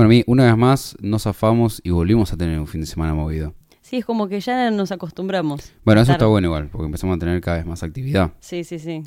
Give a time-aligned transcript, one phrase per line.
[0.00, 3.12] Bueno, mi- una vez más nos zafamos y volvimos a tener un fin de semana
[3.12, 3.52] movido.
[3.82, 5.74] Sí, es como que ya nos acostumbramos.
[5.84, 8.32] Bueno, eso Estar- está bueno igual, porque empezamos a tener cada vez más actividad.
[8.40, 9.02] Sí, sí, sí.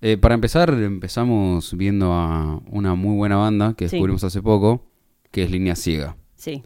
[0.00, 3.94] Eh, para empezar, empezamos viendo a una muy buena banda que Sí.
[3.94, 4.90] descubrimos hace poco,
[5.30, 6.64] que es Línea Ciega, Sí.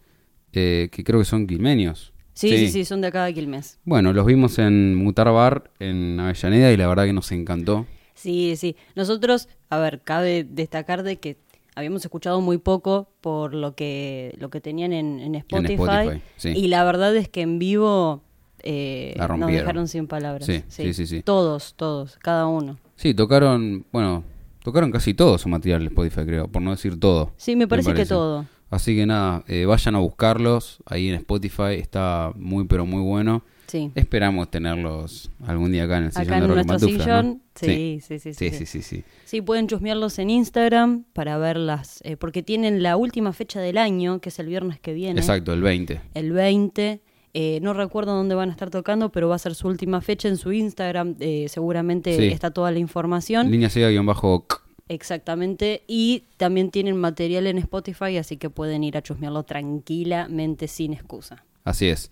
[0.55, 2.15] eh, que creo que son quilmenios.
[2.33, 3.79] Sí, sí, sí, son de acá de Quilmes.
[3.85, 7.85] Bueno, los vimos en Mutar Bar en Avellaneda y la verdad que nos encantó.
[8.15, 8.75] Sí, sí.
[8.97, 11.37] Nosotros, a ver, cabe destacar de que
[11.81, 16.49] habíamos escuchado muy poco por lo que lo que tenían en, en Spotify, Spotify, sí.
[16.51, 18.23] y la verdad es que en vivo
[18.63, 20.47] eh, La nos dejaron sin palabras.
[20.47, 21.23] Sí, sí, sí, sí.
[21.23, 22.79] Todos, todos, cada uno.
[22.97, 24.25] Sí, tocaron, bueno,
[24.63, 27.33] tocaron casi todo su material en Spotify, creo, por no decir todo.
[27.37, 28.47] Sí, me parece, que todo.
[28.69, 33.43] Así que nada, eh, vayan a buscarlos ahí en Spotify, está muy pero muy bueno.
[33.71, 33.93] Sí.
[33.95, 37.43] Esperamos tenerlos algún día acá en el sillón Acá de en sillón.
[37.55, 38.51] Sí, sí, sí, sí.
[38.51, 39.05] Sí, sí, sí, sí.
[39.25, 44.21] Sí, pueden chusmearlos en Instagram para verlas, eh, porque tienen la última fecha del año,
[44.21, 45.21] que es el viernes que viene.
[45.21, 46.01] Exacto, el 20.
[46.15, 47.01] el 20.
[47.33, 50.27] Eh, no recuerdo dónde van a estar tocando, pero va a ser su última fecha
[50.27, 51.15] en su Instagram.
[51.21, 52.27] eh, seguramente Sí.
[52.27, 53.53] está toda la información.
[53.53, 53.71] Línea
[54.03, 54.47] bajo.
[54.89, 55.85] Exactamente.
[55.87, 61.45] Y también tienen material en Spotify, así que pueden ir a chusmearlo tranquilamente, sin excusa.
[61.63, 62.11] Así es.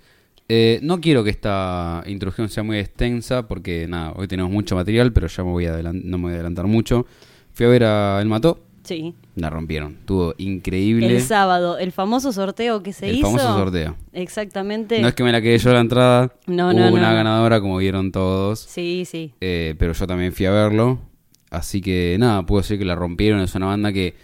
[0.48, 5.12] Eh, no quiero que esta introducción sea muy extensa porque nada, hoy tenemos mucho material,
[5.12, 7.06] pero ya me voy a no me voy a adelantar mucho.
[7.52, 9.14] Fui a ver a El Mató, Sí.
[9.36, 9.96] la rompieron.
[10.00, 11.06] Estuvo increíble.
[11.14, 13.26] El sábado, el famoso sorteo que se El hizo.
[13.26, 13.96] famoso sorteo.
[14.14, 15.02] Exactamente.
[15.02, 16.32] No es que me la quedé yo a la entrada.
[16.46, 17.14] No, Hubo no, una no.
[17.16, 18.60] ganadora, como vieron todos.
[18.60, 19.34] Sí, sí.
[19.42, 21.00] Eh, pero yo también fui a verlo.
[21.50, 23.40] Así que nada, puedo decir que la rompieron.
[23.40, 24.14] Es una banda que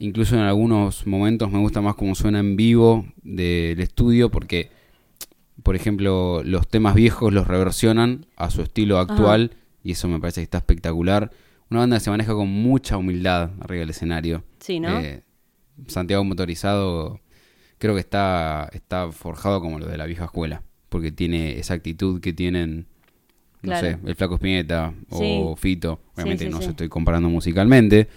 [0.00, 4.30] incluso en algunos momentos me gusta más como suena en vivo del estudio.
[4.30, 4.70] Porque,
[5.62, 9.52] por ejemplo, los temas viejos los reversionan a su estilo actual.
[9.82, 11.30] Y eso me parece que está espectacular.
[11.70, 14.44] Una banda que se maneja con mucha humildad arriba del escenario.
[14.58, 14.98] Sí, ¿no?
[15.00, 15.22] Eh,
[15.86, 17.20] Santiago Motorizado
[17.78, 20.62] creo que está, está forjado como lo de la vieja escuela.
[20.88, 22.86] Porque tiene esa actitud que tienen,
[23.62, 23.86] no Claro.
[23.86, 25.60] sé, el Flaco Espineta o Sí.
[25.60, 26.00] Fito.
[26.14, 28.08] Obviamente sí, no se estoy comparando musicalmente,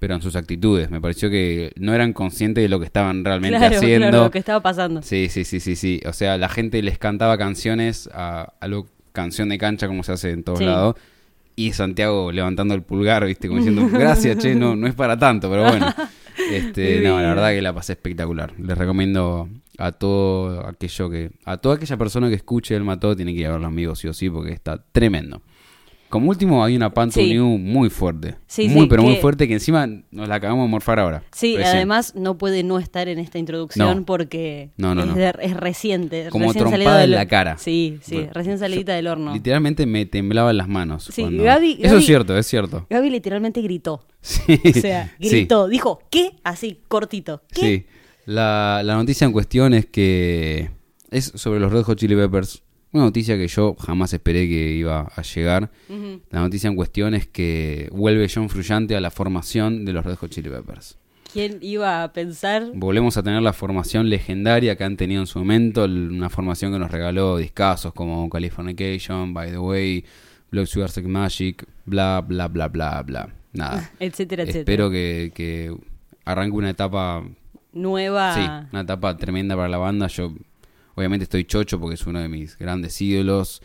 [0.00, 0.90] pero en sus actitudes.
[0.90, 4.08] Me pareció que no eran conscientes de lo que estaban realmente claro, haciendo.
[4.08, 5.02] claro, lo que estaba pasando.
[5.02, 6.00] Sí, sí, sí, sí, sí.
[6.06, 10.12] O sea, la gente les cantaba canciones a, a lo canción de cancha como se
[10.12, 10.64] hace en todos Sí.
[10.64, 10.96] lados.
[11.54, 15.48] Y Santiago levantando el pulgar, viste, como diciendo, gracias, che, no, no es para tanto,
[15.48, 15.86] pero bueno.
[16.50, 18.54] Este, no, la verdad que la pasé espectacular.
[18.58, 23.34] Les recomiendo a todo aquello que, a toda aquella persona que escuche el mató, tiene
[23.34, 25.42] que ir a verlo amigos sí o sí, porque está tremendo.
[26.10, 27.32] Como último, hay una Panto Sí.
[27.32, 28.34] New muy fuerte.
[28.46, 31.22] Sí, muy, sí, pero muy fuerte que encima nos la acabamos de morfar ahora.
[31.32, 31.76] Sí, recién.
[31.76, 34.04] además no puede no estar en esta introducción No.
[34.04, 35.14] porque No, no, es, no.
[35.14, 36.26] de- es reciente.
[36.30, 37.56] Como recién trompada salida en del- la cara.
[37.58, 39.32] Sí, sí, Bueno, recién salidita del horno.
[39.32, 41.08] Literalmente me temblaban las manos.
[41.12, 42.86] Sí, cuando- Gaby- Eso Gaby- es cierto, es cierto.
[42.90, 44.04] Gaby literalmente gritó.
[44.20, 44.60] Sí.
[44.68, 46.32] O sea, gritó, dijo, ¿qué?
[46.44, 47.42] Así, cortito.
[47.54, 47.60] ¿Qué?
[47.60, 47.86] Sí.
[48.26, 50.70] La, la noticia en cuestión es que
[51.10, 52.62] es sobre los Red Hot Chili Peppers.
[52.92, 55.70] Una noticia que yo jamás esperé que iba a llegar.
[56.30, 60.16] La noticia en cuestión es que vuelve John Frusciante a la formación de los Red
[60.16, 60.98] Hot Chili Peppers.
[61.32, 62.72] ¿Quién iba a pensar?
[62.74, 66.80] Volvemos a tener la formación legendaria que han tenido en su momento, una formación que
[66.80, 70.04] nos regaló discazos como Californication, By the Way,
[70.50, 73.28] Blood Sugar Sex Magic, bla, bla, bla, bla, bla.
[73.52, 73.92] Nada.
[74.00, 74.60] Etcétera, etcétera.
[74.60, 75.72] Espero que, que
[76.24, 77.24] arranque una etapa
[77.72, 78.34] Nueva.
[78.34, 78.40] Sí,
[78.72, 80.08] una etapa tremenda para la banda.
[80.08, 80.34] Yo
[81.00, 83.60] obviamente estoy chocho porque es uno de mis grandes ídolos.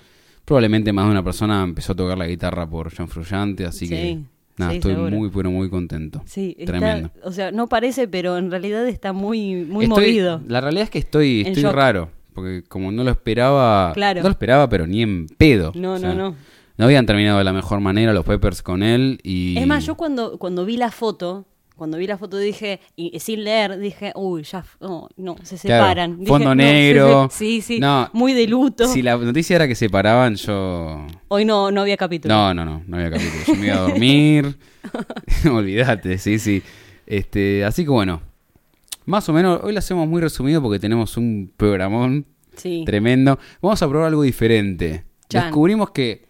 [0.45, 3.95] Probablemente más de una persona empezó a tocar la guitarra por John Frusciante, así que
[4.01, 4.25] Sí,
[4.57, 5.15] nada, sí, estoy seguro.
[5.15, 6.21] muy pero muy contento.
[6.25, 7.09] Sí, está- Tremendo.
[7.23, 10.41] o sea, no parece, pero en realidad está muy, muy Estoy- movido.
[10.47, 11.73] La realidad es que estoy, En estoy shock.
[11.73, 14.21] raro, porque como no lo esperaba, Claro.
[14.21, 15.71] no lo esperaba, pero ni en pedo.
[15.75, 16.35] No, O sea, no, no.
[16.77, 19.95] No habían terminado de la mejor manera los Peppers con él y Es más, yo
[19.95, 21.45] cuando, cuando vi la foto,
[21.75, 25.83] cuando vi la foto dije, y sin leer, dije, uy, ya, no, no, se Claro,
[25.85, 26.17] separan.
[26.19, 27.27] Dije, fondo no, negro.
[27.31, 28.87] se- Sí, sí, No, muy de luto.
[28.87, 32.33] si la noticia era que se paraban, yo Hoy no, no había capítulo.
[32.33, 33.43] No, no, no, no había capítulo.
[33.47, 34.57] Yo me iba a dormir.
[35.51, 36.63] Olvídate, sí, sí.
[37.05, 38.21] Este, así que bueno,
[39.05, 42.25] más o menos, hoy lo hacemos muy resumido porque tenemos un programón
[42.55, 42.83] Sí.
[42.85, 43.37] tremendo.
[43.61, 45.03] Vamos a probar algo diferente.
[45.29, 45.43] Chan.
[45.45, 46.24] Descubrimos que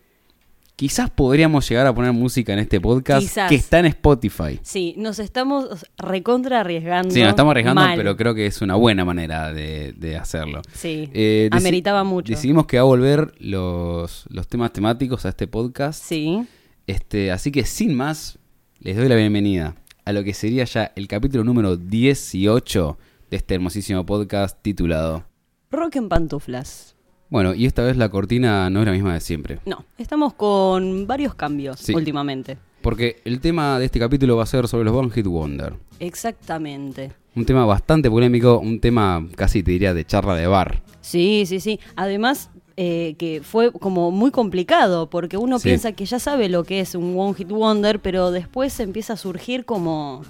[0.76, 3.50] quizás podríamos llegar a poner música en este podcast Quizás.
[3.50, 4.60] que está en Spotify.
[4.62, 7.12] Sí, nos estamos recontra arriesgando.
[7.14, 7.96] Sí, nos estamos arriesgando, mal.
[7.98, 10.62] pero creo que es una buena manera de, de hacerlo.
[10.74, 12.32] Sí, Eh, ameritaba mucho.
[12.34, 16.04] Decidimos que va a volver los, los temas temáticos a este podcast.
[16.04, 16.46] Sí,
[16.88, 18.38] Este, así que sin más,
[18.80, 22.98] les doy la bienvenida a lo que sería ya el capítulo número 18
[23.32, 25.26] de este hermosísimo podcast titulado.
[25.72, 26.95] rock en pantuflas.
[27.30, 29.60] Bueno, y esta vez la cortina no es la misma de siempre.
[29.66, 31.94] No, estamos con varios cambios Sí.
[31.94, 32.58] últimamente.
[32.82, 35.74] Porque el tema de este capítulo va a ser sobre los One Hit Wonder.
[36.00, 37.12] Exactamente.
[37.36, 40.82] Un tema bastante polémico, un tema casi te diría de charla de bar.
[41.02, 41.80] Sí, sí, sí.
[41.96, 45.70] Además, eh, que fue como muy complicado, porque uno Sí.
[45.70, 49.18] piensa que ya sabe lo que es un One Hit Wonder, pero después empieza a
[49.18, 50.22] surgir como,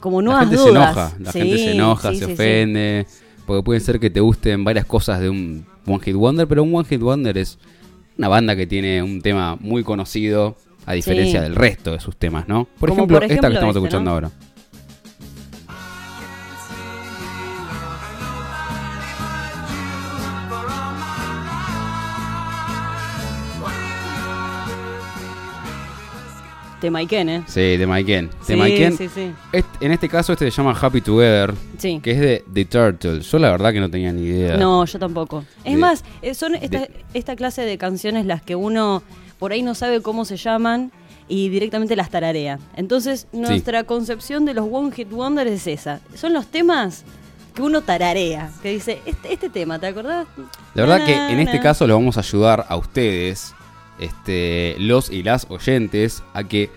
[0.00, 0.92] como La nuevas gente se dudas.
[0.96, 3.06] enoja, la Sí, gente se enoja, se ofende,
[3.46, 6.74] porque puede ser que te gusten varias cosas de un One Hit Wonder, pero un
[6.74, 7.58] One Hit Wonder es
[8.18, 10.56] una banda que tiene un tema muy conocido
[10.86, 11.44] a diferencia Sí.
[11.44, 12.64] del resto de sus temas, ¿no?
[12.78, 14.14] Por, Como ejemplo, por esta que ejemplo estamos este, escuchando ¿no?
[14.14, 14.30] ahora.
[26.82, 27.42] Tema Iken, ¿eh?
[27.46, 28.26] Sí, de Maiken.
[28.28, 28.98] De Sí, Maiken.
[28.98, 29.32] sí, sí.
[29.80, 32.00] En este caso este se llama Happy Together, Sí.
[32.02, 33.30] que es de The Turtles.
[33.30, 34.56] Yo la verdad que no tenía ni idea.
[34.56, 35.44] No, yo tampoco.
[35.62, 39.04] Es De- más, eh, son esta, de- esta clase de canciones las que uno
[39.38, 40.90] por ahí no sabe cómo se llaman
[41.28, 42.58] y directamente las tararea.
[42.74, 46.00] Entonces, nuestra concepción de los One Hit Wonder es esa.
[46.16, 47.04] Son los temas
[47.54, 50.26] que uno tararea, que dice, este, este tema, ¿te acordás?
[50.74, 53.54] La verdad Na, que na, en este caso lo vamos a ayudar a ustedes,
[53.98, 56.70] este, los y las oyentes, a que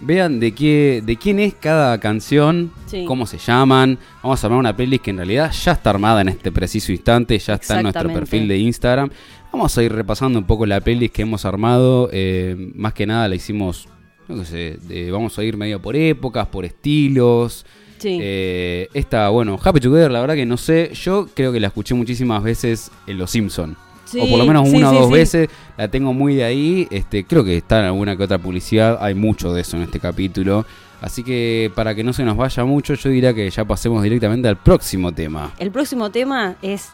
[0.00, 3.04] vean de qué, de quién es cada canción, Sí.
[3.04, 3.98] cómo se llaman.
[4.22, 7.36] Vamos a armar una playlist que en realidad ya está armada en este preciso instante,
[7.38, 9.10] ya está en nuestro perfil de Instagram.
[9.52, 12.08] Vamos a ir repasando un poco la playlist que hemos armado.
[12.12, 13.88] eh, más que nada la hicimos,
[14.28, 14.78] no sé,
[15.10, 17.66] vamos a ir medio por épocas, por estilos.
[17.98, 18.18] Sí.
[18.20, 20.92] Eh, esta, bueno, Happy Together, la verdad que no sé.
[20.94, 23.76] Yo creo que la escuché muchísimas veces en Los Simpson.
[24.08, 25.48] Sí, o por lo menos sí, una sí, o dos veces.
[25.76, 26.88] La tengo muy de ahí.
[26.90, 28.98] Este, creo que está en alguna que otra publicidad.
[29.00, 30.64] Hay mucho de eso en este capítulo.
[31.00, 34.48] Así que para que no se nos vaya mucho, yo diría que ya pasemos directamente
[34.48, 35.52] al próximo tema.
[35.58, 36.88] El próximo tema es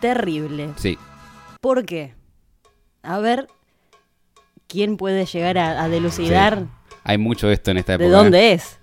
[0.00, 0.70] terrible.
[0.76, 0.96] Sí.
[1.60, 2.14] ¿Por qué?
[3.02, 3.48] A ver,
[4.68, 6.66] ¿quién puede llegar a, a delucidar
[7.04, 8.04] Hay mucho de esto en esta época.
[8.04, 8.16] de ¿eh?
[8.16, 8.78] dónde es?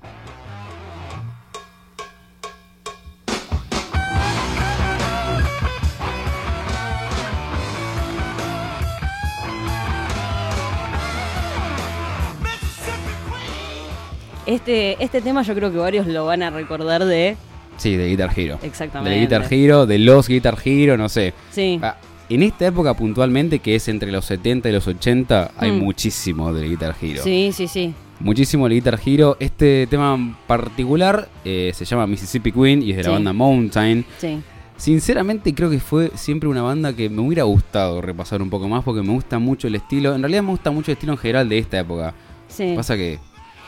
[14.52, 17.38] Este, este tema yo creo que varios lo van a recordar de...
[17.78, 18.60] Sí, de Guitar Hero.
[18.62, 19.12] Exactamente.
[19.16, 21.34] De Guitar Hero, de los Guitar Hero, no sé.
[21.52, 21.80] Sí.
[21.82, 21.96] Ah,
[22.30, 25.80] En esta época puntualmente, que es entre los 70 y los 80, hay Mm.
[25.80, 27.22] muchísimo del Guitar Hero.
[27.24, 27.94] Sí, sí, sí.
[28.20, 29.36] Muchísimo el Guitar Hero.
[29.40, 34.06] Este tema en particular eh, se llama Mississippi Queen y es de la banda Mountain.
[34.20, 34.40] Sí.
[34.78, 38.84] Sinceramente creo que fue siempre una banda que me hubiera gustado repasar un poco más
[38.84, 40.16] porque me gusta mucho el estilo.
[40.16, 42.14] En realidad me gusta mucho el estilo en general de esta época.
[42.48, 42.74] sí.
[42.76, 43.20] Pasa que...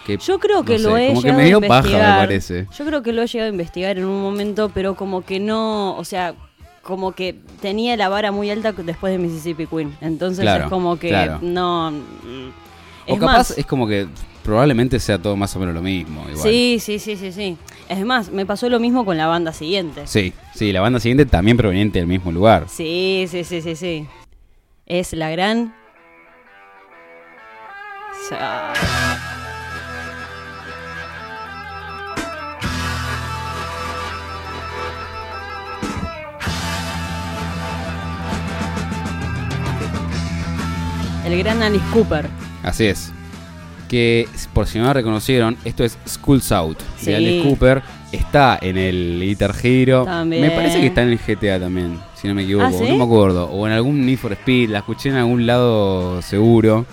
[0.05, 1.71] que Yo creo que no lo sé, he como que llegado me dio a paja,
[1.71, 2.17] me investigar.
[2.19, 2.67] parece.
[2.77, 5.95] Yo creo que lo he llegado a investigar en un momento, pero como que no,
[5.97, 6.33] o sea,
[6.81, 9.95] como que tenía la vara muy alta después de Mississippi Queen.
[10.01, 11.39] Entonces Claro, es como que claro.
[11.41, 11.91] no.
[11.91, 12.49] mm,
[13.07, 14.07] o Es capaz más, es como que
[14.43, 16.21] probablemente sea todo más o menos lo mismo.
[16.29, 16.37] Igual.
[16.37, 17.57] sí, sí, sí, sí, sí.
[17.87, 20.07] Es más, me pasó lo mismo con la banda siguiente.
[20.07, 22.65] Sí, sí, la banda siguiente también proveniente del mismo lugar.
[22.67, 24.07] Sí, sí, sí, sí, sí.
[24.85, 25.73] Es la gran.
[41.25, 42.27] El gran Alice Cooper.
[42.63, 43.11] Así es.
[43.87, 47.07] Que por si no la reconocieron, esto es Schools Out Sí.
[47.07, 47.81] de Alice Cooper.
[48.11, 50.05] Está en el Guitar Hero.
[50.05, 50.41] También.
[50.43, 52.65] Me parece que está en el GTA también, si no me equivoco.
[52.67, 52.85] ¿Ah, sí?
[52.89, 53.45] No me acuerdo.
[53.49, 54.69] O en algún Need for Speed.
[54.69, 56.85] La escuché en algún lado seguro.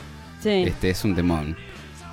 [0.43, 0.49] Sí.
[0.67, 1.57] Este es un temón.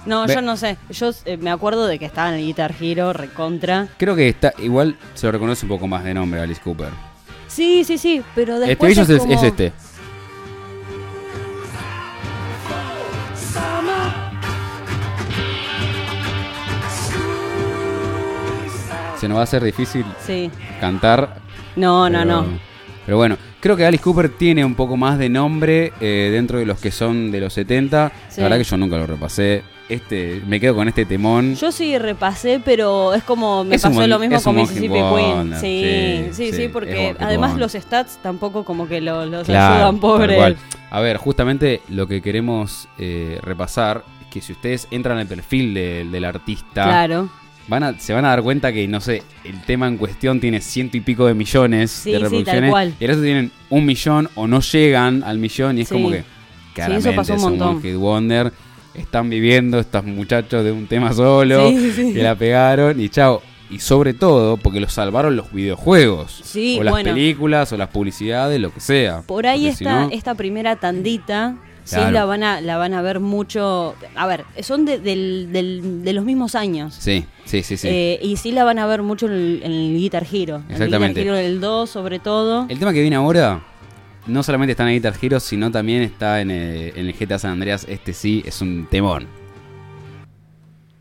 [0.06, 0.78] No, Ve- yo no sé.
[0.90, 3.88] Yo eh, me acuerdo de que estaba en el Guitar Hero, recontra.
[3.98, 4.54] Creo que está.
[4.60, 6.90] Igual se lo reconoce un poco más de nombre Alice Cooper.
[7.48, 9.34] Sí, sí, sí, pero Este después ellos es, es, como...
[9.34, 9.74] es este.
[19.20, 20.50] Se nos va a hacer difícil Sí.
[20.80, 21.40] cantar
[21.76, 22.46] No, no, Pero- no.
[23.06, 26.66] Pero bueno, creo que Alice Cooper tiene un poco más de nombre eh, dentro de
[26.66, 28.12] los que son de los 70.
[28.30, 28.42] Sí.
[28.42, 29.64] La verdad que yo nunca lo repasé.
[29.88, 31.56] Este, me quedo con este temón.
[31.56, 35.56] Yo sí repasé, pero es como me Es pasó lo mismo con Mississippi Queen.
[35.62, 40.56] Sí, sí, sí, porque además los stats tampoco como que lo- los Claro, ayudan, pobre.
[40.92, 45.74] A ver, justamente lo que queremos eh, repasar es que si ustedes entran al perfil
[45.74, 47.30] de- del artista, Claro.
[47.68, 50.62] Van a, se van a dar cuenta que, no sé, el tema en cuestión tiene
[50.62, 52.72] ciento y pico de millones Sí, de sí, tal reproducciones.
[52.72, 52.94] cual.
[53.00, 55.94] Y resto tienen un millón o no llegan al millón y es Sí.
[55.96, 56.24] como que
[56.74, 57.68] claramente pasó un es un montón.
[57.78, 58.54] One Hit Wonder.
[58.94, 62.14] Están viviendo estos muchachos de un tema solo Sí, sí.
[62.14, 63.42] que la pegaron y chao.
[63.70, 66.40] Y sobre todo porque los salvaron los videojuegos.
[66.44, 67.12] Sí, o las bueno.
[67.14, 69.22] películas o las publicidades, lo que sea.
[69.24, 73.02] Por ahí si está no- esta primera tandita Sí, la van a, la van a
[73.02, 73.96] ver mucho.
[74.16, 76.94] A ver, son de, del- del- de los mismos años.
[77.00, 77.88] Sí, sí, sí, sí.
[77.88, 80.58] Eh, y sí la van a ver mucho en el, en el Guitar Hero.
[80.68, 81.22] En Exactamente.
[81.22, 82.66] El Guitar Hero del 2, sobre todo.
[82.70, 83.64] El tema que viene ahora
[84.26, 87.52] no solamente está en Guitar Hero, sino también está en el, en el GTA San
[87.52, 87.86] Andreas.
[87.88, 89.26] Este sí es un temón.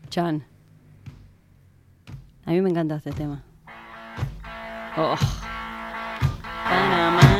[0.09, 0.43] Chan.
[2.45, 3.43] A mí me encanta este tema.
[4.95, 5.15] Oh.
[6.63, 7.36] Panamá.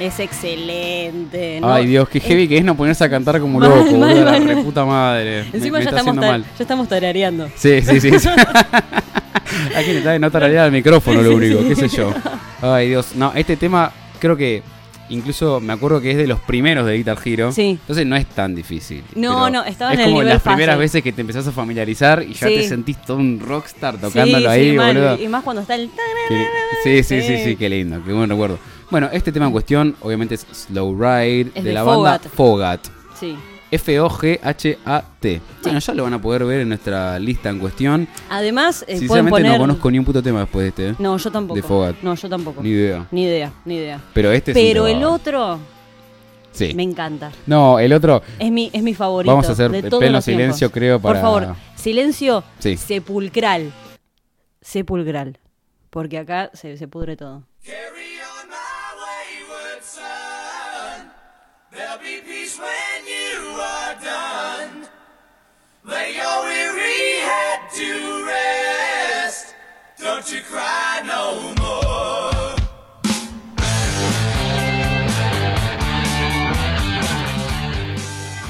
[0.00, 1.60] Es excelente.
[1.60, 1.70] ¿no?
[1.72, 4.24] Ay, Dios, qué heavy que es no ponerse a cantar como Mal, loco, mal, boludo,
[4.24, 4.44] la mal.
[4.48, 5.40] reputa madre.
[5.52, 6.42] Encima me ya, está estamos mal.
[6.42, 7.50] ya estamos tarareando.
[7.54, 8.18] Sí, sí, sí.
[8.18, 8.28] sí.
[9.76, 12.14] Hay que no tararear al micrófono, lo único, qué sé yo.
[12.62, 13.14] Ay, Dios.
[13.14, 14.62] No, este tema creo que
[15.10, 17.52] incluso me acuerdo que es de los primeros de Guitar Hero.
[17.52, 17.78] Sí.
[17.80, 19.02] Entonces no es tan difícil.
[19.14, 21.52] No, no, estaba es en el como nivel las primeras veces que te empezás a
[21.52, 22.54] familiarizar y ya Sí.
[22.54, 24.94] te sentís todo un rockstar tocándolo sí, ahí, mal.
[24.96, 25.22] boludo.
[25.22, 25.90] Y más cuando está el...
[26.28, 26.46] Qué-
[26.84, 27.44] Sí, sí, sí, Sí.
[27.44, 28.58] sí, qué lindo, qué buen recuerdo.
[28.90, 32.18] Bueno, este tema en cuestión, obviamente es Slow Ride, Es de de la banda.
[32.34, 32.86] Fogat.
[33.18, 33.36] Sí.
[33.70, 35.40] F-O-G-H-A-T.
[35.62, 38.08] Bueno, ya lo van a poder ver en nuestra lista en cuestión.
[38.28, 39.52] Además, eh, Sinceramente poner...
[39.52, 40.88] no conozco ni un puto tema después de este.
[40.90, 40.94] ¿eh?
[40.98, 41.54] No, yo tampoco.
[41.56, 41.96] De Fogat.
[42.02, 42.62] No, yo tampoco.
[42.62, 43.06] Ni idea.
[43.10, 44.00] Ni idea, ni idea.
[44.12, 45.58] Pero este Pero el otro
[46.52, 46.74] Sí.
[46.74, 47.30] me encanta.
[47.46, 48.22] No, el otro.
[48.38, 49.30] Es mi, es mi favorito.
[49.32, 50.42] Vamos a hacer de el todos pleno los tiempos.
[50.42, 52.76] silencio, creo, para- Por favor, silencio Sí.
[52.76, 53.72] sepulcral.
[54.60, 55.38] Sepulcral.
[55.90, 57.44] Porque acá se, se pudre todo.
[57.64, 58.54] Carry on my
[59.00, 61.10] wayward son.
[65.90, 69.54] Lay your weary head to rest.
[69.98, 72.56] Don't you cry no more.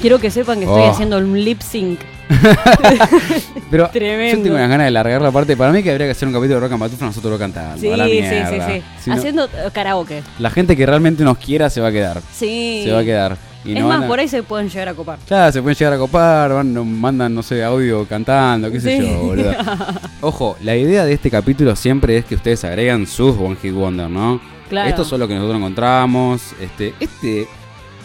[0.01, 0.89] Quiero que sepan que estoy Oh.
[0.91, 1.99] haciendo un lip sync.
[3.69, 4.37] Pero Tremendo.
[4.37, 5.55] yo tengo unas ganas de largar la parte.
[5.55, 7.77] Para mí que habría que hacer un capítulo de Rock and Batufla nosotros lo cantando.
[7.79, 8.67] Sí, a la sí, sí, mierda.
[8.67, 8.81] sí.
[9.03, 10.23] Si no, Haciendo eh, karaoke.
[10.39, 12.19] La gente que realmente nos quiera se va a quedar.
[12.33, 12.81] Sí.
[12.85, 13.37] Se va a quedar.
[13.63, 15.19] Y es no más, a- por ahí se pueden llegar a copar.
[15.27, 19.19] Claro, se pueden llegar a copar, van, mandan, no sé, audio cantando, qué sé yo,
[19.19, 19.53] boludo.
[20.21, 24.09] Ojo, la idea de este capítulo siempre es que ustedes agregan sus One Hit Wonder,
[24.09, 24.41] ¿no?
[24.69, 24.89] Claro.
[24.89, 26.41] Esto es lo que nosotros encontramos.
[26.59, 27.47] Este, este,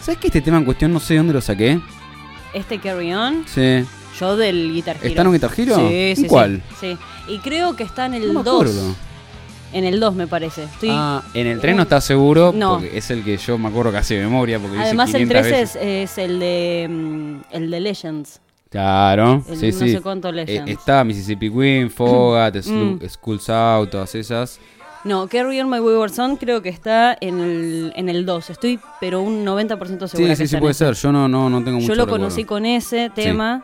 [0.01, 1.79] ¿sabes que este tema en cuestión no sé de dónde lo saqué?
[2.53, 3.83] Este Carry On, Sí.
[4.19, 5.07] yo del Guitar Hero.
[5.07, 5.75] ¿Está en un Guitar Hero?
[5.75, 6.27] Sí, ¿En sí, sí.
[6.27, 6.61] cuál?
[6.79, 6.97] Sí.
[7.29, 8.95] Y creo que está en No el me 2.
[9.73, 10.63] En el 2 me parece.
[10.63, 10.89] Estoy...
[10.91, 12.75] Ah, en el 3 no está seguro, No.
[12.79, 15.43] porque es el que yo me acuerdo casi de memoria, porque Además el 500 3
[15.51, 15.75] veces.
[15.75, 18.41] es, es el de mm, el de Legends.
[18.69, 19.91] Claro, el sí, no sí.
[19.93, 20.69] sé cuánto Legends.
[20.69, 22.99] Eh, está Mississippi Queen, Fogat, Mm.
[23.07, 24.59] Schools Out, todas esas.
[25.03, 28.49] No, Carry On My Wayward Son creo que está en el, en el 2.
[28.49, 30.85] Estoy pero un 90% segura Sí, sí, sí puede ese.
[30.85, 30.95] ser.
[30.95, 32.25] Yo no, no, no tengo mucho Yo lo recuerdo.
[32.25, 33.63] conocí con ese tema.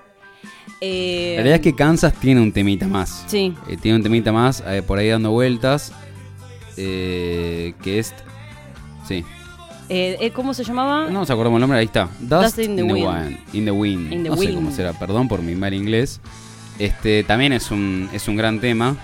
[0.86, 3.24] Eh, La realidad es que Kansas tiene un temita más.
[3.28, 3.56] Sí.
[3.70, 5.94] Eh, tiene un temita más eh, por ahí dando vueltas.
[6.76, 8.14] que es.
[9.08, 9.24] Sí.
[10.34, 11.06] ¿Cómo se llamaba?
[11.06, 12.10] No nos acordamos el nombre, ahí está.
[12.20, 13.38] Dust, in the Wind.
[13.54, 14.12] In the Wind.
[14.12, 16.20] In the no sé cómo será, perdón por mi mal inglés.
[16.80, 18.98] Este también es un, es un gran tema.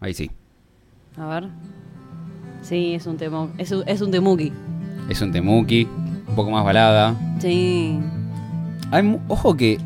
[0.00, 0.30] Ahí sí.
[1.16, 1.48] A ver.
[2.62, 3.48] Sí, es un tema.
[3.58, 4.52] Es un, es un temuki.
[5.08, 5.88] Es un temuki.
[6.28, 7.16] Un poco más balada.
[7.40, 7.98] Sí.
[8.90, 9.78] Hay, ojo que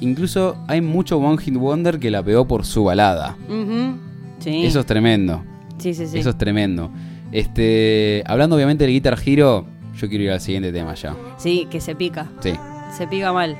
[0.00, 3.36] incluso hay mucho One Hit Wonder que la pegó por su balada.
[4.38, 4.64] Sí.
[4.66, 5.42] Eso es tremendo.
[5.78, 6.18] sí, sí, sí.
[6.18, 6.90] Eso es tremendo.
[7.32, 9.64] Este, hablando obviamente del Guitar Hero,
[9.96, 11.16] yo quiero ir al siguiente tema ya.
[11.36, 12.28] Sí, que se pica.
[12.40, 12.52] Sí.
[12.96, 13.56] Se pica mal.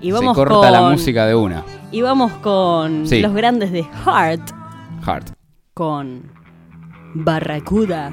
[0.00, 1.64] Y Se vamos corta con, la música de una.
[1.90, 3.20] Y vamos con Sí.
[3.20, 4.50] los grandes de Heart.
[5.04, 5.30] Heart.
[5.74, 6.30] Con
[7.14, 8.10] Barracuda.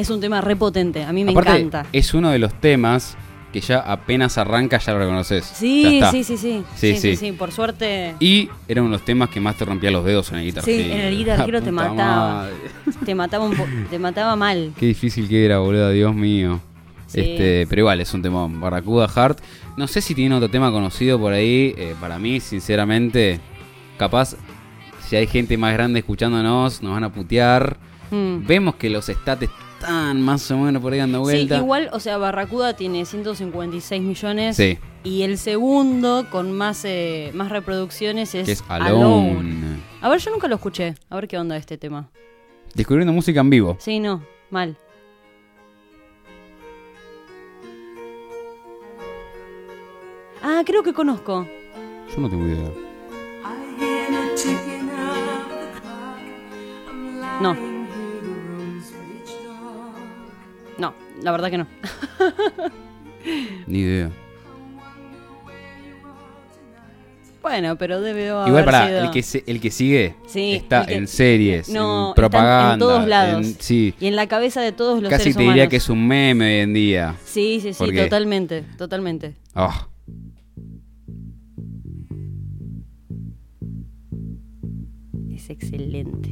[0.00, 1.86] Es un tema repotente, a mí me Aparte, encanta.
[1.92, 3.16] es uno de los temas
[3.52, 5.44] que ya apenas arranca ya lo reconoces.
[5.44, 7.16] Sí, sí, sí, sí, Sí, sí, sí, sí.
[7.16, 10.30] sí, por suerte Y era uno de los temas que más te rompía los dedos
[10.30, 12.32] en el Guitar Sí, en el Guitar La Hero te mataba.
[12.34, 12.52] madre.
[13.04, 14.72] te mataba un po- te mataba mal.
[14.78, 16.60] Qué difícil que era, boludo, Dios mío.
[17.12, 19.40] Este, pero igual es un tema Barracuda Heart.
[19.76, 21.74] No sé si tiene otro tema conocido por ahí.
[21.76, 23.40] eh, para mí, sinceramente,
[23.98, 24.36] capaz
[25.08, 27.78] si hay gente más grande escuchándonos, nos van a putear.
[28.12, 28.46] Mm.
[28.46, 29.48] Vemos que los stats
[29.80, 31.56] están más o menos por ahí dando Sí, vuelta.
[31.56, 34.56] igual, o sea, Barracuda tiene 156 millones.
[34.56, 34.78] Sí.
[35.04, 39.78] Y el segundo con más, eh, más reproducciones es, que es Alone.
[40.02, 40.94] A ver, yo nunca lo escuché.
[41.08, 42.10] A ver qué onda este tema.
[42.74, 43.76] Descubriendo música en vivo.
[43.80, 44.76] Sí, no, mal.
[50.42, 51.46] Ah, creo que conozco.
[52.14, 52.70] Yo no tengo idea.
[57.40, 57.69] No.
[61.22, 61.66] La verdad que no.
[63.66, 64.10] Ni idea.
[67.42, 70.84] Bueno, pero debe haber Igual para sido- el que se- el que sigue Sí, está
[70.84, 73.46] que- en series, No, en propaganda, en todos lados.
[73.46, 75.70] en- sí, Y en la cabeza de todos los casi seres te diría humanos.
[75.70, 77.16] que es un meme hoy en día.
[77.24, 79.36] Sí, sí, sí, totalmente, totalmente.
[79.54, 79.86] Ah,
[85.34, 86.30] Es excelente.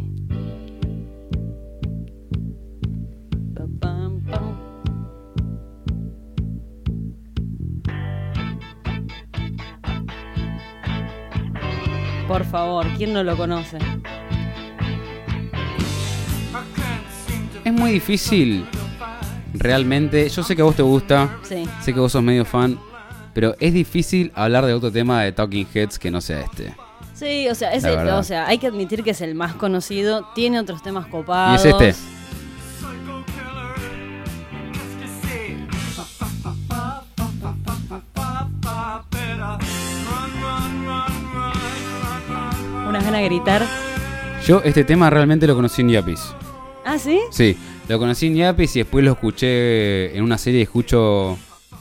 [12.28, 13.78] Por favor, ¿quién no lo conoce?
[17.64, 18.66] es muy difícil
[19.54, 20.28] realmente.
[20.28, 21.64] Yo sé que a vos te gusta, Sí.
[21.82, 22.78] sé que vos sos medio fan,
[23.35, 26.75] pero es difícil hablar de otro tema de Talking Heads que no sea este.
[27.14, 28.18] Sí, o sea, es el- verdad.
[28.18, 31.64] o sea, hay que admitir que es el más conocido, tiene otros temas copados.
[31.64, 31.94] Y es este.
[43.18, 43.66] De gritar.
[44.46, 46.20] Yo este tema realmente lo conocí en Yapis.
[46.84, 47.18] Ah, ¿sí?
[47.32, 47.56] Sí,
[47.88, 51.37] lo conocí en Yapis y después lo escuché en una serie que escucho,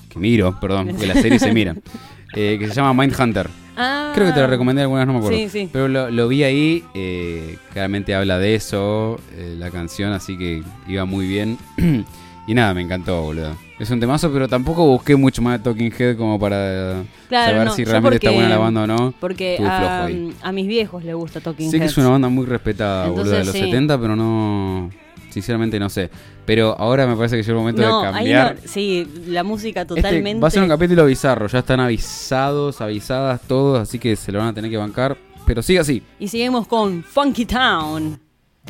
[0.10, 1.79] que miro, perdón, porque las series se miran,
[2.36, 3.48] eh, que se llama Mindhunter.
[3.75, 4.13] Ah.
[4.15, 5.38] Creo que te lo recomendé algunas, no me acuerdo.
[5.38, 5.70] Sí, sí.
[5.72, 10.63] Pero lo, lo vi ahí, eh, claramente habla de eso, eh, la canción, así que
[10.88, 11.60] iba muy bien.
[12.48, 13.56] y nada, me encantó, boludo.
[13.79, 17.67] Es un temazo, pero tampoco busqué mucho más de Talking Head como para Claro, saber
[17.67, 19.13] no, si realmente está buena la banda o no.
[19.19, 23.24] Porque a, mis viejos les gusta Talking Sé que es una banda muy respetada, boludo,
[23.29, 23.72] de Entonces, los sí.
[23.72, 24.89] 70, pero no...
[25.29, 26.10] Sinceramente no sé.
[26.46, 28.55] Pero ahora me parece que llegó el momento No, de cambiar.
[28.55, 30.41] no, sí, la música Este totalmente.
[30.41, 34.39] va a ser un capítulo bizarro, ya están avisados, avisadas todos, así que se lo
[34.39, 35.15] van a tener que bancar.
[35.45, 36.02] Pero sigue así.
[36.19, 38.19] Y seguimos con Funky Town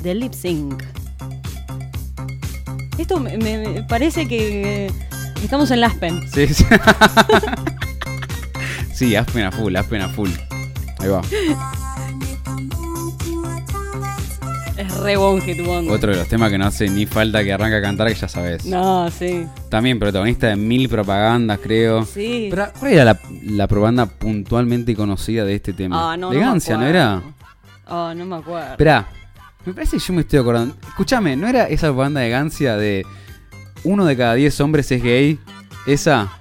[0.02, 0.84] de Lip Sync.
[2.98, 4.92] Esto me, me- parece que
[5.44, 6.20] estamos en Aspen.
[6.34, 6.66] Sí, sí.
[8.94, 10.30] sí, Aspen a full, Aspen a full.
[11.00, 11.22] Ahí va.
[14.78, 15.92] Es re Hit Wonder.
[15.92, 18.28] Otro de los temas que no hace ni falta que arranque a cantar, que ya
[18.28, 18.66] sabes.
[18.66, 19.48] No, sí.
[19.70, 22.06] También protagonista de mil propagandas, creo.
[22.06, 22.48] Sí.
[22.52, 26.14] Pero, ¿Cuál era la, la propaganda puntualmente conocida de este tema?
[26.14, 27.22] Ah, no, de no me ¿no era?
[27.88, 28.72] Oh, no me acuerdo.
[28.72, 29.08] Esperá,
[29.68, 30.78] me parece que yo me estoy acordando.
[30.88, 33.06] Escúchame, ¿no era esa propaganda de Gancia de
[33.84, 35.40] uno de cada diez hombres es gay?
[35.86, 36.32] Esa.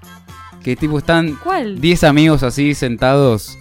[0.62, 1.80] Que tipo están ¿Cuál?
[1.80, 3.58] 10 amigos así sentados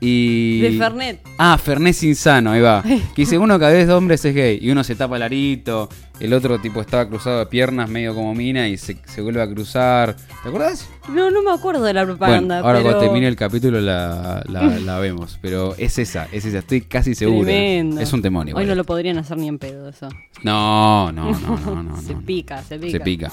[0.00, 0.60] y...
[0.60, 1.20] De Fernet.
[1.38, 2.82] Ah, Fernet Insano, ahí va.
[2.82, 4.58] Que dice, uno de cada diez hombres es gay.
[4.60, 5.88] Y uno se tapa el arito,
[6.20, 9.48] el otro tipo estaba cruzado de piernas, medio como mina, y se, se vuelve a
[9.48, 10.16] cruzar.
[10.42, 10.88] ¿Te acordás?
[11.08, 12.60] No, no me acuerdo de la propaganda.
[12.60, 12.90] bueno, ahora pero...
[12.90, 15.38] cuando termine el capítulo la, la, la vemos.
[15.40, 17.44] Pero es esa, es esa, estoy casi seguro.
[17.44, 18.00] Tremendo.
[18.00, 18.56] Es un demonio.
[18.56, 20.08] Hoy no lo podrían hacer ni en pedo eso.
[20.42, 22.00] No, no, no, no, no.
[22.02, 22.22] se no.
[22.22, 22.92] pica, se pica.
[22.92, 23.32] Se pica.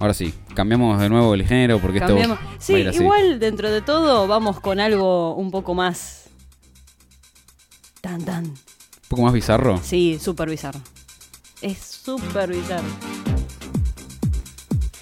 [0.00, 2.38] Ahora sí, cambiamos de nuevo el género porque Cambiamos.
[2.38, 3.02] esto va a Sí, así.
[3.02, 6.24] igual dentro de todo vamos con algo un poco más.
[8.00, 8.46] Tan, tan.
[8.46, 8.56] Un
[9.08, 9.78] poco más bizarro.
[9.84, 10.80] Sí, súper bizarro.
[11.60, 12.88] Es súper bizarro.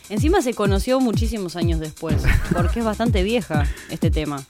[0.09, 2.17] Encima se conoció muchísimos años después,
[2.53, 4.43] porque es bastante vieja este tema.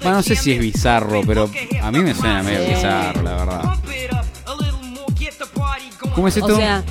[0.00, 1.50] Bueno, no sé si es bizarro, pero
[1.82, 3.62] a mí me suena medio bizarro, la verdad.
[6.18, 6.52] ¿Cómo es esto?
[6.52, 6.82] O sea,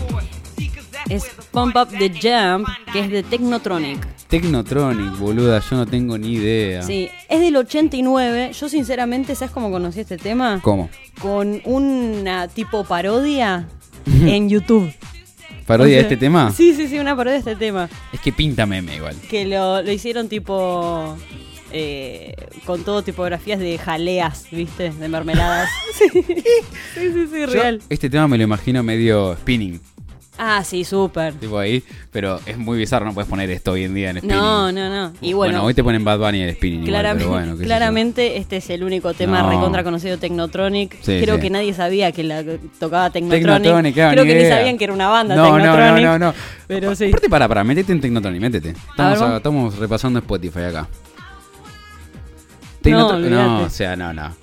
[1.09, 3.99] es Pump Up the Jump, que es de Technotronic.
[4.29, 6.81] Technotronic, boluda, yo no tengo ni idea.
[6.81, 8.53] Sí, es del 89.
[8.53, 10.61] Yo sinceramente, ¿sabes cómo conocí este tema?
[10.63, 10.89] ¿Cómo?
[11.21, 13.67] Con una tipo parodia
[14.05, 14.93] en YouTube.
[15.65, 16.53] ¿Parodia O sea, de este tema?
[16.53, 17.89] Sí, sí, sí, una parodia de este tema.
[18.13, 19.17] Es que pinta meme igual.
[19.29, 21.17] Que lo, lo hicieron tipo.
[21.71, 22.33] Eh,
[22.65, 24.91] con todo tipografías de jaleas, ¿viste?
[24.91, 25.69] De mermeladas.
[25.97, 26.23] sí, sí,
[26.95, 27.81] sí, sí, Yo real.
[27.89, 29.79] este tema me lo imagino medio spinning,
[30.39, 31.33] Ah, sí, súper.
[31.33, 34.37] tipo ahí, pero es muy bizarro, no puedes poner esto hoy en día en spinning.
[34.37, 35.13] No, no, no.
[35.19, 37.23] Y bueno, hoy te ponen Bad Bunny en spinning igual, claramente,
[38.21, 39.49] pero bueno, este es el único tema No.
[39.49, 40.93] recontra conocido Technotronic.
[41.01, 41.41] Sí, Creo sí.
[41.41, 42.43] que nadie sabía que la
[42.79, 43.47] tocaba Technotronic.
[43.63, 46.05] Technotronic, claro, Creo ni que ni sabían que era una banda No, no, no, Technotronic.
[46.05, 46.33] no, no.
[46.67, 47.05] Pero sí.
[47.07, 48.69] Aparte, para, para, metete en Technotronic, métete.
[48.69, 49.33] Estamos, ver, vamos.
[49.33, 50.87] a- estamos repasando Spotify acá.
[52.91, 54.35] No, no, o sea, no, no.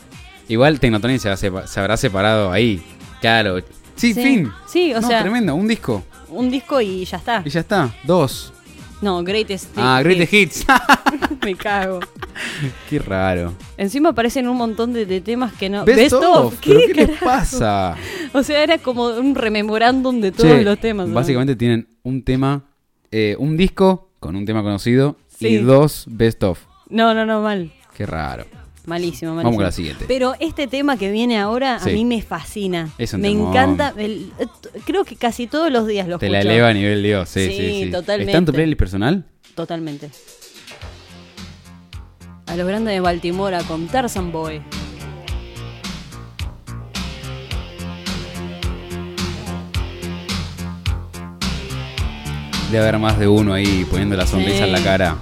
[0.48, 2.82] Igual Technotronic se, se habrá separado ahí.
[3.20, 3.58] Claro.
[3.96, 4.22] Sí, Sí.
[4.22, 4.52] fin.
[4.66, 6.02] Sí, o No, sea, tremendo, un disco.
[6.28, 7.42] un disco y ya está.
[7.44, 7.94] Y ya está.
[8.04, 8.52] Dos.
[9.00, 10.66] No, Greatest Ah, Greatest Hits.
[11.44, 12.00] Me cago.
[12.90, 13.52] Qué raro.
[13.76, 15.84] Encima aparecen un montón de, de temas que no.
[15.84, 16.58] Best, of.
[16.60, 17.96] ¿Qué, ¿Pero qué les pasa?
[18.32, 21.06] O sea, era como un rememorándum de todos Che, los temas.
[21.06, 21.14] ¿no?
[21.14, 22.64] Básicamente tienen un tema,
[23.12, 26.58] eh, un disco con un tema conocido y dos best of.
[26.88, 27.72] No, no, no, mal.
[27.96, 28.44] Qué raro.
[28.86, 29.34] Malísimo, malísimo.
[29.36, 30.04] Vamos con la siguiente.
[30.06, 31.88] Pero este tema que viene ahora Sí.
[31.90, 32.90] a mí me fascina.
[32.98, 33.48] Es un me temón.
[33.50, 33.94] encanta.
[33.96, 34.46] el- eh,
[34.84, 36.44] creo que casi todos los días lo Te escucho.
[36.44, 37.90] la eleva a nivel Dios, sí, sí, Sí, sí.
[37.90, 38.30] totalmente.
[38.32, 39.24] ¿Está en tu playlist personal?
[39.54, 40.10] Totalmente.
[42.46, 44.60] A lo grande de Baltimora con Tarzan Boy.
[52.70, 55.16] Debe haber más de uno ahí poniendo la sonrisa en la cara.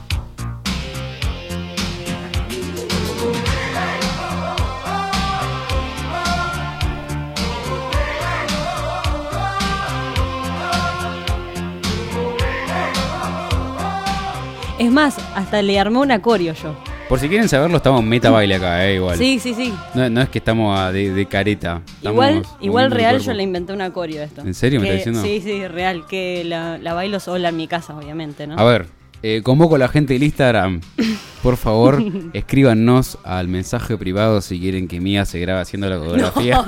[14.92, 16.76] Más, hasta le armé una coreo yo.
[17.08, 19.18] Por si quieren saberlo, estamos meta baile acá, eh, igual.
[19.18, 19.74] Sí, sí, sí.
[19.94, 21.82] No, no es que estamos a- de, de careta.
[21.86, 24.40] Estamos Igual, igual real yo le inventé una coreo a esto.
[24.42, 25.22] ¿En serio me estás diciendo?
[25.22, 26.06] Sí, sí, real.
[26.06, 28.56] Que la, la bailo sola en mi casa, obviamente, ¿no?
[28.58, 28.86] A ver,
[29.22, 30.80] eh, convoco a la gente del Instagram.
[31.42, 32.02] Por favor,
[32.32, 36.64] escríbanos al mensaje privado si quieren que Mía se grabe haciendo la coreografía.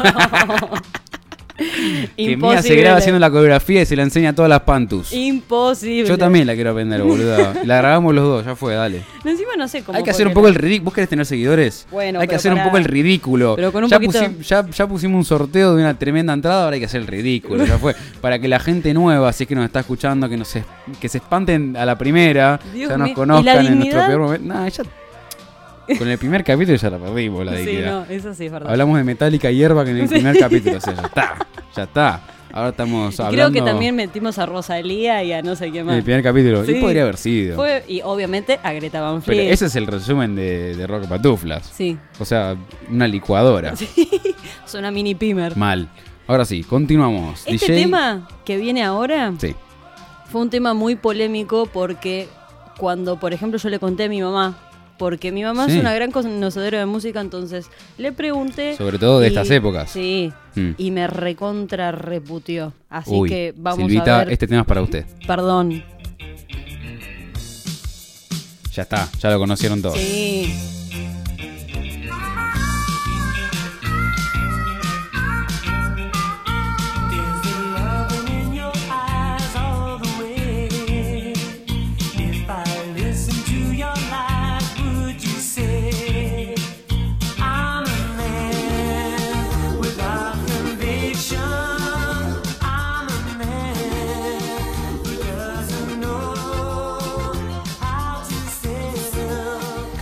[2.17, 5.13] que Mía se grabe haciendo la coreografía y se la enseña a todas las pantus.
[5.13, 6.09] Imposible.
[6.09, 7.37] Yo también la quiero aprender, boludo.
[7.65, 9.03] La grabamos los dos, ya fue, dale.
[9.25, 9.97] Encima no sé cómo.
[9.97, 10.87] Hay que hacer un poco el ridículo.
[10.87, 11.87] ¿Vos querés tener seguidores?
[11.91, 13.55] Bueno, hay que hacer un poco el ridículo.
[13.57, 16.75] Pero con un ya, poquito- ya, ya pusimos un sorteo de una tremenda entrada, ahora
[16.75, 17.65] hay que hacer el ridículo.
[17.65, 17.95] Ya fue.
[18.21, 20.65] Para que la gente nueva, si es que nos está escuchando, que, nos es-
[21.01, 23.13] que se espanten a la primera, Dios ya nos mío.
[23.13, 24.47] ¿Y conozcan en nuestro peor momento.
[24.55, 24.83] Nah, ya.
[25.99, 28.07] Con el primer capítulo ya la perdimos, la Sí, dignidad.
[28.09, 28.71] no, eso sí es verdad.
[28.71, 30.15] Hablamos de Metallica y hierba que en el Sí.
[30.15, 30.79] primer capítulo.
[30.79, 31.47] O sea, ya está.
[31.77, 32.21] Ya está.
[32.53, 33.37] Ahora estamos hablando.
[33.37, 35.97] Creo que también metimos a Rosalía y a no sé qué en más.
[35.97, 36.65] el primer capítulo.
[36.65, 36.77] Sí.
[36.77, 37.57] Y podría haber sido.
[37.57, 41.69] Fue- y obviamente a Greta Van Pero ese es el resumen de, de Rock Patuflas.
[41.75, 41.99] Sí.
[42.21, 42.55] O sea,
[42.89, 43.75] una licuadora.
[44.67, 45.57] Es una mini pimer.
[45.57, 45.89] Mal.
[46.27, 47.41] Ahora sí, continuamos.
[47.47, 47.83] Este DJ.
[47.83, 49.55] tema que viene ahora Sí.
[50.31, 52.29] fue un tema muy polémico porque
[52.79, 54.59] cuando, por ejemplo, yo le conté a mi mamá,
[54.99, 55.73] porque mi mamá Sí.
[55.75, 57.67] es una gran conocedora de música, entonces
[57.99, 58.77] le pregunté.
[58.77, 59.91] Sobre todo de y- estas épocas.
[59.91, 60.33] Sí.
[60.55, 60.71] Mm.
[60.79, 62.73] Y me recontra reputió.
[62.89, 64.33] Así Uy, que vamos Silvita, a ver.
[64.33, 65.05] este tema es para usted.
[65.27, 65.83] Perdón.
[68.73, 69.97] Ya está, ya lo conocieron todos.
[69.99, 70.53] Sí.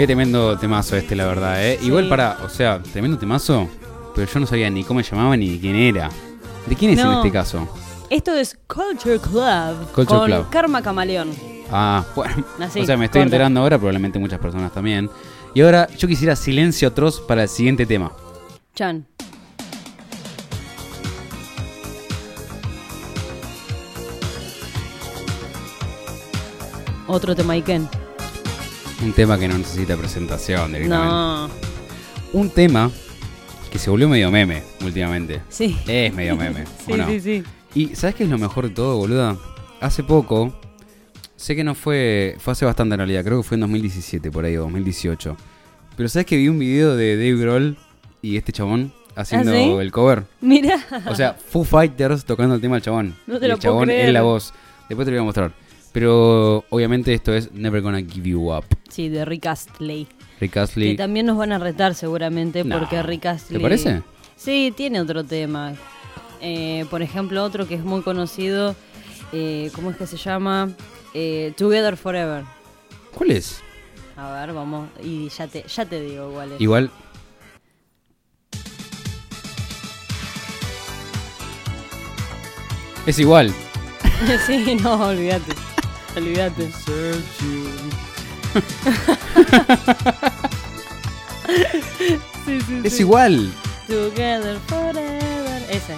[0.02, 1.78] Qué tremendo temazo este, la verdad, ¿eh?
[1.80, 1.86] Sí.
[1.86, 3.68] Igual para, o sea, tremendo temazo,
[4.16, 6.10] pero yo no sabía ni cómo se llamaba ni quién era.
[6.66, 7.68] ¿De quién es en este caso?
[8.10, 10.50] Esto es Culture Club Culture con Club.
[10.50, 11.30] Karma Camaleón.
[11.70, 12.44] Ah, bueno.
[12.58, 13.36] Así, o sea, me estoy corta.
[13.36, 15.08] enterando ahora, probablemente muchas personas también.
[15.54, 18.10] Y ahora yo quisiera silencio atroz para el siguiente tema.
[18.74, 19.06] Chan.
[27.06, 28.01] Otro tema Iken.
[29.02, 31.08] Un tema que no necesita presentación directamente.
[31.12, 31.50] No.
[32.32, 32.90] Un tema
[33.70, 35.40] que se volvió medio meme últimamente.
[35.48, 35.76] Sí.
[35.86, 36.64] Es medio meme.
[36.86, 37.44] Sí, sí, sí.
[37.74, 39.36] Y ¿sabes qué es lo mejor de todo, boluda?
[39.80, 40.52] Hace poco,
[41.36, 44.44] sé que no fue, fue hace bastante en realidad, creo que fue en 2017 por
[44.44, 45.36] ahí, o 2018.
[45.96, 47.76] Pero ¿sabes que vi un video de Dave Grohl
[48.20, 49.70] y este chabón haciendo ¿Ah, sí?
[49.80, 50.24] el cover?
[50.40, 50.78] Mira.
[51.06, 53.16] O sea, Foo Fighters tocando el tema del chabón.
[53.26, 54.06] No te y lo el puedo chabón creer.
[54.08, 54.52] es la voz.
[54.88, 55.52] Después te lo voy a mostrar.
[55.92, 58.64] Pero obviamente esto es Never Gonna Give You Up.
[58.88, 60.06] Sí, de Rick Astley.
[60.40, 60.96] Rick Que Astley.
[60.96, 62.78] también nos van a retar seguramente No.
[62.78, 63.58] porque Rick Astley...
[63.58, 64.02] ¿Te parece?
[64.36, 65.74] Sí, tiene otro tema.
[66.40, 68.74] Eh, por ejemplo, otro que es muy conocido,
[69.32, 70.70] eh, ¿cómo es que se llama?
[71.14, 72.42] Eh, Together Forever.
[73.14, 73.60] ¿Cuál es?
[74.16, 76.60] A ver, vamos, y ya te, ya te digo cuál es.
[76.60, 76.90] Igual.
[83.06, 83.52] Es igual.
[84.46, 85.52] sí, no, olvídate.
[86.16, 86.68] Olvídate.
[92.46, 93.02] sí, sí, Es sí.
[93.02, 93.50] igual.
[93.86, 95.62] Together Forever.
[95.70, 95.94] Ese.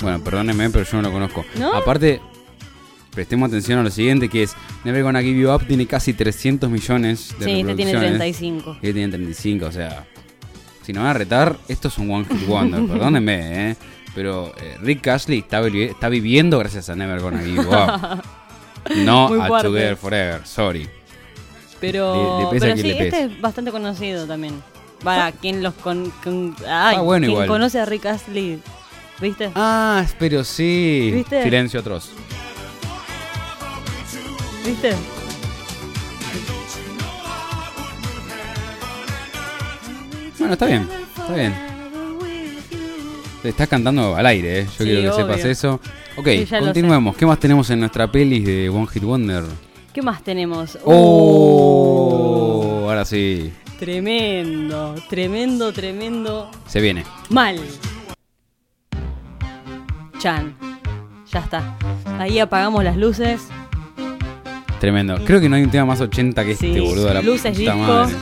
[0.00, 1.44] Bueno, perdónenme, pero yo no lo conozco.
[1.56, 1.74] ¿No?
[1.74, 2.20] Aparte,
[3.14, 6.68] prestemos atención a lo siguiente, que es Never Gonna Give You Up tiene casi 300
[6.68, 8.18] millones de Sí, este tiene reproducciones.
[8.36, 8.70] 35.
[8.82, 10.06] Y este tiene 35, o sea...
[10.82, 13.76] si nos van a retar, esto es un One Hit Wonder, perdónenme, ¿eh?
[14.14, 18.22] Pero eh, Rick Astley está, vivi- está viviendo gracias a Never Gonna Give Up.
[18.96, 19.68] No Muy a fuerte.
[19.68, 20.88] Together Forever, sorry.
[21.80, 24.60] Pero, Le- le pesa pero sí, le este es bastante conocido también.
[25.04, 27.46] Para quien los con, con- ay, Ah, bueno, quien igual.
[27.48, 28.60] conoce a Rick Astley,
[29.20, 29.50] ¿viste?
[29.54, 31.10] Ah, pero sí.
[31.14, 31.42] ¿Viste?
[31.44, 32.10] Silencio atroz.
[34.66, 34.94] ¿Viste?
[40.42, 41.54] Bueno, está bien, está bien.
[43.42, 44.64] Te estás cantando al aire, ¿eh?
[44.64, 45.80] Yo Sí, quiero que sepas eso.
[46.16, 47.16] Ok, Sí, continuemos.
[47.16, 49.44] ¿Qué más tenemos en nuestra pelis de One Hit Wonder?
[49.92, 50.78] ¿Qué más tenemos?
[50.84, 53.52] Oh, ahora sí.
[53.78, 56.50] Tremendo, tremendo, tremendo.
[56.66, 57.04] Se viene.
[57.30, 57.60] Mal.
[60.18, 60.54] Chan.
[61.32, 61.76] Ya está.
[62.18, 63.42] Ahí apagamos las luces.
[64.80, 65.18] Tremendo.
[65.24, 67.12] Creo que no hay un tema más 80 que Sí, este, boludo.
[67.14, 67.76] La luces, disco.
[67.76, 68.14] madre.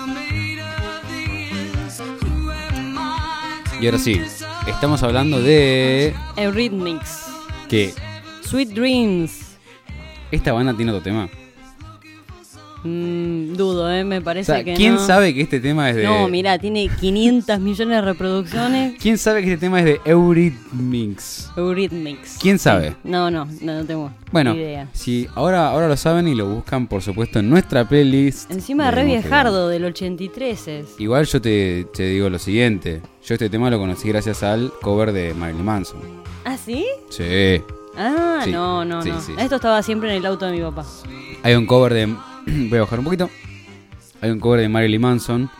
[3.80, 4.20] Y ahora sí,
[4.66, 7.26] estamos hablando de Eurythmics.
[7.68, 7.94] que
[8.42, 9.56] Sweet Dreams.
[10.30, 11.28] esta banda tiene otro tema.
[12.82, 14.04] Mm, dudo, ¿eh?
[14.04, 15.06] Me O parece sea, que ¿quién no.
[15.06, 18.94] sabe que este tema es de No, mira, tiene 500 millones de reproducciones.
[19.00, 21.50] ¿Quién sabe que este tema es de Eurythmics?
[21.56, 22.38] Eurythmics.
[22.40, 22.96] ¿Quién sabe?
[23.04, 24.88] No, no, no, no tengo Bueno, idea.
[24.92, 28.50] si ahora, ahora lo saben y lo buscan, por supuesto, en nuestra playlist.
[28.50, 30.86] Encima de re viejardo, del 83 es.
[30.98, 33.02] Igual yo te, te digo lo siguiente.
[33.26, 36.00] Yo este tema lo conocí gracias al cover de Marilyn Manson.
[36.44, 36.86] ¿Ah, sí?
[37.10, 37.62] Sí.
[37.96, 39.20] Ah, Sí, no, no, sí, no.
[39.20, 39.32] sí.
[39.38, 40.86] Esto estaba siempre en el auto de mi papá.
[41.42, 42.14] Hay un cover de...
[42.68, 43.30] Voy a bajar un poquito.
[44.20, 45.50] Hay un cover de Marilyn Manson,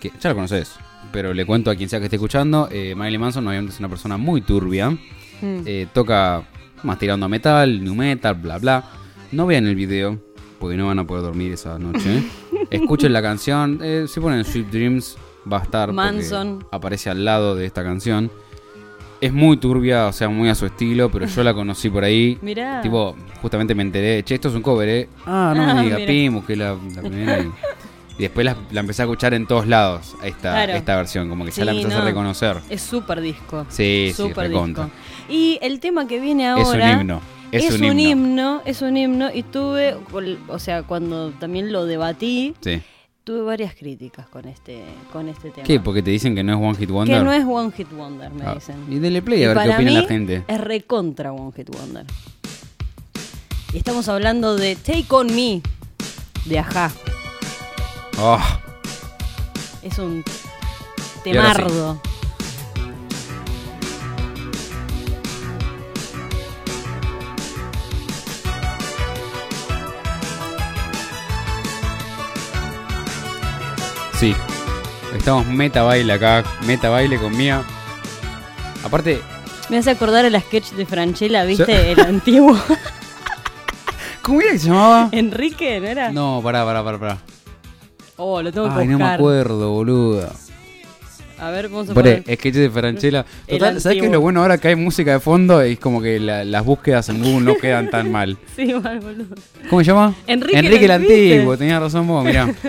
[0.00, 0.72] que ya lo conoces,
[1.12, 2.68] pero le cuento a quien sea que esté escuchando.
[2.70, 4.90] eh, Marilyn Manson obviamente es una persona muy turbia.
[4.90, 5.62] Mm.
[5.64, 6.42] Eh, toca
[6.82, 8.84] más tirando a metal, new metal, bla bla.
[9.32, 10.18] No vean el video,
[10.58, 12.22] porque no van a poder dormir esa noche.
[12.70, 15.16] Escuchen la canción, eh, si ponen Sweet Dreams
[15.50, 16.66] va a estar Manson.
[16.70, 18.30] aparece al lado de esta canción.
[19.20, 22.38] Es muy turbia, o sea, muy a su estilo, pero yo la conocí por ahí.
[22.42, 22.80] Mirá.
[22.80, 25.08] Tipo, justamente me enteré, che, esto es un cover, ¿eh?
[25.26, 26.06] Ah, no Ah, me diga, mira.
[26.06, 27.50] pim, busqué la, la primera y,
[28.18, 30.72] y después la, la empecé a escuchar en todos lados, esta, Claro.
[30.72, 32.04] esta versión, como que ya Sí, la empecé a no.
[32.06, 32.56] reconocer.
[32.70, 33.66] Es súper disco.
[33.68, 34.84] Sí, recontra.
[34.84, 34.90] disco.
[35.28, 36.62] Y el tema que viene ahora.
[36.90, 37.20] Es un himno.
[37.52, 38.00] Es, un, himno.
[38.00, 39.28] himno, es un himno.
[39.34, 39.96] Y tuve,
[40.48, 42.80] o sea, cuando también lo debatí, Sí.
[43.30, 45.64] Tuve varias críticas con este, con este tema.
[45.64, 45.78] ¿Qué?
[45.78, 47.16] Porque te dicen que no es One Hit Wonder.
[47.18, 48.74] Que no es One Hit Wonder, me Ah, dicen.
[48.88, 50.42] Y dele play Y a ver qué opina mí la gente.
[50.48, 52.04] Es recontra One Hit Wonder.
[53.72, 55.62] Y estamos hablando de Take On Me,
[56.46, 56.90] de Aja.
[58.18, 58.40] Oh,
[59.84, 60.24] Es un
[61.22, 61.30] sí.
[74.20, 74.34] Sí.
[75.16, 77.62] Estamos meta baile acá, meta baile con Mía.
[78.84, 79.20] Aparte,
[79.68, 81.92] Me hace acordar el sketch de Franchella, ¿viste?
[81.92, 82.56] El antiguo.
[84.22, 85.08] ¿cómo era que se llamaba?
[85.12, 86.12] Enrique, ¿no era?
[86.12, 87.18] No, pará, pará, pará, pará.
[88.16, 90.32] Oh, lo tengo que Ay, no me acuerdo, boluda.
[91.38, 92.22] A ver, vamos a poner.
[92.22, 93.24] sketch de Franchella.
[93.46, 95.60] El Total, ¿sabes qué es lo bueno ahora que hay música de fondo?
[95.62, 98.36] Es como que la- las búsquedas en Google no quedan tan mal.
[98.56, 99.34] Sí, mal, boludo.
[99.70, 100.14] ¿Cómo se llama?
[100.26, 101.32] Enrique Enrique el el Antiguo.
[101.34, 102.52] Antiguo, tenías razón vos, mirá.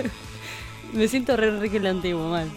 [0.92, 2.48] Me siento re Enrique el antiguo, mal.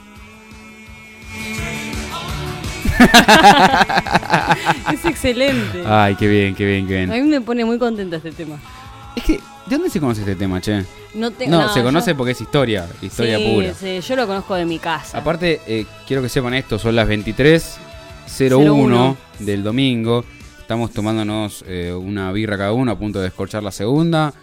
[4.93, 5.83] es excelente.
[5.85, 7.23] Ay, qué bien, qué bien, qué A bien.
[7.25, 8.57] mí me pone muy contenta este tema.
[9.15, 9.41] Es que, ¿de
[9.75, 10.83] dónde se conoce este tema, che?
[11.13, 13.73] No, te- No, se yo- conoce porque es historia, historia sí, pura.
[13.73, 15.17] sí, yo lo conozco de mi casa.
[15.17, 19.17] Aparte, eh, quiero que sepan esto, son las 23.01 01.
[19.39, 20.25] del domingo.
[20.59, 24.33] Estamos tomándonos eh, una birra cada uno a punto de descorchar la segunda.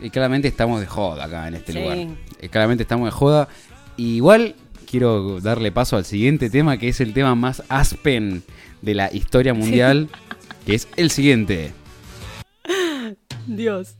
[0.00, 1.78] Y claramente estamos de joda acá en este Sí.
[1.80, 1.98] lugar.
[1.98, 3.48] Eh, claramente estamos de joda.
[3.96, 4.54] Y igual
[4.90, 8.42] quiero darle paso al siguiente tema, que es el tema más aspen
[8.82, 10.08] de la historia mundial,
[10.66, 11.72] que es el siguiente.
[13.46, 13.94] Dios.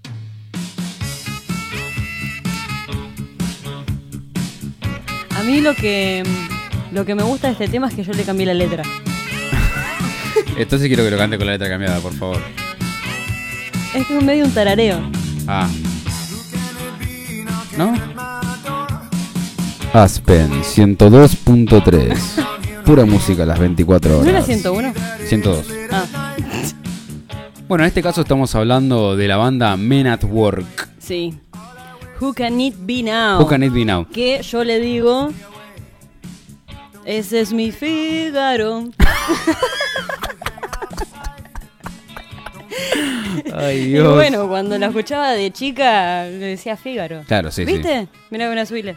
[5.39, 6.23] A mí lo que
[6.93, 8.83] lo que me gusta de este tema es que yo le cambié la letra.
[10.57, 12.41] Entonces quiero que lo cante con la letra cambiada, por favor.
[13.95, 15.01] Es como medio un tarareo.
[15.47, 15.69] Ah.
[17.77, 17.95] ¿No?
[19.93, 22.19] Aspen 102.3.
[22.85, 24.25] Pura música a las 24 horas.
[24.25, 24.93] ¿No era 101?
[25.29, 25.67] 102.
[25.93, 26.35] Ah,
[27.69, 30.89] Bueno, en este caso estamos hablando de la banda Men at Work.
[30.99, 31.35] sí.
[32.19, 33.39] Who can it be now?
[33.39, 34.07] Who can it be now?
[34.09, 35.31] Que yo le digo.
[37.05, 38.85] Ese es mi Fígaro.
[43.55, 44.15] Ay, Y Dios.
[44.15, 47.23] bueno, cuando la escuchaba de chica, le decía Fígaro.
[47.27, 47.73] Claro, sí, sí.
[47.73, 48.09] ¿Viste?
[48.31, 48.97] Mira, mira, subile.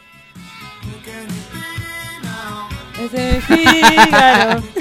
[3.11, 4.61] de Fígaro.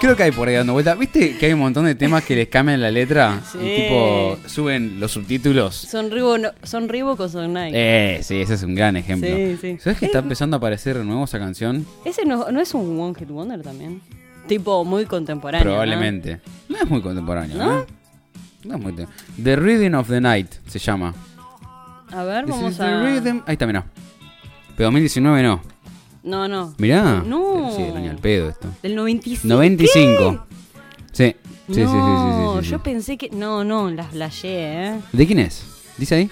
[0.00, 0.94] Creo que hay por ahí dando vuelta.
[0.96, 3.40] ¿Viste que hay un montón de temas que les cambian la letra?
[3.50, 3.58] Sí.
[3.58, 5.74] Y tipo, suben los subtítulos.
[5.76, 7.72] ¿Son Reebok, no- son Reebok o son Nike?
[7.74, 9.30] Eh, sí, ese es un gran ejemplo.
[9.34, 9.78] Sí, sí.
[9.80, 11.86] ¿Sabes que está empezando a aparecer de nuevo esa canción?
[12.04, 14.02] ¿Ese no, no es un One Hit Wonder también?
[14.46, 15.64] Tipo muy contemporáneo.
[15.64, 15.70] ¿no?
[15.72, 16.40] Probablemente.
[16.68, 16.76] ¿no?
[16.76, 17.64] es muy contemporáneo, ¿No?
[17.64, 17.86] ¿no?
[18.64, 19.06] No es muy
[19.42, 21.14] The Rhythm of the Night se llama.
[22.12, 23.02] A ver, This vamos a.
[23.02, 23.84] rhythm- Ahí está, mirá.
[24.76, 25.62] Pero 2019 no.
[26.22, 26.74] No, no.
[26.78, 27.22] Mirá.
[27.26, 27.70] No.
[27.76, 28.68] Sí, el año al pedo esto.
[28.82, 29.46] Del 95.
[29.54, 30.46] 95.
[31.12, 31.36] Sí.
[31.66, 32.70] Sí, sí, sí, sí, no, sí, sí, sí.
[32.70, 33.30] yo pensé que.
[33.30, 34.48] No, no, las flashé,
[34.88, 35.00] ¿eh?
[35.12, 35.64] ¿De quién es?
[35.98, 36.30] ¿Dice ahí?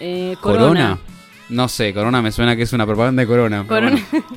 [0.00, 0.98] eh corona.
[1.48, 3.64] No sé, Corona me suena que es una propaganda de Corona.
[3.66, 4.06] pero Corona.
[4.10, 4.26] bueno.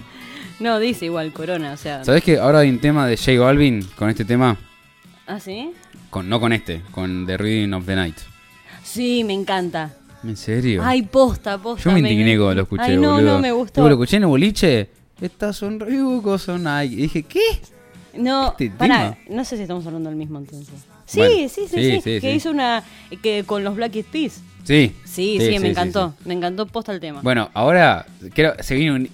[0.62, 2.04] no, dice igual Corona, o sea.
[2.06, 4.58] ¿Sabes que ahora hay un tema de J Balvin con este tema?
[5.28, 5.72] ¿Ah, sí?
[6.10, 8.18] Con, no con este, con The Rhythm of the Night.
[8.84, 9.94] Sí, me encanta.
[10.24, 10.82] ¿En serio?
[10.84, 11.84] Ay, posta, posta.
[11.84, 13.34] Yo me indigné cuando lo escuché, Ay, no, boludo.
[13.36, 13.82] no me gustó.
[13.88, 14.90] Lo escuché en el boliche.
[15.20, 16.94] Estas son Reebok son Nike.
[16.94, 17.40] Y dije, ¿qué?
[18.16, 20.76] No, Este pará, no sé si estamos hablando del mismo entonces.
[21.06, 22.28] Sí, Bueno, sí, sí, sí, sí, sí, Que sí.
[22.30, 22.84] hizo una.
[23.24, 24.42] que con los Black Eyed Peas.
[24.64, 24.94] Sí.
[25.06, 26.14] Sí, sí, me encantó.
[26.26, 27.22] Me encantó posta el tema.
[27.22, 29.10] Bueno, ahora creo se viene un-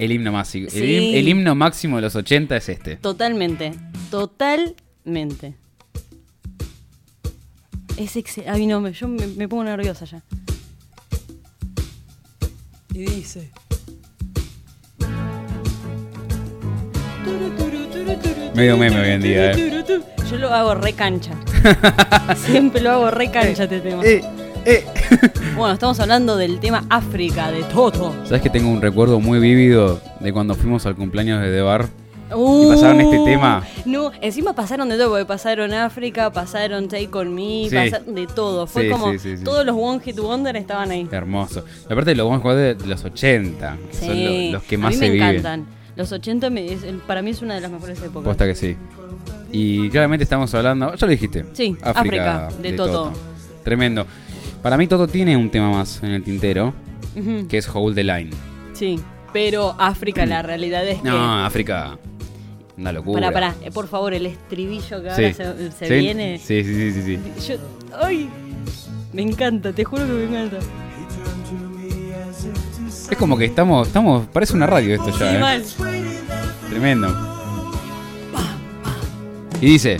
[0.00, 0.40] el himno.
[0.40, 1.12] El, Sí.
[1.16, 2.96] el himno máximo de los 80 es este.
[2.96, 3.72] Totalmente.
[4.10, 5.54] Totalmente.
[7.96, 8.50] Es excelente.
[8.50, 10.22] Ay, no, me- yo me, me pongo nerviosa ya.
[12.94, 13.50] Y dice.
[18.54, 19.84] Medio meme hoy en día, eh.
[20.30, 21.32] Yo lo hago re cancha.
[22.36, 24.02] Siempre lo hago re cancha este tema.
[24.04, 24.22] Eh,
[24.64, 24.84] eh.
[25.56, 28.14] Bueno, estamos hablando del tema África, de Toto.
[28.24, 31.88] ¿Sabes que tengo un recuerdo muy vívido de cuando fuimos al cumpleaños de Debar?
[32.34, 33.62] Uh, pasaron este tema?
[33.84, 37.74] No, encima pasaron de todo, porque pasaron África, pasaron Take On Me, Sí.
[37.74, 38.66] pasaron de todo.
[38.66, 39.44] Fue Sí, como sí, sí, sí.
[39.44, 41.06] todos los One Hit Wonder estaban ahí.
[41.10, 41.64] Hermoso.
[41.90, 43.76] Aparte, lo vamos a jugar de los 80.
[43.90, 45.28] que Son Sí, lo- los que a más mí se me viven.
[45.28, 45.66] encantan.
[45.96, 48.22] Los 80 me- es- para mí es una de las mejores épocas.
[48.22, 48.76] Posta que sí.
[49.52, 51.44] Y claramente estamos hablando, ya lo dijiste.
[51.52, 53.12] Sí, África, de Toto.
[53.64, 54.06] Tremendo.
[54.62, 56.74] Para mí Toto tiene un tema más en el tintero,
[57.48, 58.30] que es Hold the Line.
[58.74, 59.00] Sí,
[59.32, 61.08] pero África la realidad es que...
[61.08, 61.98] No, África,
[62.76, 63.20] una locura.
[63.20, 65.24] Pará, pará, eh, por favor, el estribillo que Sí.
[65.24, 65.94] ahora se, se ¿Sí?
[65.94, 66.38] viene.
[66.38, 67.48] Sí, sí, sí, sí, sí.
[67.48, 67.56] Yo,
[68.00, 68.28] ¡Ay!
[69.12, 70.58] Me encanta, te juro que me encanta.
[73.10, 75.38] Es como que estamos, estamos, parece una radio esto ya, ¿eh?
[75.40, 75.64] mal.
[76.68, 77.08] Tremendo.
[79.60, 79.98] Y dice,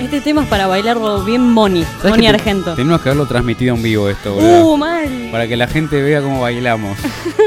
[0.00, 2.74] Este tema es para bailarlo bien Moni, ¿sabes Moni Argento.
[2.74, 4.66] Tenemos que haberlo transmitido en vivo esto, boludo.
[4.66, 5.28] ¡Uh, mal!
[5.30, 6.98] Para que la gente vea cómo bailamos.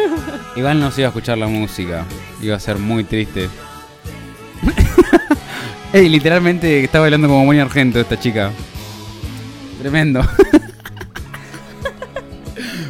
[0.56, 2.06] Igual no se iba a escuchar la música.
[2.42, 3.50] Iba a ser muy triste.
[5.94, 8.52] Ey, literalmente está bailando como muy argento esta chica.
[9.80, 10.22] Tremendo.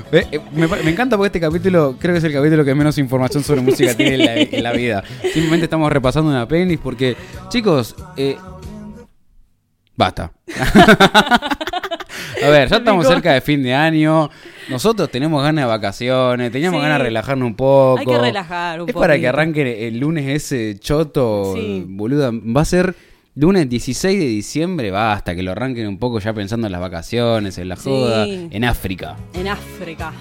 [0.09, 3.59] Eh, me, encanta porque este capítulo creo que es el capítulo que menos información sobre
[3.59, 5.03] música tiene en la, en la vida.
[5.21, 7.17] Simplemente estamos repasando una playlist porque,
[7.49, 8.37] chicos, eh,
[9.97, 10.31] basta.
[12.43, 14.29] A ver, ya estamos cerca de fin de año.
[14.69, 16.83] Nosotros tenemos ganas de vacaciones, teníamos Sí.
[16.83, 17.99] ganas de relajarnos un poco.
[17.99, 21.83] Hay que relajar un Es para que arranque el lunes ese choto, Sí.
[21.87, 22.31] boluda.
[22.31, 22.95] Va a ser
[23.35, 27.57] lunes 16 de diciembre, basta, que lo arranquen un poco ya pensando en las vacaciones,
[27.57, 27.89] en la Sí.
[27.89, 29.15] joda, en África.
[29.33, 30.11] En África.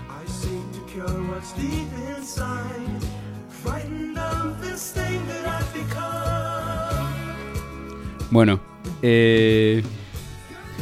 [8.31, 8.61] Bueno,
[9.03, 9.83] eh,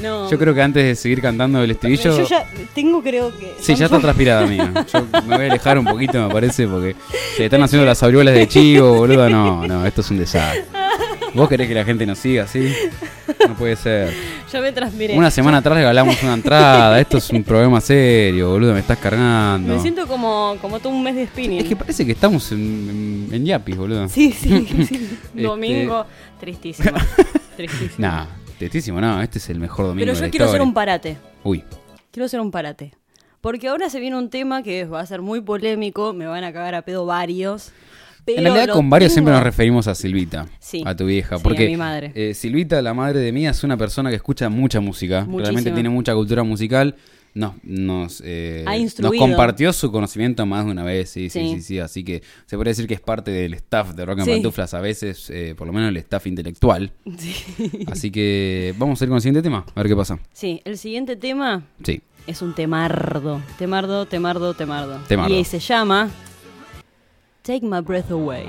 [0.02, 0.28] No.
[0.30, 2.18] yo creo que antes de seguir cantando el estribillo...
[2.18, 3.54] Yo ya tengo, creo que.
[3.60, 4.72] Sí, ya está transpirada mía.
[4.92, 6.96] Yo me voy a alejar un poquito, me parece, porque
[7.36, 9.28] se están haciendo las aureolas de chivo, boludo.
[9.30, 10.64] No, no, esto es un desastre.
[11.32, 12.72] ¿Vos querés que la gente nos siga así?
[13.48, 14.12] No puede ser.
[14.52, 15.16] Ya me transpiré.
[15.16, 17.00] Una semana atrás regalamos una entrada.
[17.00, 18.72] Esto es un problema serio, boludo.
[18.72, 19.74] Me estás cargando.
[19.74, 21.60] Me siento como, como todo un mes de spinning.
[21.60, 24.08] Es que parece que estamos en, en, en Yapis, boludo.
[24.08, 25.08] Sí, sí, sí.
[25.34, 26.06] Este- Domingo,
[26.38, 26.92] tristísimo.
[27.56, 27.96] Tristísimo.
[27.98, 28.26] Nah,
[28.58, 29.22] testísimo, no.
[29.22, 31.16] Este es el mejor domingo Pero yo quiero hacer un parate.
[31.42, 31.62] Uy,
[32.10, 32.92] Quiero hacer un parate.
[33.40, 36.52] Porque ahora se viene un tema que va a ser muy polémico, me van a
[36.52, 37.72] cagar a pedo varios.
[38.24, 40.82] Pero en realidad con varios tengo- siempre nos referimos a Silvita, Sí.
[40.86, 42.12] a tu vieja, Sí, porque a mi madre.
[42.14, 45.90] eh, Silvita, la madre de mía, es una persona que escucha mucha música, realmente tiene
[45.90, 46.94] mucha cultura musical,
[47.34, 51.54] nos, nos, eh, Ha nos compartió su conocimiento más de una vez, sí, sí, sí,
[51.56, 51.60] Sí.
[51.62, 54.30] sí, así que se puede decir que es parte del staff de Rock and Sí.
[54.34, 57.34] Pantuflas, a veces, eh, por lo menos el staff intelectual, Sí.
[57.90, 60.18] así que vamos a ir con el siguiente tema, a ver qué pasa.
[60.32, 63.42] Sí, el siguiente tema Sí, es un temardo.
[63.58, 64.98] Temardo, temardo, temardo.
[65.08, 65.34] Temardo.
[65.34, 66.08] Y se llama
[67.42, 68.46] Take My Breath Away.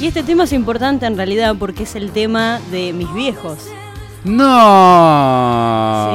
[0.00, 3.68] Y este tema es importante en realidad porque es el tema de mis viejos.
[4.24, 4.40] ¡No!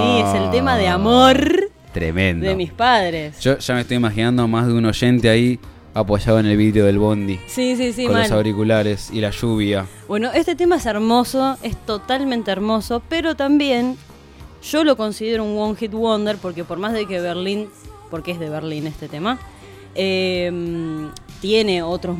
[0.01, 2.47] Sí, es el tema de amor Tremendo.
[2.47, 3.39] de mis padres.
[3.41, 5.59] Yo ya me estoy imaginando más de un oyente ahí
[5.93, 7.39] apoyado en el vidrio del bondi.
[7.45, 8.23] Sí, sí, sí, con mal.
[8.23, 9.85] los auriculares y la lluvia.
[10.07, 13.97] Bueno, este tema es hermoso, es totalmente hermoso, pero también
[14.63, 17.69] yo lo considero un One Hit Wonder porque por más de que Berlín,
[18.09, 19.37] porque es de Berlín este tema,
[19.93, 20.51] eh,
[21.39, 22.17] tiene otros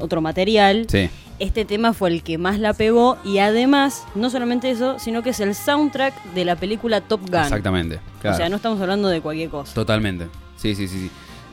[0.00, 0.86] otro material.
[0.88, 1.08] Sí.
[1.38, 5.30] Este tema fue el que más la pegó y además, no solamente eso, sino que
[5.30, 7.40] es el soundtrack de la película Top Gun.
[7.40, 8.00] Exactamente.
[8.20, 8.34] claro.
[8.34, 9.72] O sea, no estamos hablando de cualquier cosa.
[9.74, 10.26] Totalmente.
[10.56, 10.98] Sí, sí, sí.
[10.98, 11.10] sí.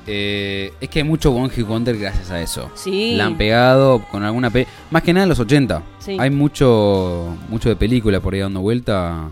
[0.09, 2.71] Eh, es que hay mucho One Hit Wonder gracias a eso.
[2.75, 3.15] Sí.
[3.15, 5.83] La han pegado con alguna pe Más que nada en los 80.
[5.99, 6.15] Sí.
[6.17, 9.29] Hay mucho mucho de película por ahí dando vuelta.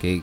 [0.00, 0.22] Que.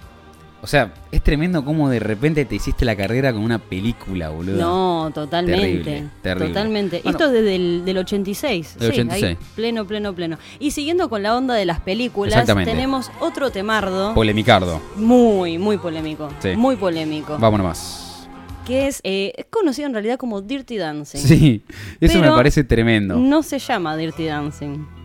[0.63, 4.57] O sea, es tremendo cómo de repente te hiciste la carrera con una película, boludo.
[4.57, 5.61] No, totalmente.
[5.61, 6.47] Terrible, terrible.
[6.49, 7.01] Totalmente.
[7.03, 7.17] Bueno.
[7.17, 8.75] Esto es desde el del 86.
[8.77, 9.23] Del sí, 86.
[9.23, 10.37] ahí, pleno, pleno, pleno.
[10.59, 14.79] Y siguiendo con la onda de las películas, tenemos otro temardo Polemicardo.
[14.97, 16.29] muy, muy polémico.
[16.39, 16.55] Sí.
[16.55, 17.37] Muy polémico.
[17.39, 18.27] Vámonos más.
[18.65, 21.19] Que es, eh, es conocido en realidad como Dirty Dancing.
[21.19, 21.63] Sí,
[21.99, 23.15] eso me parece tremendo.
[23.15, 25.00] No se llama Dirty Dancing.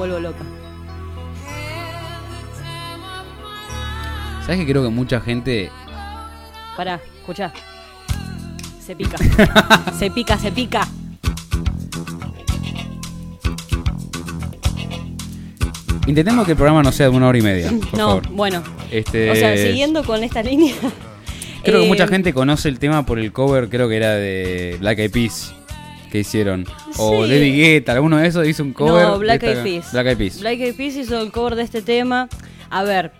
[0.00, 0.44] Vuelvo loca.
[4.40, 5.70] ¿Sabes que creo que mucha gente
[6.74, 7.52] Pará, escuchá.
[8.80, 9.18] Se pica.
[9.98, 10.88] se pica, se pica.
[16.06, 18.28] Intentemos que el programa no sea de una hora y media, por no, favor.
[18.30, 18.62] bueno.
[18.90, 20.74] Este, O sea, siguiendo con esta línea.
[21.62, 24.78] Creo que eh, mucha gente conoce el tema por el cover, creo que era de
[24.80, 25.54] Black Eyed Peas
[26.10, 26.66] que hicieron.
[26.96, 27.30] O Sí.
[27.30, 29.06] David Guetta, alguno de esos hizo un cover.
[29.06, 29.92] No, Black Eyed Peas.
[29.92, 30.40] Black Eyed Peas.
[30.40, 32.28] Black Eyed Peas hizo el cover de este tema.
[32.68, 33.10] A ver,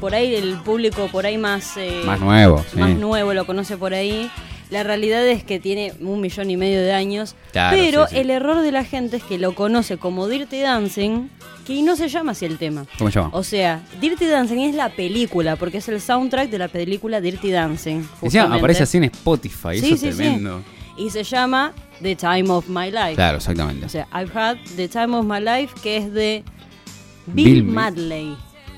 [0.00, 2.78] por ahí el público por ahí más eh, Más nuevo, sí.
[2.78, 4.30] más nuevo lo conoce por ahí.
[4.70, 8.30] La realidad es que tiene un millón y medio de años, Claro, pero sí, el
[8.30, 11.28] error de la gente es que lo conoce como Dirty Dancing,
[11.66, 12.86] que no se llama así el tema.
[12.96, 13.30] ¿Cómo se llama?
[13.32, 17.50] O sea, Dirty Dancing es la película, porque es el soundtrack de la película Dirty
[17.50, 17.96] Dancing.
[17.96, 18.58] Encima justamente.
[18.58, 20.62] aparece así en Spotify, eso es tremendo.
[20.96, 21.72] Y se llama
[22.02, 23.14] The Time of My Life.
[23.14, 23.86] Claro, exactamente.
[23.86, 26.44] O sea, I've Had the Time of My Life, que es de
[27.26, 28.36] Bill Bill, Ma- Madley.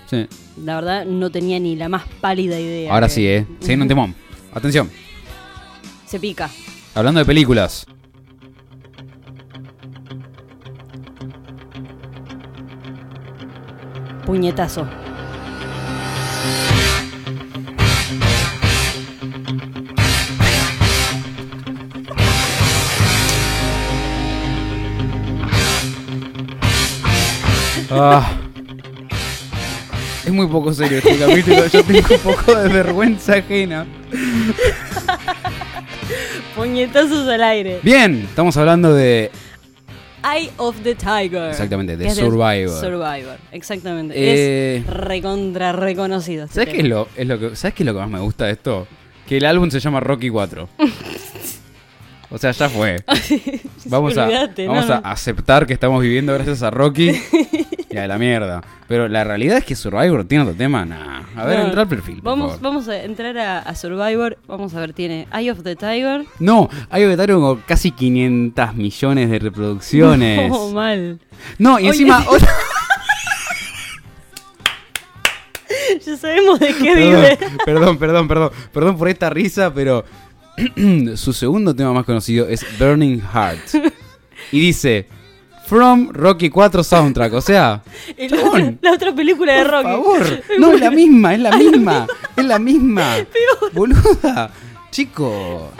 [0.09, 0.27] Sí.
[0.63, 2.93] La verdad, no tenía ni la más pálida idea.
[2.93, 3.47] Ahora que- sí, eh.
[3.61, 4.15] Siguiendo un temón.
[4.55, 4.91] Atención.
[6.07, 6.51] Se pica.
[6.95, 7.87] Hablando de películas.
[14.25, 14.87] Puñetazo.
[28.05, 28.33] Ah.
[30.25, 31.67] Es muy poco serio este capítulo.
[31.67, 33.87] Yo tengo un poco de vergüenza ajena.
[36.57, 37.79] Puñetazos al aire.
[37.83, 39.31] Bien, estamos hablando de.
[40.25, 41.51] Eye of the Tiger.
[41.51, 42.81] Exactamente, de Survivor.
[42.81, 44.15] Survivor, exactamente.
[44.17, 46.45] Eh, Es recontra reconocido.
[46.45, 48.21] este ¿Sabes qué, es lo, es lo que, ¿Sabes qué es lo que más me
[48.21, 48.87] gusta de esto?
[49.29, 50.69] Que el álbum se llama Rocky 4.
[52.33, 52.97] O sea, ya fue.
[53.87, 55.07] Vamos a, Olvídate, no, vamos a no.
[55.09, 57.11] aceptar que estamos viviendo gracias a Rocky
[57.91, 58.63] y a la mierda.
[58.89, 60.85] Pero la realidad es que Survivor tiene otro tema.
[60.87, 61.23] Nah.
[61.37, 62.17] A ver, No, entra al perfil.
[62.17, 62.63] por Vamos, favor.
[62.63, 64.39] vamos a entrar a, a Survivor.
[64.47, 66.25] Vamos a ver, tiene Eye of the Tiger.
[66.39, 70.49] No, hay Ovetario con casi 500 millones de reproducciones.
[70.51, 71.19] No, mal.
[71.59, 72.25] No, y encima.
[76.07, 77.39] Ya sabemos de qué perdón, vive.
[77.65, 78.51] perdón, perdón, perdón.
[78.73, 80.05] Perdón por esta risa, pero.
[81.17, 83.93] su segundo tema más conocido es Burning Heart.
[84.51, 85.07] Y dice.
[85.67, 87.33] From Rocky 4 Soundtrack.
[87.33, 87.83] O sea.
[88.19, 89.85] La, otra, la otra película de Por Rocky.
[89.89, 90.43] favor.
[90.59, 92.07] No, es la misma, es la misma.
[92.37, 93.17] Es la misma.
[93.73, 94.51] Boluda.
[94.91, 95.71] Chicos.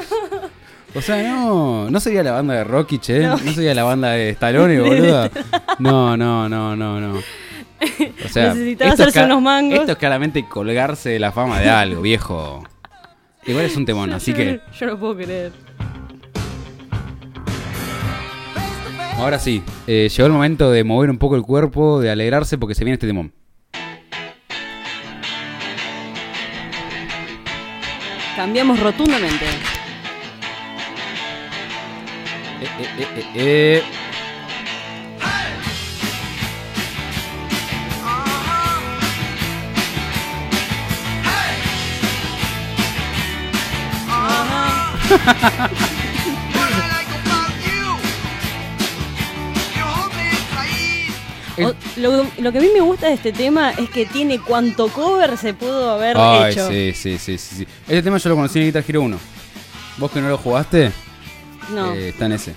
[0.95, 1.91] O sea, no.
[1.91, 3.21] No sería la banda de Rocky, che.
[3.21, 5.31] No, sería la banda de Stallone, boluda.
[5.79, 7.19] No, no, no, no, no.
[7.19, 9.81] O sea, Necesitaba hacerse unos mangos.
[9.81, 12.63] Esto es claramente colgarse de la fama de algo, viejo.
[13.47, 15.53] Igual es un temón, así Yo- que Yo no puedo creer.
[19.17, 19.63] ahora sí.
[19.87, 22.95] eh, llegó el momento de mover un poco el cuerpo, de alegrarse porque se viene
[22.95, 23.33] este temón.
[28.37, 29.45] Cambiamos rotundamente.
[32.63, 33.83] Eh, eh,
[51.97, 55.37] Lo, lo, que a mí me gusta de este tema es que tiene cuanto cover
[55.37, 56.17] se pudo haber
[56.51, 56.69] hecho.
[56.69, 59.19] Sí, Este tema yo lo conocí en Guitar Hero 1.
[59.99, 60.91] ¿Vos que no lo jugaste?
[61.71, 61.93] No.
[61.93, 62.55] Eh, está en ese.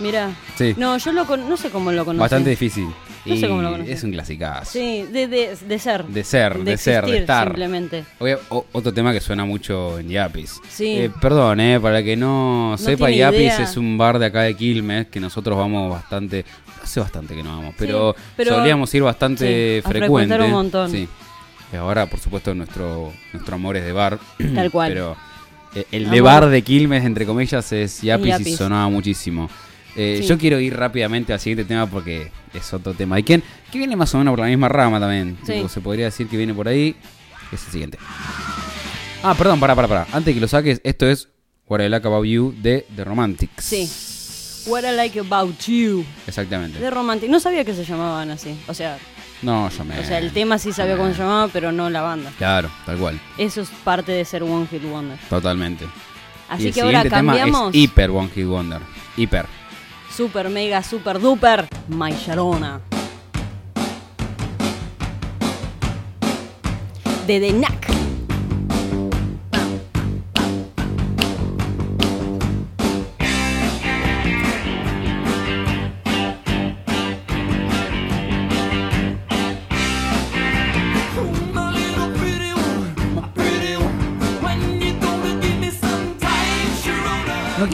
[0.00, 0.30] Mirá.
[0.56, 0.74] Sí.
[0.76, 1.48] No, yo lo con...
[1.48, 2.20] no sé cómo lo conocí.
[2.20, 2.88] Bastante difícil.
[3.28, 3.90] No sé cómo lo conocí.
[3.92, 4.70] Es un clasicazo.
[4.72, 6.04] Sí, de, de, de ser.
[6.04, 7.48] De ser, de, ser, de estar.
[7.48, 8.04] Simplemente.
[8.18, 10.60] Oye, o- otro tema que suena mucho en Yapis.
[10.68, 10.98] Sí.
[10.98, 13.62] Eh, perdón, eh, para que no, sepa, Yapis idea.
[13.62, 16.44] es un bar de acá de Quilmes que nosotros vamos bastante.
[16.82, 20.28] Hace bastante que no vamos, pero, pero- solíamos ir bastante sí, a frecuente.
[20.34, 20.90] frecuentar un montón.
[20.90, 21.08] Sí.
[21.76, 24.18] Ahora, por supuesto, nuestro, nuestro amor es de bar.
[24.54, 24.92] Tal cual.
[24.94, 25.16] Pero
[25.74, 26.22] eh, el de Amor.
[26.22, 28.56] bar de Quilmes, entre comillas, es Yapis, y Yapis.
[28.56, 29.50] sonaba muchísimo.
[30.00, 30.28] Eh, Sí.
[30.28, 33.18] Yo quiero ir rápidamente al siguiente tema porque es otro tema.
[33.18, 33.42] ¿Y quién?
[33.72, 35.36] Que viene más o menos por la misma rama también.
[35.44, 35.54] Sí.
[35.54, 36.94] Tipo, se podría decir que viene por ahí.
[37.52, 37.98] Es el siguiente.
[39.22, 40.02] Ah, perdón, para, para, para.
[40.12, 41.28] Antes de que lo saques, esto es
[41.66, 43.64] What I Like About You de The Romantics.
[43.64, 44.70] Sí.
[44.70, 46.04] What I Like About You.
[46.26, 46.78] Exactamente.
[46.78, 47.28] De Romantic.
[47.28, 48.54] No sabía que se llamaban así.
[48.68, 48.98] O sea,
[49.42, 49.98] No, yo me.
[49.98, 52.30] o sea, el tema sí sabía cómo se llamaba, pero no la banda.
[52.38, 53.20] Claro, tal cual.
[53.38, 55.18] Eso es parte de ser One Hit Wonder.
[55.28, 55.84] Totalmente.
[55.86, 55.88] y
[56.48, 57.74] Así el que ahora siguiente tema cambiamos.
[57.74, 58.80] es Hyper One Hit Wonder.
[59.16, 59.46] Hyper.
[60.18, 61.68] Super, mega, super, duper.
[61.86, 62.80] My Sharona.
[67.24, 67.97] De The Knack.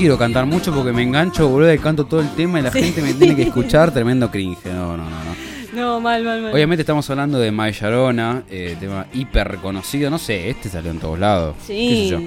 [0.05, 2.83] Quiero cantar mucho porque me engancho, boludo, y canto todo el tema y la Sí.
[2.83, 3.91] gente me tiene que escuchar.
[3.95, 4.67] Tremendo cringe.
[4.67, 5.35] No, no, no, no.
[5.75, 6.53] No, mal, mal, mal.
[6.53, 10.11] Obviamente estamos hablando de My Sharona, eh, tema hiper reconocido.
[10.11, 11.57] No sé, este salió en todos lados.
[11.67, 11.75] Sí.
[11.89, 12.21] qué sé yo.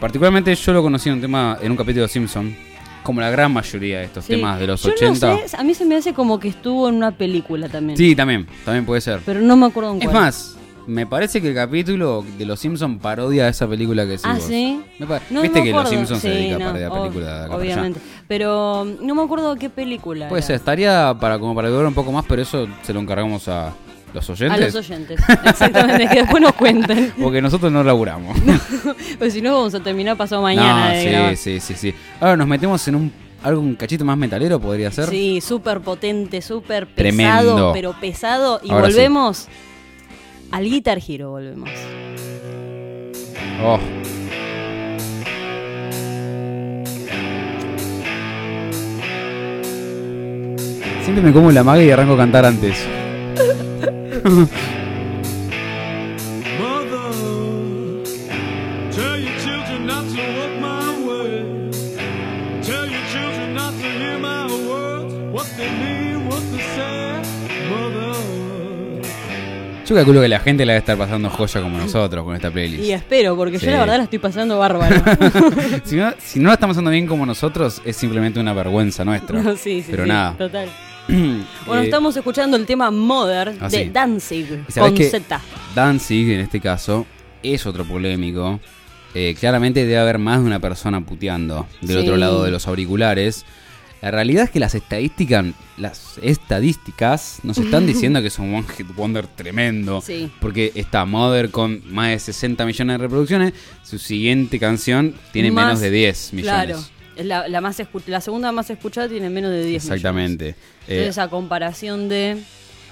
[0.00, 2.56] Particularmente yo lo conocí en un tema, en un capítulo de Simpson.
[3.02, 4.32] Como la gran mayoría de estos Sí.
[4.32, 5.28] temas de los Yo 80.
[5.34, 7.96] No sé, a mí se me hace como que estuvo en una película también.
[7.98, 9.20] Sí, también, también puede ser.
[9.26, 10.14] Pero no me acuerdo en Es cuál.
[10.24, 10.56] más,
[10.88, 14.38] me parece que el capítulo de los Simpsons parodia a esa película que decís Ah.
[14.40, 14.82] ¿sí?
[14.98, 15.88] No Viste que los.
[15.88, 17.50] Simpsons se Sí, dedican no, a parodiar películas.
[17.50, 18.00] Obviamente.
[18.26, 20.28] Pero no me acuerdo qué película.
[20.28, 20.56] Puede era.
[20.56, 23.72] estaría para como para durar un poco más, pero eso se lo encargamos a
[24.14, 24.74] los A oyentes.
[24.74, 25.20] los oyentes.
[25.44, 27.12] Exactamente, que después nos cuenten.
[27.22, 28.36] Porque nosotros no laburamos.
[29.18, 30.94] Pues si no, vamos a terminar pasado mañana.
[31.00, 31.36] sí, grabar.
[31.36, 31.94] sí, sí, sí.
[32.20, 35.08] Ahora nos metemos en un algo un cachito más metalero, podría ser.
[35.08, 37.32] Sí, súper potente, súper Tremendo.
[37.54, 38.60] pesado, pero pesado.
[38.64, 38.94] Y Ahora sí.
[40.50, 41.70] Al Guitar Hero, volvemos.
[43.62, 43.78] Oh.
[51.02, 52.86] Siempre me como la maga y arranco a cantar antes.
[69.88, 72.84] Yo calculo que la gente la debe estar pasando joya como nosotros con esta playlist.
[72.84, 73.64] Y espero, porque Sí.
[73.66, 74.96] yo la verdad la estoy pasando bárbaro.
[75.84, 79.42] si, no, si no la estamos pasando bien como nosotros, es simplemente una vergüenza nuestra.
[79.42, 80.34] No, sí, sí, Pero sí, nada.
[80.36, 80.68] Total.
[81.66, 83.90] Bueno, Eh, estamos escuchando el tema Mother Ah, de sí.
[83.90, 85.02] Danzig ¿Y sabés con?
[85.22, 85.40] Z.
[85.74, 87.06] Danzig, en este caso,
[87.42, 88.60] es otro polémico.
[89.14, 93.46] Eh, claramente debe haber más de una persona puteando del otro lado de los auriculares.
[94.00, 95.46] La realidad es que las estadísticas,
[95.76, 100.00] las estadísticas nos están diciendo que es un One Hit Wonder tremendo.
[100.00, 100.30] Sí.
[100.40, 103.52] Porque está Mother con más de 60 millones de reproducciones.
[103.82, 106.54] Su siguiente canción tiene Más- menos de 10 millones.
[106.76, 106.84] Claro.
[107.16, 110.44] Es La, la más la segunda más escuchada tiene menos de 10 Exactamente.
[110.44, 110.56] millones.
[110.86, 112.38] Eh, Entonces, a comparación de.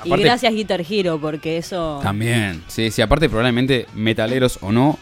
[0.04, 2.00] Y gracias Guitar Hero, porque eso.
[2.02, 2.62] También.
[2.68, 4.98] Sí, sí, aparte probablemente metaleros o no,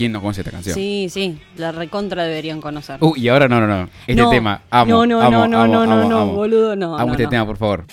[0.00, 0.74] ¿quién no conoce esta canción?
[0.74, 2.96] Sí, sí, la recontra deberían conocer.
[3.04, 3.90] Uh, y ahora no, no, no.
[4.06, 4.90] Este No, tema, amo.
[4.90, 6.32] no, no, amo, no, no, amo, no, no, amo, no, amo.
[6.32, 7.28] boludo, no, Amo no, este no.
[7.28, 7.84] tema, por favor.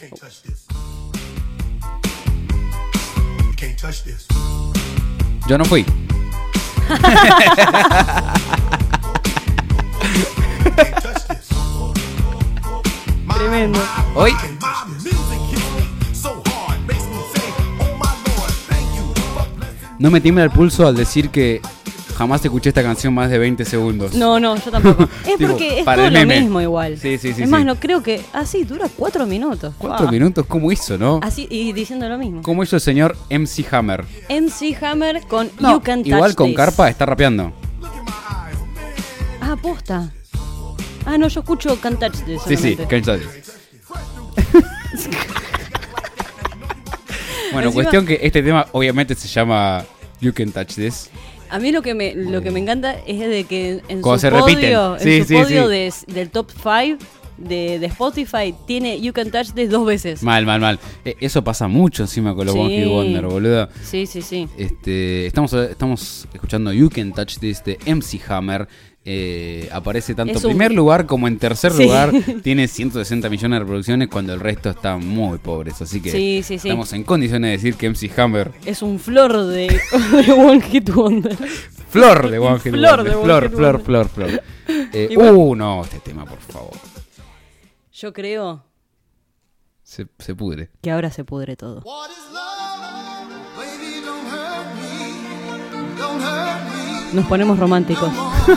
[5.50, 5.86] Yo no fui.
[13.36, 13.80] Tremendo.
[14.16, 14.32] Hoy,
[20.00, 21.62] no me tiembla el pulso al decir que
[22.18, 24.14] jamás escuché esta canción más de 20 segundos.
[24.16, 25.04] No, no, yo tampoco.
[25.26, 26.98] Es Tipo, porque es todo lo mismo igual.
[26.98, 27.66] Sí, sí, sí, Es más, sí.
[27.66, 28.22] no creo que.
[28.34, 29.74] Ah, sí, dura cuatro minutos.
[29.78, 31.20] Cuatro minutos, ¿cómo hizo, no?
[31.22, 32.42] Así, y diciendo lo mismo.
[32.42, 34.06] ¿Cómo hizo el señor MC Hammer?
[34.30, 36.56] MC Hammer con No, You Can Touch igual con This.
[36.58, 37.54] Carpa está rapeando.
[39.42, 40.12] Ah, posta.
[41.06, 42.76] Ah, no, yo escucho Can't Touch This Sí, sí.
[42.90, 43.54] Can't Touch This.
[47.54, 49.84] Bueno, Encima- cuestión que este tema obviamente se llama
[50.20, 51.10] You Can Touch This.
[51.50, 54.22] A mí lo que me lo que me encanta es de que en Cuando su
[54.22, 54.46] se podio,
[54.96, 55.08] repiten.
[55.14, 56.06] en su sí, podio sí.
[56.08, 56.98] de- del top 5
[57.38, 60.24] de, de Spotify tiene You Can Touch This dos veces.
[60.24, 60.80] Mal, mal, mal.
[61.06, 62.62] Eh, eso pasa mucho encima con los Sí.
[62.68, 63.70] Hit Wonder, boludo.
[63.84, 64.48] Sí, sí, sí.
[64.58, 68.68] Este, estamos, estamos escuchando You Can Touch This de MC Hammer.
[69.10, 71.84] Eh, aparece tanto en un- primer lugar como en tercer Sí.
[71.84, 72.12] lugar.
[72.44, 75.82] Tiene 160 millones de reproducciones cuando el resto está muy pobres.
[75.82, 76.68] Así que Sí, sí, sí.
[76.68, 79.68] estamos en condiciones de decir que MC Hammer, Es un flor de,
[80.26, 81.38] de One Hit Wonder.
[81.90, 83.04] flor de One Hit Flor Wonder.
[83.14, 84.10] de One flor, Hit flor, Wonder.
[84.10, 84.44] flor, flor.
[84.94, 85.32] Eh, bueno.
[85.38, 86.74] uh, no, este tema, por favor.
[87.94, 88.66] Yo creo
[89.84, 90.70] Se, se pudre.
[90.82, 91.82] que ahora se pudre todo.
[97.14, 98.12] Nos ponemos románticos.
[98.48, 98.56] What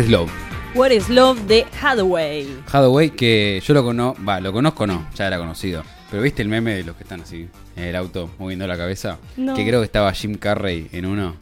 [0.00, 0.28] is Love?
[0.74, 2.48] What is Love de Hathaway.
[2.66, 5.84] Hathaway, que yo lo conozco, va, lo conozco no, ya era conocido.
[6.12, 9.16] Pero viste el meme de los que están así en el auto moviendo la cabeza.
[9.38, 9.54] No.
[9.54, 11.36] Que creo que estaba Jim Carrey en uno.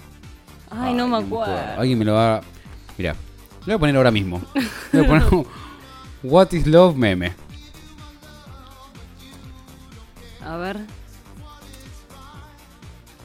[0.71, 1.59] Ay, no me acuerdo.
[1.77, 2.41] Alguien me lo va.
[2.97, 3.17] Mira,
[3.63, 4.41] lo voy a poner ahora mismo.
[4.93, 5.25] Voy a poner
[6.23, 7.33] What is Love meme.
[10.47, 10.79] A ver.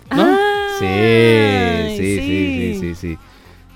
[0.10, 0.38] ¿No?
[0.82, 3.18] Ay, sí, sí, sí, sí, sí, sí.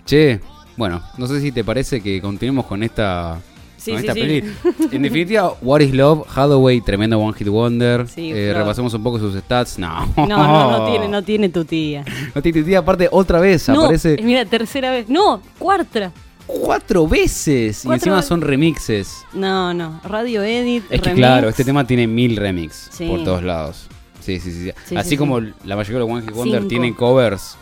[0.07, 0.41] Che,
[0.75, 3.39] bueno, no sé si te parece que continuemos con esta.
[3.79, 4.19] Sí, con sí, esta sí.
[4.19, 4.43] peli.
[4.91, 8.07] En definitiva, What is Love, Hathaway, tremendo One Hit Wonder.
[8.07, 9.79] Sí, Eh, repasemos un poco sus stats.
[9.79, 12.03] No, No, no, no tiene, no tiene tu tía.
[12.35, 15.07] No tiene tía, aparte, otra vez No, aparece mira, tercera vez.
[15.09, 16.11] No, cuarta.
[16.45, 17.85] cuatro veces.
[17.85, 19.23] y encima son remixes.
[19.33, 20.01] No, no.
[20.03, 20.83] Radio Edit.
[20.89, 21.17] Es que remix.
[21.17, 23.87] claro, este tema tiene mil remix por todos lados.
[24.19, 24.65] Sí, sí, sí.
[24.65, 24.71] sí.
[24.87, 26.67] Sí, Así sí, como la mayoría de los One Hit Wonder Cinco.
[26.69, 27.55] tienen covers.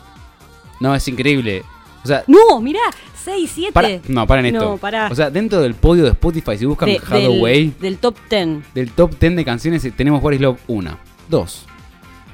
[0.79, 1.63] No, es increíble.
[2.07, 2.79] O sea, No, mirá,
[3.23, 3.71] 6, 7.
[3.73, 4.59] para, no, paren esto.
[4.59, 5.09] No, pará.
[5.11, 8.73] O sea, dentro del podio de Spotify, si buscan De- Hathaway, del, del top 10.
[8.73, 10.97] del top 10 de canciones, eh, tenemos What is Love 1,
[11.29, 11.65] 2,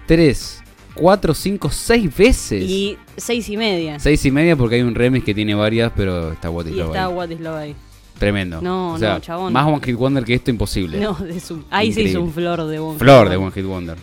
[0.05, 0.63] 3,
[0.93, 2.63] 4, 5, 6 veces.
[2.63, 3.99] Y 6 y media.
[3.99, 6.76] 6 y media porque hay un remix que tiene varias, pero está What is Y
[6.78, 7.13] Love está ahí.
[7.13, 7.76] What is Love ahí.
[8.19, 8.61] Tremendo.
[8.61, 9.51] No, o sea, no, chabón.
[9.51, 10.99] Más One Hit Wonder que esto imposible.
[10.99, 12.11] No, de su, ahí se Increíble.
[12.11, 13.39] hizo un flor de One Flor Hit de Wonder.
[13.39, 13.97] One Hit Wonder.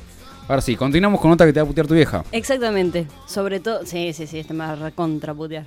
[0.50, 2.24] Ahora sí, continuamos con otra que te va a putear tu vieja.
[2.32, 3.06] Exactamente.
[3.24, 3.86] Sobre todo.
[3.86, 5.64] Sí, sí, sí, este me va a recontraputear.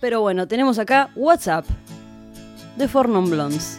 [0.00, 1.66] Pero bueno, tenemos acá WhatsApp
[2.78, 3.78] de Four Non Blondes.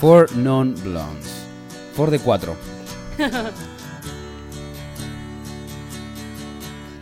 [0.00, 1.46] Four Non Blondes.
[1.92, 2.56] Four de 4.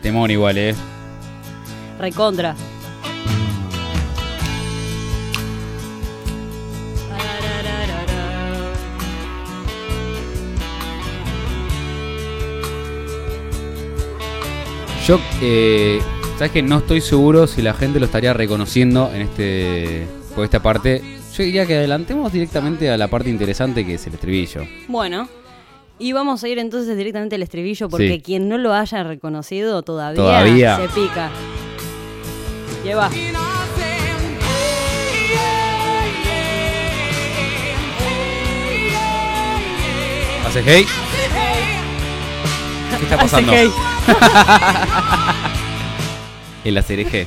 [0.03, 0.75] Temor igual, eh.
[2.01, 2.57] Recontra.
[15.07, 16.00] Yo, eh,
[16.38, 20.61] sabes que no estoy seguro si la gente lo estaría reconociendo en este por esta
[20.62, 21.02] parte.
[21.36, 24.62] Yo diría que adelantemos directamente a la parte interesante que es el estribillo.
[24.88, 25.28] Bueno.
[25.98, 28.20] Y vamos a ir entonces directamente al estribillo porque Sí.
[28.20, 30.76] quien no lo haya reconocido todavía, Todavía.
[30.76, 31.30] se pica.
[32.82, 33.11] Lleva.
[40.46, 40.86] ¿Hace hey?
[42.98, 43.52] ¿Qué está pasando?
[43.52, 43.70] Hace hey.
[46.64, 47.26] El acereje.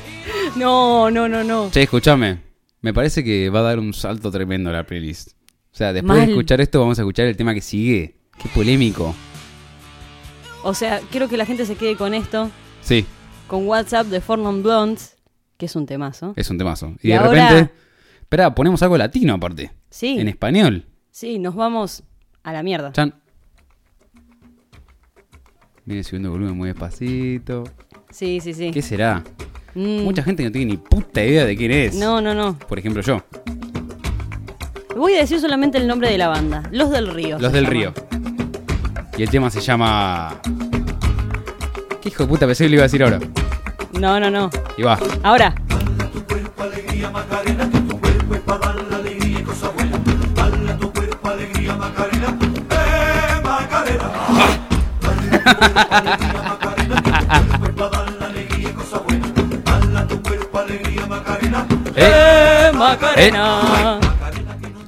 [0.55, 1.69] No, no, no, no.
[1.71, 2.39] Che, escúchame.
[2.81, 5.31] Me parece que va a dar un salto tremendo la playlist.
[5.71, 6.25] O sea, después Mal.
[6.27, 8.17] de escuchar esto, vamos a escuchar el tema que sigue.
[8.41, 9.13] Qué polémico.
[10.63, 12.49] O sea, quiero que la gente se quede con esto,
[12.81, 13.05] Sí,
[13.47, 15.15] con WhatsApp de Four Non Blondes,
[15.57, 16.33] que es un temazo.
[16.35, 16.95] es un temazo.
[17.01, 17.73] Y, Y de ahora- repente.
[18.21, 19.71] Espera, ponemos algo latino aparte.
[19.89, 20.85] Sí, En español.
[21.11, 22.03] sí, nos vamos
[22.43, 22.91] a la mierda.
[22.91, 23.13] Chan.
[25.87, 27.63] Viene subiendo volumen muy despacito.
[28.09, 28.71] Sí, sí, sí.
[28.71, 29.23] ¿Qué será?
[29.73, 31.95] Mm, Mucha gente no tiene ni puta idea de quién es.
[31.95, 32.59] No, no, no.
[32.59, 33.23] Por ejemplo, yo.
[34.97, 36.63] Voy a decir solamente el nombre de la banda.
[36.73, 37.39] Los del Río.
[37.39, 37.67] Los del.
[37.67, 37.93] Río.
[39.17, 40.41] Y el tema se llama.
[42.01, 43.19] ¿Qué hijo de puta pensé que lo iba a decir ahora?
[43.97, 44.49] No, no, no.
[44.77, 44.99] Y va.
[45.23, 45.55] Ahora.
[61.99, 62.71] ¿Eh?
[62.75, 63.99] Macarena.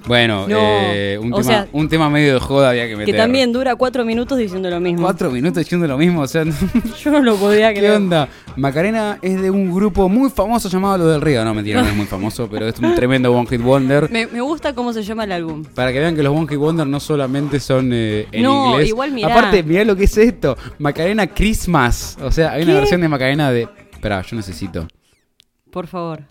[0.10, 3.14] Bueno, No, eh, un, tema, sea, un tema medio de joda había que meter.
[3.14, 5.04] Que también dura cuatro minutos diciendo lo mismo.
[5.04, 6.44] Cuatro minutos diciendo lo mismo, o sea,
[7.04, 7.94] Yo no lo podía ¿qué creer.
[7.96, 8.28] onda?
[8.56, 11.46] Macarena es de un grupo muy famoso llamado Los del Río.
[11.46, 14.10] No, mentira, no es muy famoso, pero es un tremendo One Hit Wonder.
[14.12, 15.64] Me, me gusta cómo se llama el álbum.
[15.76, 18.90] Para que vean que los One Hit Wonder no solamente son eh, en No, inglés.
[18.90, 19.28] igual mirá.
[19.32, 20.58] Aparte, mirá lo que es esto.
[20.80, 22.18] Macarena Christmas.
[22.24, 22.80] O sea, hay una ¿Qué?
[22.80, 23.68] versión de Macarena de...
[23.92, 24.88] Espera, yo necesito.
[25.70, 26.24] Por favor.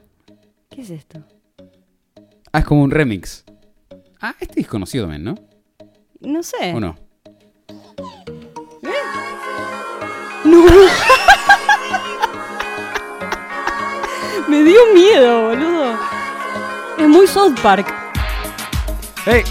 [0.68, 1.22] ¿Qué es esto?
[2.53, 3.45] Ah, es como un remix.
[4.20, 5.34] Ah, este es conocido también, ¿no?
[6.20, 6.72] No sé.
[6.74, 6.96] ¿O no?
[10.44, 10.64] No.
[14.48, 15.94] Me dio miedo, boludo.
[16.98, 17.92] Es muy South Park.
[19.24, 19.44] ¡Hey!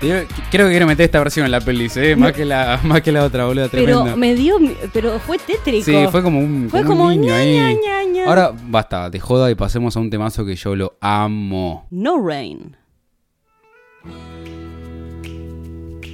[0.00, 2.16] Creo que quiero meter esta versión en la peli, ¿eh?
[2.16, 4.16] más, que la, más que la otra, boludo, Pero tremenda.
[4.16, 4.56] me dio.
[4.92, 5.84] Pero fue tétrico.
[5.84, 7.54] Sí, fue como un, Fue como un niño ña, ahí.
[7.56, 8.24] ña, ña, ña.
[8.28, 11.86] Ahora basta, de joda y pasemos a un temazo que yo lo amo.
[11.90, 12.76] No Rain.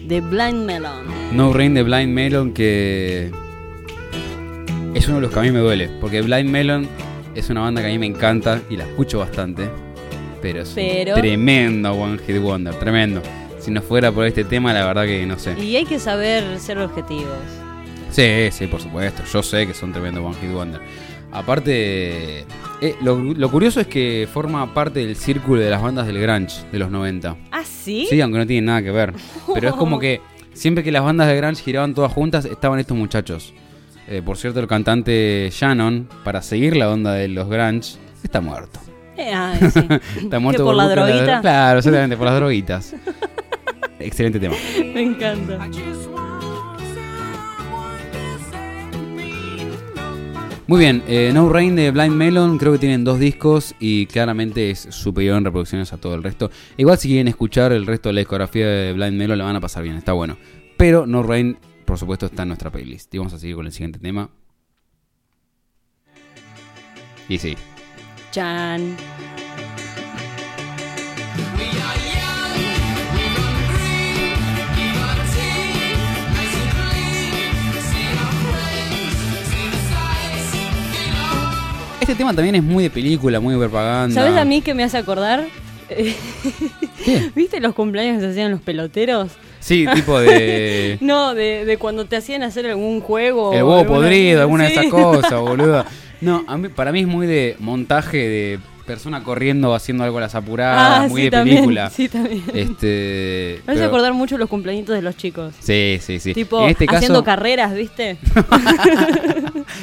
[0.07, 1.07] De Blind Melon.
[1.33, 3.31] No Rain de Blind Melon que
[4.95, 6.87] es uno de los que a mí me duele, porque Blind Melon
[7.35, 9.69] es una banda que a mí me encanta y la escucho bastante,
[10.43, 13.23] pero es un Pero- tremendo One Hit Wonder, tremendo.
[13.65, 15.59] Si no fuera por este tema, la verdad que no sé.
[15.59, 17.39] Y hay que saber ser objetivos.
[18.11, 19.23] Sí, sí, por supuesto.
[19.33, 20.83] Yo sé que son tremendos One Hit Wonder.
[21.33, 22.41] Aparte,
[22.83, 26.63] eh, lo, lo curioso es que forma parte del círculo de las bandas del grunge
[26.71, 27.37] de los 90.
[27.53, 28.07] ¿Ah, sí?
[28.11, 29.15] Sí, aunque no tienen nada que ver.
[29.55, 30.21] Pero es como que
[30.53, 33.55] siempre que las bandas de grunge giraban todas juntas, estaban estos muchachos.
[34.09, 38.79] Eh, por cierto, el cantante Shannon, para seguir la onda de los grunge, está muerto.
[39.17, 39.33] Eh,
[39.73, 39.81] sí.
[40.25, 41.41] Está muerto ¿Que por la droguita?
[41.41, 42.95] Claro, exactamente, por las droguitas.
[43.99, 44.55] Excelente tema.
[44.95, 45.69] Me encanta.
[50.67, 54.71] Muy bien, eh, No Rain de Blind Melon, creo que tienen dos discos y claramente
[54.71, 56.51] es superior en reproducciones a todo el resto.
[56.79, 59.61] Igual si quieren escuchar el resto de la discografía de Blind Melon la van a
[59.61, 60.39] pasar bien, está bueno.
[60.79, 63.15] Pero No Rain, por supuesto, está en nuestra playlist.
[63.15, 64.31] Y vamos a seguir con el siguiente tema.
[67.29, 67.57] Y sí,
[68.31, 68.97] Chan.
[82.05, 84.15] Este tema también es muy de película, muy de propaganda.
[84.15, 85.45] ¿Sabes a mí qué me hace acordar?
[85.89, 87.31] ¿Qué?
[87.35, 89.31] ¿Viste los cumpleaños que se hacían los peloteros?
[89.61, 90.99] Sí, tipo de...
[91.01, 93.53] No, de, de cuando te hacían hacer algún juego.
[93.53, 95.85] El huevo alguna- podrido, alguna de esas cosas, boludo.
[96.21, 100.21] No, a mí- para mí es muy de montaje de persona corriendo haciendo algo a
[100.23, 101.89] las apuradas, Ah, muy sí, de también, película.
[101.91, 102.43] Sí, también.
[102.53, 105.55] Este, me hace pero- acordar mucho los cumpleañitos de los chicos.
[105.61, 106.35] Sí, sí, sí.
[106.35, 108.19] Tipo, en este haciendo caso, carreras, ¿viste?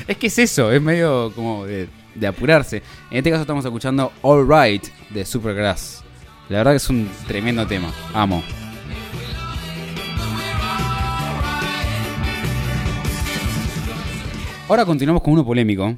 [0.08, 2.84] es que es eso, es medio como de, de apurarse.
[3.10, 6.04] En este caso estamos escuchando All Right de Supergrass.
[6.50, 7.92] La verdad que es un tremendo tema.
[8.14, 8.44] Amo.
[14.68, 15.96] Ahora continuamos con uno polémico,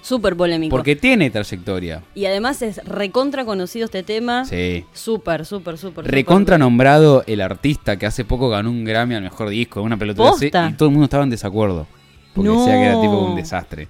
[0.00, 0.70] Súper polémico.
[0.74, 2.02] porque tiene trayectoria.
[2.14, 4.44] Y además es recontra conocido este tema.
[4.46, 4.84] Sí.
[4.94, 6.06] Súper, súper, súper.
[6.06, 10.30] Recontra nombrado el artista que hace poco ganó un Grammy al mejor disco, una pelota
[10.30, 10.70] así, ¿Posta?
[10.70, 11.86] y todo el mundo estaba en desacuerdo.
[12.34, 12.60] Porque No.
[12.60, 13.88] decía que era tipo un desastre.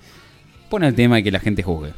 [0.69, 1.93] Pone el tema y que la gente juzgue.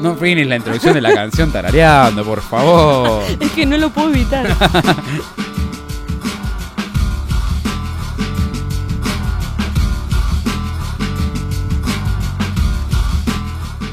[0.00, 3.22] No freines la introducción de la canción tarareando, por favor.
[3.40, 4.46] Es que no lo puedo evitar.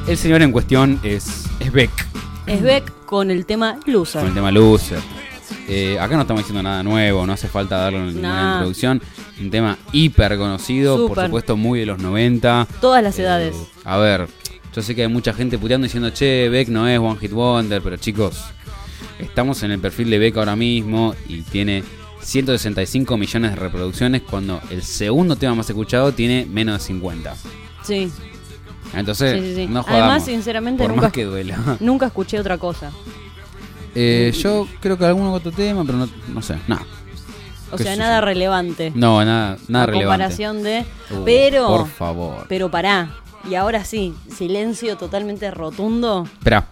[0.07, 1.91] El señor en cuestión es, es Beck,
[2.45, 4.21] es Beck con el tema Loser.
[4.21, 5.16] con el tema Loser.
[5.67, 8.53] Eh, acá no estamos diciendo nada nuevo, no hace falta darle ninguna Nah.
[8.53, 9.01] introducción.
[9.41, 12.67] Un tema hiper conocido, por supuesto muy de los 90.
[12.79, 13.55] Todas las Eh, edades.
[13.83, 14.27] a ver,
[14.73, 17.81] yo sé que hay mucha gente puteando diciendo, che, Beck no es One Hit Wonder,
[17.81, 18.45] pero chicos,
[19.19, 21.83] estamos en el perfil de Beck ahora mismo y tiene
[22.21, 27.35] 165 millones de reproducciones cuando el segundo tema más escuchado tiene menos de 50.
[27.83, 28.09] Sí.
[28.93, 29.67] Entonces, Sí, sí, sí.
[29.67, 30.23] no Además, jodamos.
[30.23, 31.77] sinceramente, por nunca- más que duela.
[31.81, 32.91] Nunca escuché otra cosa.
[33.99, 36.85] Eh, yo creo que algún otro tema, pero no, no sé, nada.
[37.71, 38.25] O ¿Qué sea, nada yo?
[38.25, 38.91] relevante.
[38.93, 40.23] No, nada, nada a relevante.
[40.23, 40.85] comparación de.
[41.09, 41.67] Uh, pero.
[41.67, 42.45] Por favor.
[42.47, 43.09] Pero pará.
[43.49, 46.27] Y ahora sí, silencio totalmente rotundo.
[46.37, 46.67] Espera.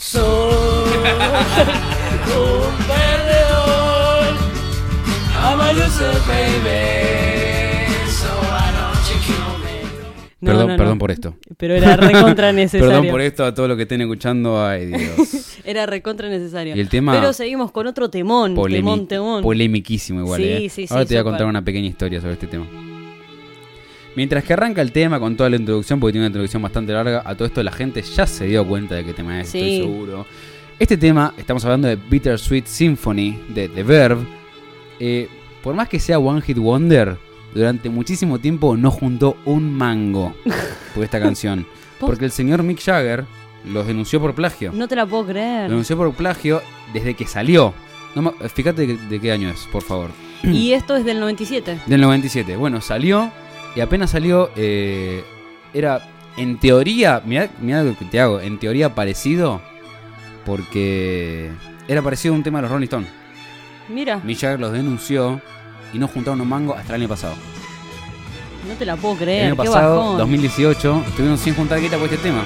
[10.42, 10.76] No, perdón, no, no.
[10.78, 11.36] perdón por esto.
[11.58, 12.86] Pero era recontra necesario.
[12.88, 14.64] Perdón por esto a todo lo que estén escuchando.
[14.64, 15.58] Ay, Dios.
[15.64, 16.74] Era recontra necesario.
[16.74, 18.54] Y el tema- Pero seguimos con otro temón.
[18.54, 19.42] Temón, temón.
[19.42, 20.40] Polemiquísimo igual.
[20.40, 20.68] Sí, eh.
[20.70, 22.66] sí, sí, Ahora te voy a contar una pequeña historia sobre este tema.
[24.16, 27.22] Mientras que arranca el tema con toda la introducción, porque tiene una introducción bastante larga,
[27.24, 29.58] a todo esto la gente ya se dio cuenta de qué tema es, Sí.
[29.58, 30.26] estoy seguro.
[30.78, 34.22] Este tema, estamos hablando de Bittersweet Symphony, de The Verve.
[34.98, 35.28] eh,
[35.62, 37.16] por más que sea One Hit Wonder,
[37.54, 40.34] durante muchísimo tiempo no juntó un mango
[40.94, 41.66] por esta canción.
[41.98, 43.24] Porque el señor Mick Jagger
[43.64, 44.72] los denunció por plagio.
[44.72, 45.68] No te la puedo Lo creer.
[45.68, 46.62] denunció por plagio
[46.94, 47.74] desde que salió.
[48.14, 50.10] No fíjate de, de qué año es, por favor.
[50.42, 51.80] Y esto es del 97.
[51.86, 52.56] Del 97.
[52.56, 53.30] Bueno, salió
[53.76, 55.22] y apenas salió, eh,
[55.74, 57.50] era en teoría, mira
[57.84, 59.60] lo que te hago, en teoría parecido,
[60.46, 61.50] porque
[61.88, 63.08] era parecido a un tema de los Rolling Stones.
[63.88, 65.40] Mira, Mick Jagger los denunció
[65.92, 67.34] y no juntaron un mango hasta el año pasado.
[68.68, 69.46] no te la puedo El creer.
[69.46, 70.18] año Qué pasado, bajón.
[70.18, 72.44] 2018, estuvieron sin juntar guita por este tema.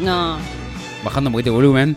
[0.00, 0.36] No,
[1.04, 1.96] bajando un poquito de volumen.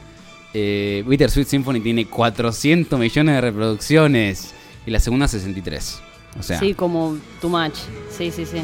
[0.54, 4.54] Eh, Bittersweet Symphony tiene 400 millones de reproducciones
[4.86, 6.02] y la segunda 63.
[6.40, 7.76] O sea, sí, como too much.
[8.16, 8.62] Sí, sí, sí.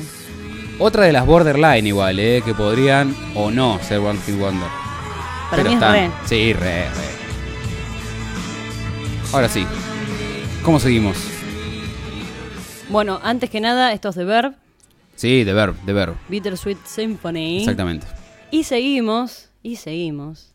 [0.79, 4.69] otra de las borderline igual, eh, que podrían o no ser One Hit Wonder.
[5.49, 6.11] Para Pero mí es están- re.
[6.27, 7.15] Sí, re, re.
[9.33, 9.65] Ahora sí.
[10.63, 11.17] ¿Cómo seguimos?
[12.89, 14.53] Bueno, antes que nada, esto es de Verb,
[15.15, 16.13] Sí, de ver, de ver.
[16.27, 17.59] Bittersweet Symphony.
[17.59, 18.05] Exactamente.
[18.51, 20.51] Y seguimos, y seguimos.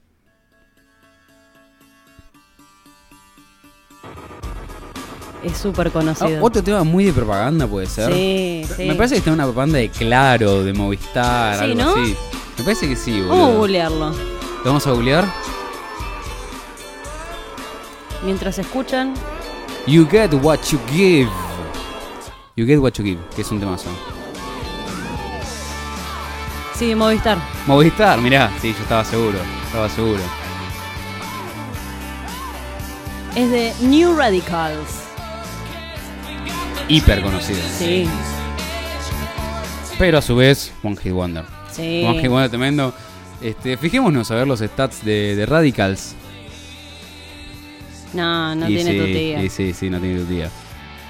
[5.42, 6.44] Es súper Ah, conocido.
[6.44, 8.12] otro tema muy de propaganda puede ser.
[8.12, 8.84] Sí, sí.
[8.84, 11.90] Me parece que está una propaganda de Claro, de Movistar, Sí, algo ¿no?
[12.02, 12.14] así.
[12.58, 13.44] Me parece que sí, boludo.
[13.46, 14.14] A googlearlo.
[14.64, 15.24] ¿Lo vamos a googlear?
[18.24, 19.14] Mientras escuchan,
[19.86, 21.30] You get what you give.
[22.54, 23.88] You get what you give, que es un temazo.
[26.74, 27.38] sí, Movistar.
[27.66, 30.20] Movistar, mirá, sí, yo estaba seguro, estaba seguro.
[33.34, 35.02] Es de New Radicals.
[36.88, 37.60] Hiper conocido.
[37.78, 38.08] Sí,
[39.98, 41.44] Pero a su vez, One Hit Wonder.
[41.70, 42.04] sí.
[42.06, 42.92] One Hit Wonder tremendo.
[43.40, 46.14] Este, fijémonos a ver los stats de, de Radicals.
[48.12, 49.42] No, no Y tiene sí, tu tía.
[49.44, 50.50] y sí, sí, no tiene tu tía.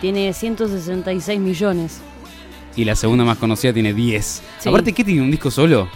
[0.01, 2.01] Tiene 166 millones.
[2.76, 4.43] Y la segunda más conocida tiene 10.
[4.61, 4.68] Sí.
[4.68, 5.89] Aparte, ¿qué tiene un disco solo?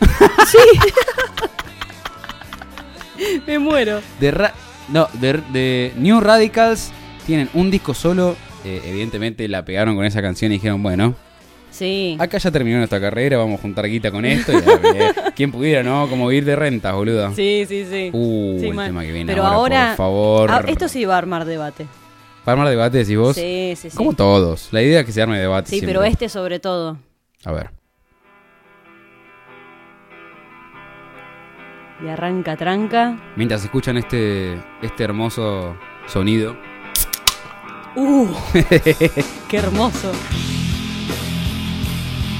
[3.46, 4.00] Me muero.
[4.18, 4.54] De Ra-
[4.88, 6.90] no, de, de New Radicals
[7.26, 8.36] tienen un disco solo.
[8.64, 11.14] Eh, evidentemente la pegaron con esa canción y dijeron, bueno,
[11.80, 12.14] Sí.
[12.20, 14.52] acá ya terminó nuestra carrera, vamos a juntar guita con esto.
[14.52, 16.10] Y, eh, ¿Quién pudiera, no?
[16.10, 17.32] Como ir de rentas, boludo.
[17.34, 18.10] Sí, sí, sí.
[18.12, 20.50] Uh, Sí, el tema que viene Pero ahora, ahora, por favor.
[20.50, 21.86] Ah, esto sí va a armar debate.
[22.44, 23.34] ¿Para armar debate, decís vos?
[23.34, 23.96] Sí, sí, sí.
[23.96, 24.68] Como todos.
[24.72, 25.94] La idea es que se arme debate Sí, siempre.
[25.94, 26.98] pero este sobre todo.
[27.46, 27.70] A ver.
[32.04, 33.18] Y arranca tranca.
[33.36, 36.58] Mientras escuchan este, este hermoso sonido.
[37.96, 38.28] ¡Uh!
[39.48, 40.12] ¡Qué hermoso!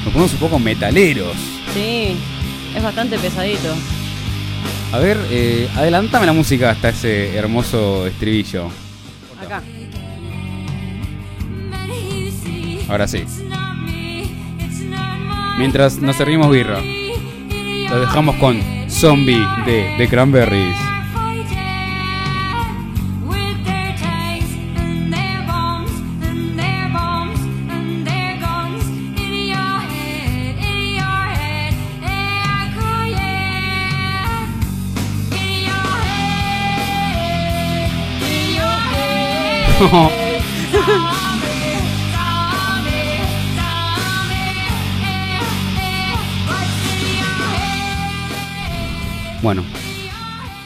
[0.04, 1.36] Nos ponemos un poco metaleros.
[1.74, 2.16] Sí,
[2.74, 3.74] es bastante pesadito.
[4.92, 8.68] A ver, eh, adelántame la música hasta ese hermoso estribillo.
[9.40, 9.62] Acá.
[12.88, 13.24] Ahora sí.
[15.58, 20.89] Mientras nos servimos birra, lo dejamos con Zombie de The Cranberries.
[49.42, 49.64] Bueno,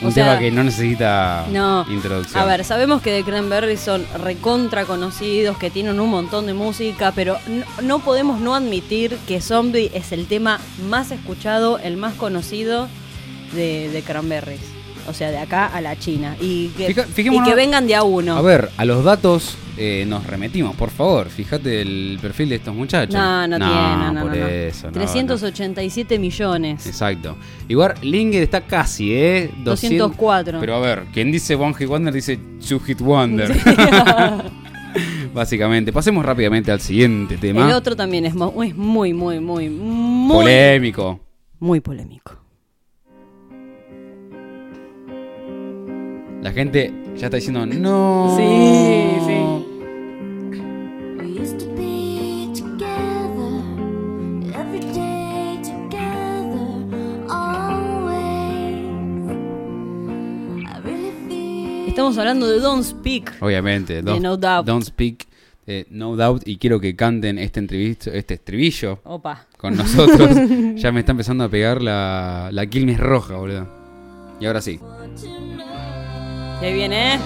[0.00, 1.86] un O sea, tema que no necesita No.
[1.88, 2.42] introducción.
[2.42, 7.12] A ver, sabemos que The Cranberries son recontra conocidos, que tienen un montón de música,
[7.14, 10.58] pero no, no podemos no admitir que Zombie es el tema
[10.88, 12.88] más escuchado, el más conocido
[13.54, 14.73] de, de Cranberries.
[15.08, 16.36] O sea, de acá a la China.
[16.40, 18.36] Y que, Fija- y fijémonos- que vengan de a uno.
[18.36, 21.28] A ver, a los datos eh, nos remetimos, por favor.
[21.28, 23.14] Fíjate el perfil de estos muchachos.
[23.14, 24.46] No, no, tiene, no, no, por no, no.
[24.46, 24.86] eso.
[24.86, 26.20] no, 387 no.
[26.20, 26.86] millones.
[26.86, 27.36] Exacto.
[27.68, 29.50] Igual Linger está casi, ¿eh?
[29.64, 30.60] 200 204.
[30.60, 32.38] Pero a ver, quien dice One Hit Wonder dice
[32.68, 33.52] Two Hit Wonder.
[35.34, 35.92] Básicamente.
[35.92, 37.66] Pasemos rápidamente al siguiente tema.
[37.66, 39.68] El otro también es, es muy, muy, muy, muy,
[40.28, 41.20] Polémico.
[41.58, 42.36] muy polémico.
[46.44, 48.34] La gente ya está diciendo no.
[48.36, 48.44] Sí,
[49.24, 49.32] sí.
[51.18, 53.62] We used to be together
[54.54, 56.84] every day together
[57.30, 58.84] always.
[60.66, 63.32] I really feel Estamos hablando de Don't Speak.
[63.40, 64.02] Obviamente.
[64.02, 64.66] De No Doubt.
[64.66, 65.26] Don't speak.
[65.66, 66.42] eh, no doubt.
[66.46, 69.46] Y quiero que canten este, entrevisto, este estribillo Opa.
[69.56, 70.28] con nosotros.
[70.76, 73.66] ya me está empezando a pegar la, la Quilmes roja, boludo.
[74.40, 74.78] Y ahora sí.
[76.60, 77.18] Y ahí viene,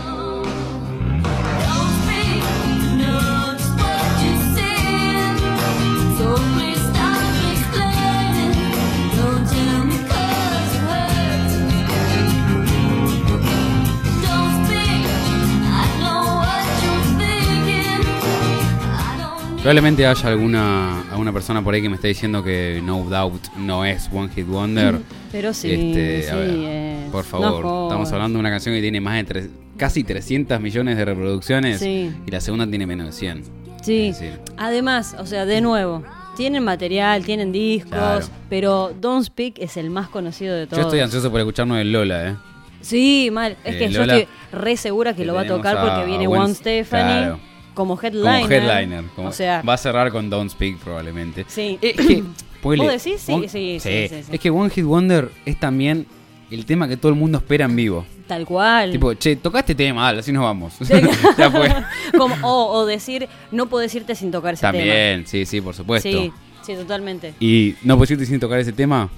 [19.68, 23.84] Probablemente haya alguna, alguna persona por ahí que me esté diciendo que No Doubt no
[23.84, 24.98] es One Hit Wonder.
[25.30, 27.10] Pero sí, Este, sí ver, es.
[27.12, 27.56] Por favor,
[27.90, 31.80] estamos hablando de una canción que tiene más de tres- casi 300 millones de reproducciones
[31.80, 32.10] Sí.
[32.26, 33.42] y la segunda tiene menos de 100.
[33.82, 34.14] Sí.
[34.56, 36.02] Además, o sea, de nuevo,
[36.34, 38.26] tienen material, tienen discos, Claro.
[38.48, 40.78] pero Don't Speak es el más conocido de todos.
[40.78, 42.36] yo estoy ansioso por escucharnos de Lola, ¿eh?
[42.80, 43.58] Sí, mal.
[43.64, 46.06] Es Eh, que yo estoy re segura que que lo va a tocar a- porque
[46.06, 47.38] viene Gwen- One Stefani claro.
[47.79, 48.41] Como headliner.
[48.43, 49.05] Como headliner.
[49.14, 51.45] como- o sea, va a cerrar con Don't Speak probablemente.
[51.49, 51.79] Sí.
[51.81, 52.24] Es que,
[52.62, 53.20] ¿Vos decís?
[53.20, 54.31] Sí, One- sí, sí, sí, sí.
[54.33, 56.07] Es que One Hit Wonder es también
[56.51, 58.05] el tema que todo el mundo espera en vivo.
[58.26, 58.91] tal cual.
[58.91, 60.74] Tipo, che, toca este tema, dale, así nos vamos.
[61.39, 61.72] ya fue.
[62.18, 64.72] Como- o, o decir, no puedes irte sin tocar ese tema.
[64.72, 66.09] También, sí, sí, por supuesto.
[66.11, 67.35] Sí, sí, totalmente.
[67.39, 69.09] Y no puedes irte sin tocar ese tema,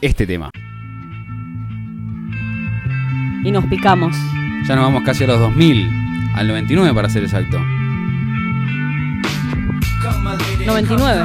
[0.00, 0.50] este tema.
[3.44, 4.14] Y nos picamos.
[4.68, 5.90] Ya nos vamos casi a los 2000,
[6.34, 7.58] al 99 para ser exacto.
[10.66, 11.24] 99.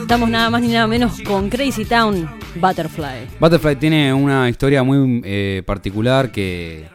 [0.00, 3.28] Estamos nada más ni nada menos con Crazy Town Butterfly.
[3.40, 6.88] Butterfly tiene una historia muy eh, particular que,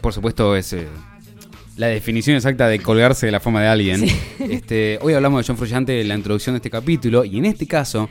[0.00, 0.88] por, supuesto, es eh,
[1.76, 4.04] la definición exacta de colgarse de la fama de alguien.
[4.38, 7.66] Este, hoy hablamos de John Frusciante en la introducción de este capítulo y en este
[7.66, 8.08] caso,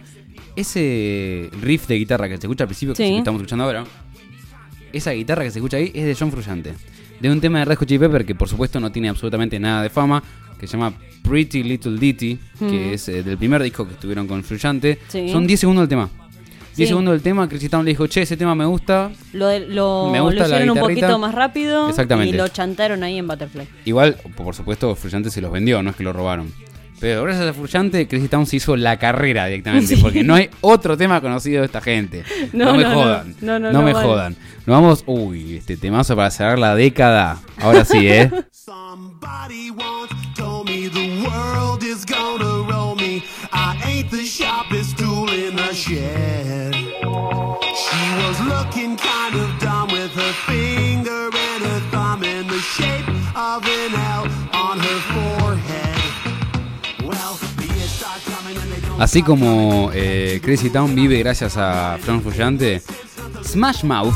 [0.56, 3.04] ese riff de guitarra que se escucha al principio, Sí.
[3.04, 3.84] que estamos escuchando ahora,
[4.92, 6.74] esa guitarra que se escucha ahí es de John Frusciante.
[7.20, 9.82] De un tema de Red Hot Chili Pepper que por supuesto no tiene absolutamente nada
[9.82, 10.22] de fama,
[10.60, 10.94] que se llama
[11.24, 15.00] Pretty Little Ditty, que es eh, del primer disco que estuvieron con Frusciante.
[15.08, 15.30] Sí.
[15.30, 16.10] Son 10 segundos del tema.
[16.76, 16.88] 10 Sí.
[16.88, 19.12] segundos del tema, Chris Town le dijo, che, ese tema me gusta.
[19.34, 22.34] Lo, de- lo, Me gusta lo hicieron un poquito más rápido Exactamente.
[22.34, 23.68] y lo chantaron ahí en Butterfly.
[23.86, 26.52] Igual, por supuesto, Frusciante se los vendió, no es que lo robaron.
[27.00, 30.02] Pero gracias a Frusciante, Crazy Town se hizo la carrera directamente, Sí.
[30.02, 32.24] porque no hay otro tema conocido de esta gente.
[32.54, 32.94] No, No, me no.
[32.94, 33.36] jodan.
[33.42, 34.08] No, no, no, me vale.
[34.08, 34.36] jodan.
[34.66, 37.40] Nos vamos, uy, este temazo para cerrar la década.
[37.60, 38.32] Ahora sí, ¿eh?
[45.74, 46.74] shed.
[46.74, 53.08] She was looking kind of dumb with her finger and her thumb in the shape
[53.36, 56.02] of an L on her forehead.
[57.04, 61.58] Well, the years start coming and they don't Así como eh, Crazy Town vive gracias
[61.58, 62.82] a Frank Frusciante,
[63.42, 64.16] Smash Mouth,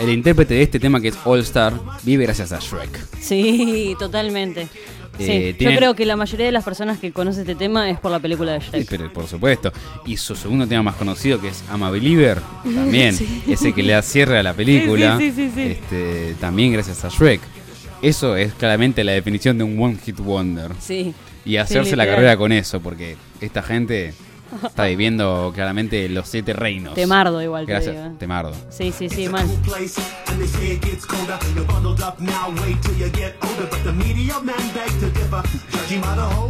[0.00, 3.18] el intérprete de este tema que es All Star, vive gracias a Shrek.
[3.20, 4.68] Sí, totalmente.
[5.18, 7.90] Sí, Eh, yo tienen- creo que la mayoría de las personas que conocen este tema
[7.90, 8.88] es por la película de Sí, Shrek.
[8.88, 9.70] pero por supuesto.
[10.06, 13.14] Y su segundo tema más conocido, que es I'm a Believer, también.
[13.48, 15.18] Ese que le da cierre a la película.
[15.18, 15.70] Sí, sí, sí, sí, sí.
[15.72, 17.40] Este, también gracias a Shrek.
[18.00, 20.70] Eso es claramente la definición de un One Hit Wonder.
[20.80, 21.12] Sí.
[21.44, 24.14] Y hacerse la carrera con eso, porque esta gente
[24.64, 26.94] está viviendo claramente los siete reinos.
[26.94, 28.16] Temardo igual, te Gracias, digo, eh.
[28.18, 28.54] Temardo.
[28.70, 29.46] Sí, sí, sí, mal.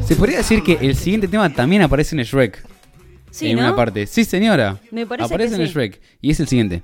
[0.07, 2.65] Se podría decir que el siguiente tema también aparece en Shrek.
[3.31, 3.65] Sí, en ¿no?
[3.65, 4.07] una parte.
[4.07, 4.79] Sí, señora.
[4.91, 5.75] Me parece aparece que en sí.
[5.75, 6.01] Shrek.
[6.21, 6.83] Y es el siguiente.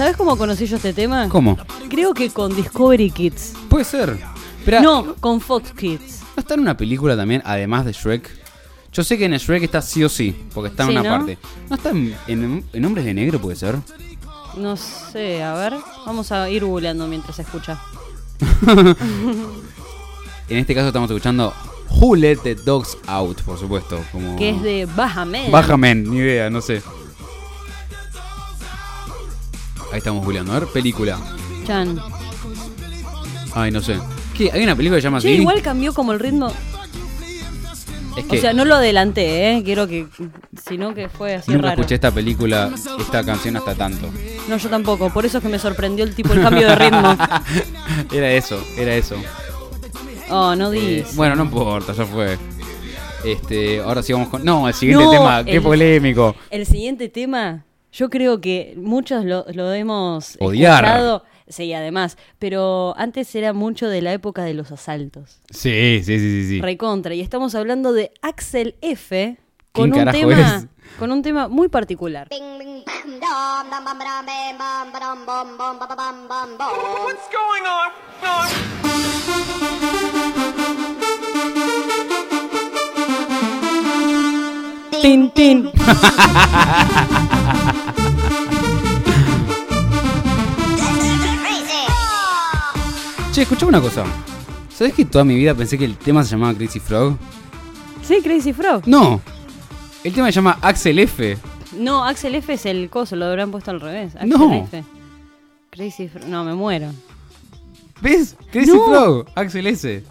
[0.00, 1.28] ¿Sabes cómo conocí yo este tema?
[1.28, 1.58] ¿Cómo?
[1.90, 3.52] Creo que con Discovery Kids.
[3.68, 4.18] Puede ser.
[4.64, 6.20] Pero No, con Fox Kids.
[6.34, 8.30] ¿No está en una película también, además de Shrek?
[8.94, 11.18] Yo sé que en Shrek está sí o sí, porque está en Sí, una ¿no?
[11.18, 11.36] parte.
[11.68, 13.76] ¿No está en, en- en Hombres de Negro, puede ser?
[14.56, 15.74] No sé, a ver.
[16.06, 17.78] Vamos a ir googleando mientras se escucha.
[20.48, 21.52] En este caso estamos escuchando
[21.90, 24.00] Who Let the Dogs Out, por supuesto.
[24.12, 24.34] Como...
[24.36, 25.50] Que es de Bajaman.
[25.50, 26.80] Bajamen, ni idea, no sé.
[29.92, 30.52] Ahí estamos googleando.
[30.52, 31.18] A ver, película.
[31.66, 31.98] Chan.
[33.54, 33.98] Ay, no sé.
[34.36, 34.50] ¿Qué?
[34.52, 36.52] ¿Hay una película que se llama Che, igual cambió como el ritmo.
[38.16, 39.62] Es que O sea, no lo adelanté, ¿eh?
[39.64, 40.06] Quiero que.
[40.68, 41.80] Sino que fue así nunca raro.
[41.80, 44.08] escuché esta película, esta canción hasta tanto.
[44.48, 45.10] No, yo tampoco.
[45.10, 47.16] Por eso es que me sorprendió el tipo, el cambio de ritmo.
[48.12, 49.16] Era eso, era eso.
[50.28, 51.14] Oh, no Eh, digas.
[51.16, 52.36] bueno, no importa, ya fue.
[53.24, 54.44] Este, ahora sí vamos con.
[54.44, 56.34] No, el siguiente No, tema, qué el- polémico.
[56.50, 60.84] El siguiente tema, yo creo que muchos lo, lo hemos Odiar.
[60.84, 61.24] escuchado.
[61.48, 62.16] Sí, además.
[62.38, 65.40] Pero antes era mucho de la época de los asaltos.
[65.50, 66.48] Sí, sí, sí, sí.
[66.48, 66.60] sí.
[66.60, 67.12] Recontra.
[67.14, 69.36] Y estamos hablando de Axel F.
[69.72, 70.66] Con ¿Quién un, tema, es?
[70.98, 72.28] con un tema muy particular.
[85.02, 85.70] Tin, tin.
[93.32, 94.04] Che, escuchame una cosa.
[94.74, 97.16] ¿Sabes que toda mi vida pensé que el tema se llamaba Crazy Frog?
[98.02, 98.82] Sí, Crazy Frog.
[98.86, 99.20] No.
[100.02, 101.36] El tema se llama Axel F.
[101.76, 104.16] No, Axel F es el coso, lo habrán puesto al revés.
[104.16, 104.54] Axel No.
[104.64, 104.82] F.
[105.70, 106.24] Crazy Frog.
[106.26, 106.88] No, me muero.
[108.00, 108.36] ¿Ves?
[108.50, 108.86] Crazy No.
[108.86, 109.26] Frog.
[109.36, 110.02] Axel S.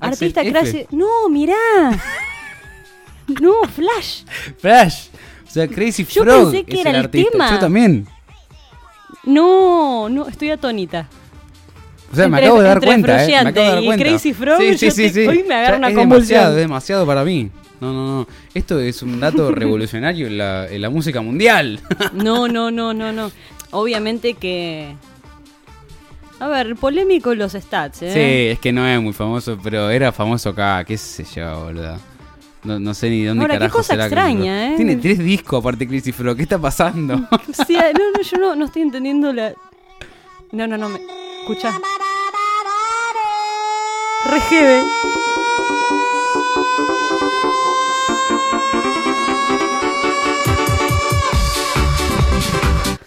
[0.00, 0.52] Axel Artista F.
[0.52, 0.86] Crazy.
[0.90, 1.54] No, mirá.
[3.40, 4.22] no, Flash.
[4.58, 5.06] Flash.
[5.46, 7.50] O sea, Crazy Yo Frog pensé que es era el el tema.
[7.50, 8.06] Yo también.
[9.24, 11.08] No, no, estoy atónita.
[12.12, 13.28] O sea, me Entre- acabo de dar cuenta, ¿eh?
[13.28, 14.04] Me acabo de dar y cuenta.
[14.04, 16.26] Crazy Frog, Sí, sí, sí, te- hoy me agarra una es convulsión.
[16.40, 17.50] demasiado, es demasiado para mí.
[17.80, 18.28] No, no, no.
[18.54, 21.80] Esto es un dato revolucionario en la, en la música mundial.
[22.12, 23.30] No, no, no, no, no.
[23.70, 24.94] Obviamente que.
[26.40, 28.12] A ver, polémico los stats, ¿eh?
[28.12, 31.98] Sí, es que no es muy famoso, pero era famoso acá, qué sé yo, boludo.
[32.64, 34.72] No, no sé ni dónde Ahora, qué carajo cosa será Crazy extraña.
[34.72, 34.76] ¿eh?
[34.76, 37.14] Tiene tres discos aparte Frog, ¿qué está pasando?
[37.32, 39.52] O sea, no, no, yo no, no estoy entendiendo la.
[40.52, 41.00] No, no, no, me.
[41.40, 41.72] Escucha.
[44.30, 44.86] Re heavy.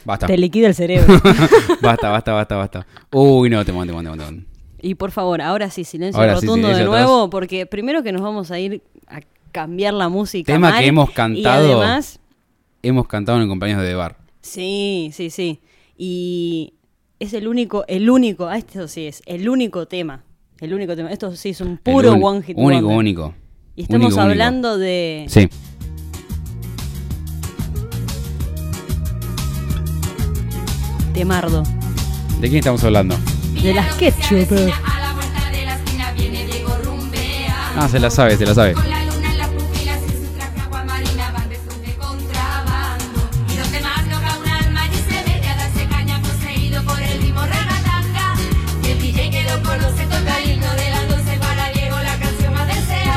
[0.04, 0.28] basta.
[0.28, 1.22] Te liquida el cerebro.
[1.82, 2.88] basta, basta, basta, basta.
[3.12, 4.44] Uy, no, te mando, te mando, te mando.
[4.82, 8.22] y por favor, ahora sí, silencio Ahora sí, rotundo de nuevo, porque primero que nos
[8.22, 9.22] vamos a ir a
[9.56, 10.52] cambiar la música.
[10.52, 11.82] Tema mal, que hemos Y cantado.
[11.82, 12.20] además,
[12.84, 14.18] Hemos cantado en cumpleaños de Bar.
[14.42, 15.62] sí, sí, sí.
[15.98, 16.74] Y
[17.20, 20.24] es el único, el único, ah, esto sí es, el único tema.
[20.60, 21.10] El único tema.
[21.12, 22.98] Esto sí es un puro uni- one hit Único, wonder.
[22.98, 23.34] único.
[23.78, 24.32] Y estamos Único, único.
[24.32, 25.48] hablando de Sí.
[31.14, 31.64] Temardo.
[32.42, 33.16] ¿De quién estamos hablando?
[33.62, 34.52] De las ketchup.
[34.86, 37.72] A la vuelta de la esquina viene Diego rumbea.
[37.78, 38.74] Ah, se la sabe, se la sabe.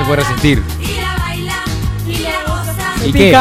[0.08, 0.62] Puede resistir.
[0.80, 1.64] Y la baila
[2.08, 3.36] y la goza ¿Y y qué?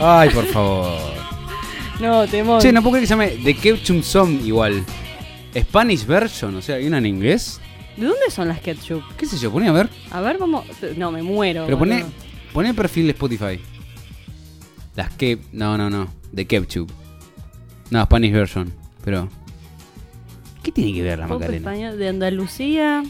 [0.00, 0.98] Ay, por favor.
[2.00, 2.62] No, temor.
[2.62, 4.82] Che, no puedo creer que se llame The Ketchum Song igual.
[5.58, 7.60] Spanish version, o sea, hay una en inglés.
[7.96, 9.02] ¿De dónde son las ketchup?
[9.16, 9.50] ¿Qué sé yo?
[9.50, 9.88] Poné a ver.
[10.10, 10.64] A ver, vamos.
[10.96, 11.64] No, me muero.
[11.64, 12.25] Pero poné, boludo.
[12.56, 13.60] Poné el perfil de Spotify.
[14.94, 15.38] Las que.
[15.52, 16.08] No, no, no.
[16.34, 16.90] The Ketchup.
[17.90, 18.72] No, Spanish version.
[19.04, 19.28] Pero.
[20.62, 21.58] ¿Qué tiene que ver la Pop Macarena?
[21.70, 23.04] español de Andalucía.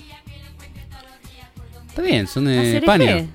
[1.87, 2.79] Está bien, son de.
[2.79, 3.27] España.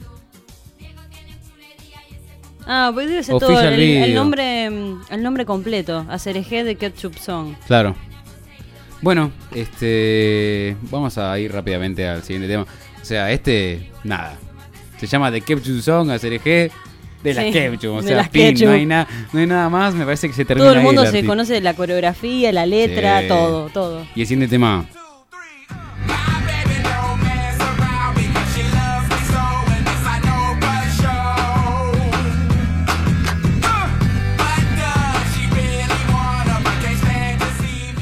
[2.68, 4.16] Ah, pues debe ser todo Official el, el video.
[4.22, 6.06] nombre el nombre completo.
[6.10, 7.56] ACRG de Ketchup Song.
[7.68, 7.96] Claro.
[9.02, 10.76] Bueno, este.
[10.92, 12.64] Vamos a ir rápidamente al siguiente tema.
[13.02, 13.90] O sea, este.
[14.04, 14.38] Nada.
[15.02, 16.72] Se llama The Ketchup Song, ACRG.
[17.24, 17.96] De las Sí, Ketchup.
[17.98, 18.68] O sea, Ketchup.
[18.68, 19.94] no hay, na- no hay nada más.
[19.96, 21.28] Me parece que se termina Todo el ahí mundo se artista.
[21.28, 23.28] conoce la coreografía, la letra, Sí.
[23.28, 24.06] todo, todo.
[24.16, 24.86] Y el siguiente tema.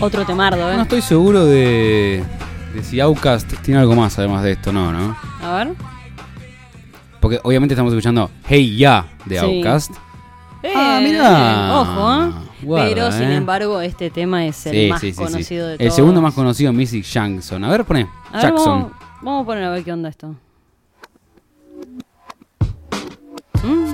[0.01, 0.77] Otro temardo, ¿eh?
[0.77, 2.23] No estoy seguro de,
[2.73, 5.17] de si Outcast tiene algo más además de esto, no, ¿no?
[5.43, 5.73] A ver.
[7.29, 9.45] Porque obviamente estamos escuchando Hey Ya de Sí.
[9.45, 9.91] Outcast.
[10.63, 11.79] Eh, mirá.
[11.79, 12.31] Ojo, ¿eh?
[12.63, 13.35] Guarda, Pero sin eh.
[13.35, 15.23] embargo, este tema es el Sí, más sí, sí, sí.
[15.23, 15.85] conocido de todos.
[15.85, 17.63] El segundo más conocido, Music Jackson.
[17.63, 18.07] A ver, pone.
[18.31, 18.81] A ver, Jackson.
[18.81, 18.91] vamos,
[19.21, 20.35] vamos a poner a ver qué onda esto.
[23.61, 23.93] Mm,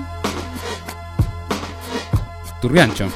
[2.62, 3.08] Turbiancho.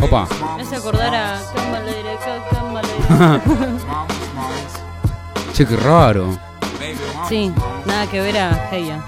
[0.00, 0.28] Opa.
[0.56, 3.40] me hace acordar a Cambaleira, ca- Cambaleira.
[5.54, 6.38] Che, qué raro.
[7.28, 7.52] Sí,
[7.86, 9.02] nada que ver a Heya.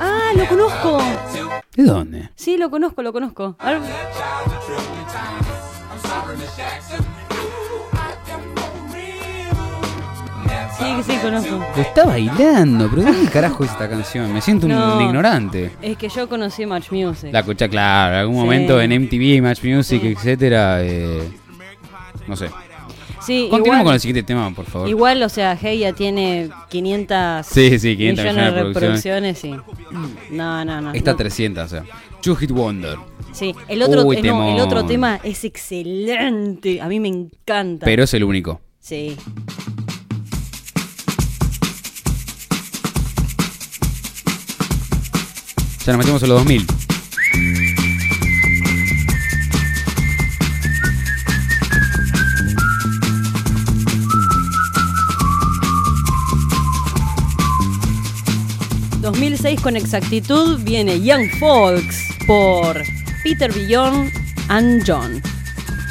[0.00, 0.98] Ah, lo conozco.
[1.76, 2.30] ¿De dónde?
[2.36, 3.56] Sí, lo conozco, lo conozco.
[3.58, 3.80] A ver.
[10.78, 11.64] Sí, sí, conozco.
[11.76, 14.32] Lo está bailando, pero ¿de qué carajo es esta canción?
[14.32, 15.00] Me siento un No.
[15.00, 15.70] ignorante.
[15.80, 17.30] Es que yo conocí Match Music.
[17.32, 18.40] La escuché, claro, en algún Sí.
[18.40, 20.08] momento en MTV, Match Music, Sí.
[20.08, 20.78] etcétera.
[20.82, 21.22] eh,
[22.26, 22.48] no sé.
[23.20, 24.86] Sí, igual, con el siguiente tema, por favor.
[24.88, 29.50] igual, o sea, Heya tiene 500, Sí, sí, 500 millones de millones de reproducciones y...
[30.30, 30.92] No, no, no.
[30.92, 31.16] Está no.
[31.16, 31.84] 300, o sea.
[32.20, 32.98] Two Hit Wonder.
[33.32, 36.80] Sí, el otro, Uy, eh, no, el otro tema es excelente.
[36.82, 37.84] A mí me encanta.
[37.86, 38.60] Pero es el único.
[38.78, 39.16] Sí.
[45.84, 46.66] Ya nos metemos en los 2000.
[46.66, 46.74] ¿no?
[59.02, 62.82] 2006 con exactitud viene Young Folks por
[63.22, 64.10] Peter Bjorn
[64.48, 65.20] and John.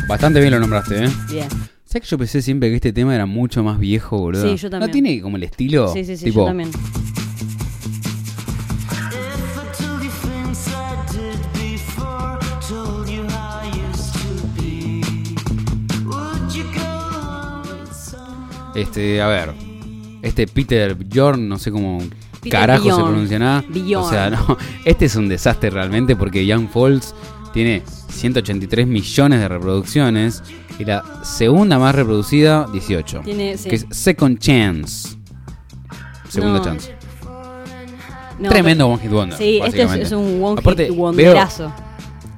[0.07, 1.09] Bastante bien lo nombraste, ¿eh?
[1.29, 1.47] Bien.
[1.85, 4.49] ¿Sabes que yo pensé siempre que este tema era mucho más viejo, boludo?
[4.49, 4.89] Sí, yo también.
[4.89, 5.93] ¿No tiene como el estilo?
[5.93, 6.71] Sí, sí, sí, tipo, yo también.
[18.75, 19.53] Este, a ver.
[20.21, 21.99] Este Peter Bjorn, no sé cómo
[22.41, 23.63] Peter carajo se pronuncia nada.
[23.67, 24.05] Bjorn.
[24.05, 24.57] O sea, no.
[24.85, 27.13] Este es un desastre realmente porque Young Falls
[27.53, 30.43] tiene 183 millones de reproducciones
[30.79, 33.21] y la segunda más reproducida, 18.
[33.23, 33.69] Tiene, sí.
[33.69, 35.17] Que es Second Chance.
[36.29, 36.65] Segunda No.
[36.65, 36.95] chance.
[38.39, 39.37] No, Tremendo One Hit Wonder.
[39.37, 41.71] Sí, este es, un one Aparte, hit veo wonderazo.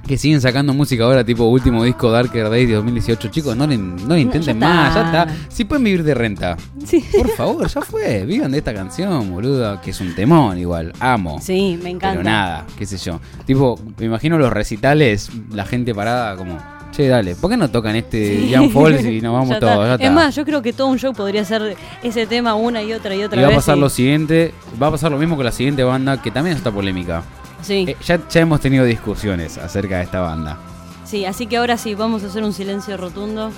[0.07, 3.27] Que siguen sacando música ahora, tipo último disco Darker Days de 2018.
[3.30, 5.27] Chicos, no le, no le intenten ya más, ya está.
[5.49, 7.03] Si pueden vivir de renta, Sí.
[7.18, 8.23] por favor, ya fue.
[8.26, 9.82] Vivan de esta canción, boludo.
[9.82, 10.94] Que es un temón igual.
[10.99, 11.40] Amo.
[11.41, 12.18] Sí, me encanta.
[12.19, 13.19] Pero nada, qué sé yo.
[13.45, 16.57] Tipo, me imagino los recitales, la gente parada como,
[16.91, 19.73] che, dale, ¿por qué no tocan este Young Falls y nos vamos Ya está.
[19.73, 19.88] todos?
[19.88, 20.06] Ya está.
[20.06, 23.15] Es más, yo creo que todo un show podría ser ese tema una y otra
[23.15, 25.45] y otra y va a pasar y- lo siguiente, va a pasar lo mismo con
[25.45, 27.23] la siguiente banda, que también está polémica.
[27.66, 30.58] Sí, Eh, ya, ya hemos tenido discusiones acerca de esta banda.
[31.04, 33.52] sí, así que ahora sí, vamos a hacer un silencio rotundo.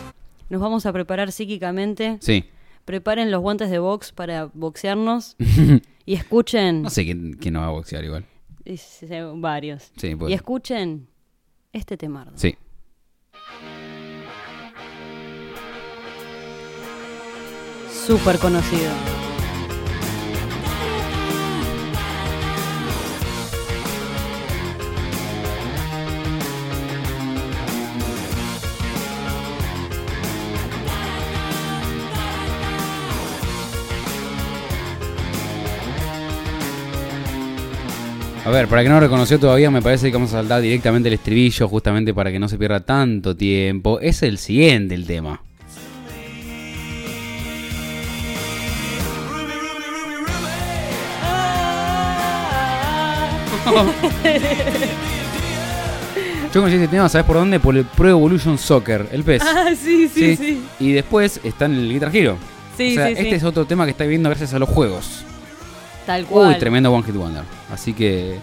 [0.49, 2.17] Nos vamos a preparar psíquicamente.
[2.21, 2.45] Sí.
[2.85, 5.35] Preparen los guantes de box para boxearnos.
[6.05, 6.84] y escuchen.
[6.84, 8.25] No sé quién, quién nos va a boxear igual.
[8.77, 9.91] se- varios.
[9.97, 11.07] Sí, puede y escuchen
[11.73, 12.31] este temardo.
[12.35, 12.55] Sí.
[18.05, 18.91] Súper conocido.
[38.47, 41.15] A ver, para que no reconoció todavía, me parece que vamos a saltar directamente el
[41.15, 43.99] estribillo, justamente para que no se pierda tanto tiempo.
[43.99, 45.41] Es el siguiente el tema.
[56.53, 57.59] Yo conocí este tema, ¿sabes por dónde?
[57.59, 59.41] Por el Pro Evolution Soccer, el PES.
[59.41, 60.63] Ah, sí, sí, sí.
[60.79, 62.37] Y después está en el Guitar Hero.
[62.77, 63.21] Sí, o sea, sí, sí.
[63.23, 65.25] este es otro tema que está viendo gracias a los juegos.
[66.07, 66.53] Tal cual.
[66.53, 67.43] Uy, tremendo One Hit Wonder.
[67.71, 68.39] Así que,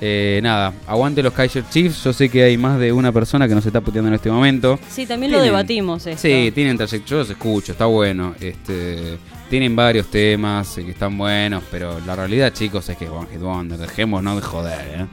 [0.00, 2.02] eh, nada, aguante los Kaiser Chiefs.
[2.02, 4.78] Yo sé que hay más de una persona que nos está puteando en este momento.
[4.90, 6.20] Sí, también lo debatimos esto.
[6.22, 8.34] Sí, tienen trayectoria, yo los escucho, está bueno.
[8.40, 9.18] Este,
[9.48, 13.28] tienen varios temas eh, que están buenos, pero la realidad, chicos, es que es One
[13.30, 13.78] Hit Wonder.
[13.78, 15.06] Dejémonos de joder, ¿eh?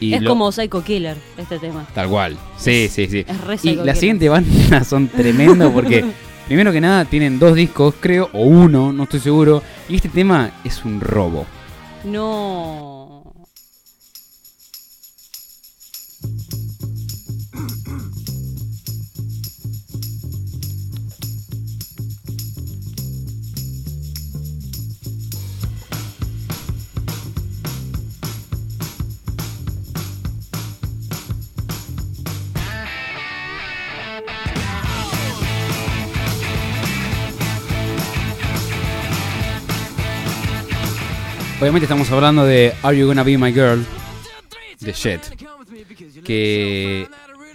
[0.00, 1.84] Y es lo- como Psycho Killer, este tema.
[1.94, 2.36] Tal cual.
[2.56, 3.24] Sí, sí, sí.
[3.26, 6.04] es re y la siguiente banda son tremendo porque,
[6.48, 9.62] primero que nada, tienen dos discos, creo, o uno, no estoy seguro.
[9.86, 11.44] Y este tema es un robo.
[12.04, 12.97] No.
[41.60, 43.84] Obviamente estamos hablando de Are You Gonna Be My Girl?
[44.78, 45.20] De Shed.
[46.24, 47.08] Que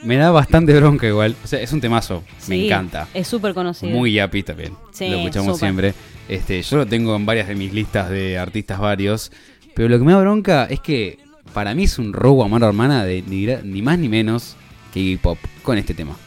[0.04, 1.38] me da bastante bronca igual.
[1.42, 2.22] O sea, es un temazo.
[2.50, 3.08] Me encanta.
[3.14, 3.94] Es súper conocido.
[3.94, 4.74] Muy yapi también.
[4.92, 5.94] Sí, lo escuchamos siempre.
[6.28, 9.32] Este, yo lo tengo en varias de mis listas de artistas varios.
[9.74, 11.20] Pero lo que me da bronca es que
[11.54, 14.58] para mí es un robo a mano hermana de ni, ni más ni menos
[14.94, 16.18] que Iggy Pop con este tema.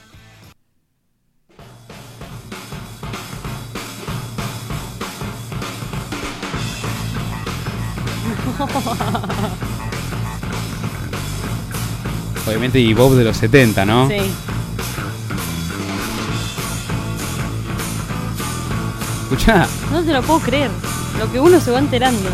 [12.46, 14.08] Obviamente Iggy Pop de los 70, ¿no?
[14.08, 14.14] Sí.
[19.24, 19.66] Escuchá.
[19.92, 20.70] No te lo puedo creer.
[21.18, 22.30] Lo que uno se va enterando.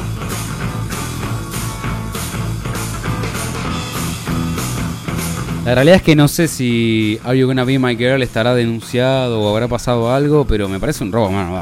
[5.65, 9.41] La realidad es que no sé si Are You Gonna Be My Girl estará denunciado
[9.41, 11.55] o habrá pasado algo, pero me parece un robo mano.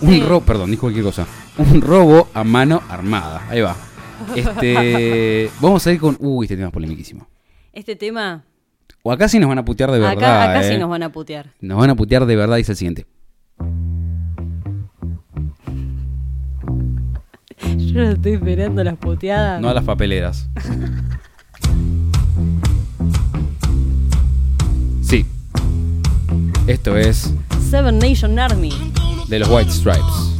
[0.00, 0.20] Un Sí.
[0.20, 1.26] robo, perdón, dije cualquier cosa.
[1.60, 3.46] Un robo a mano armada.
[3.50, 3.76] Ahí va.
[4.34, 6.16] Este, vamos a ir con.
[6.18, 7.26] Uy, este tema es polemiquísimo.
[7.72, 8.44] Este tema,
[9.02, 10.16] O acá sí nos van a putear de verdad.
[10.16, 10.78] acá, acá sí eh.
[10.78, 11.50] nos van a putear.
[11.60, 13.06] Nos van a putear de verdad, dice el siguiente.
[17.76, 19.60] Yo no estoy esperando las puteadas.
[19.60, 20.48] No a las papeleras.
[25.02, 25.26] Sí.
[26.66, 27.34] Esto es
[27.70, 28.72] Seven Nation Army.
[29.28, 30.39] de los White Stripes.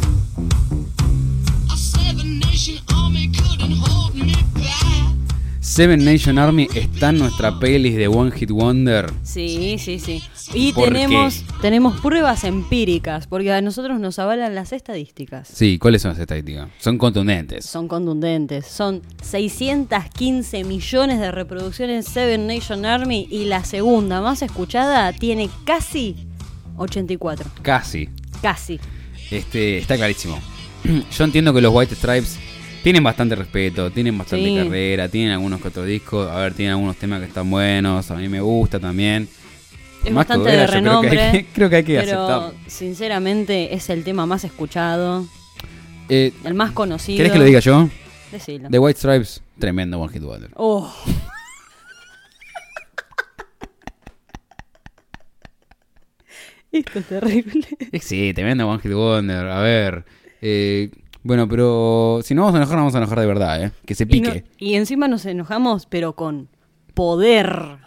[5.81, 9.11] Seven Nation Army está en nuestra playlist de One Hit Wonder.
[9.23, 10.23] Sí, sí, sí.
[10.53, 11.55] Y ¿Por tenemos, qué?
[11.63, 15.49] tenemos pruebas empíricas, porque a nosotros nos avalan las estadísticas.
[15.49, 16.69] Sí, ¿cuáles son las estadísticas?
[16.77, 17.65] Son contundentes.
[17.65, 18.67] Son contundentes.
[18.67, 26.27] Son 615 millones de reproducciones Seven Nation Army y la segunda más escuchada tiene casi
[26.77, 27.53] 84.
[27.63, 28.11] Casi.
[28.43, 28.79] Casi.
[29.31, 30.39] Este, está clarísimo.
[31.17, 32.39] Yo entiendo que los White Stripes
[32.83, 34.57] tienen bastante respeto, tienen bastante Sí.
[34.57, 38.17] carrera, tienen algunos que otros discos, a ver, tienen algunos temas que están buenos, a
[38.17, 39.29] mí me gusta también.
[40.05, 41.21] Es Más que bastante de yo creo que renombre.
[41.21, 42.55] hay que- creo que hay que pero aceptarlo.
[42.67, 45.27] sinceramente es el tema más escuchado,
[46.09, 47.19] Eh, el más conocido.
[47.19, 47.89] ¿Querés que lo diga yo?
[48.33, 48.69] Decilo.
[48.71, 50.51] The White Stripes, tremendo One Hit Wonder.
[50.57, 50.93] Oh.
[56.73, 57.67] Esto es terrible.
[58.01, 59.47] Sí, tremendo One Hit Wonder.
[59.49, 60.05] A ver.
[60.41, 60.91] eh,
[61.23, 63.73] bueno, pero si no vamos a enojar, nos vamos a enojar de verdad, ¿eh?
[63.87, 64.45] Que se Y, no- pique.
[64.59, 66.49] y encima nos enojamos, pero con
[66.95, 67.79] poder.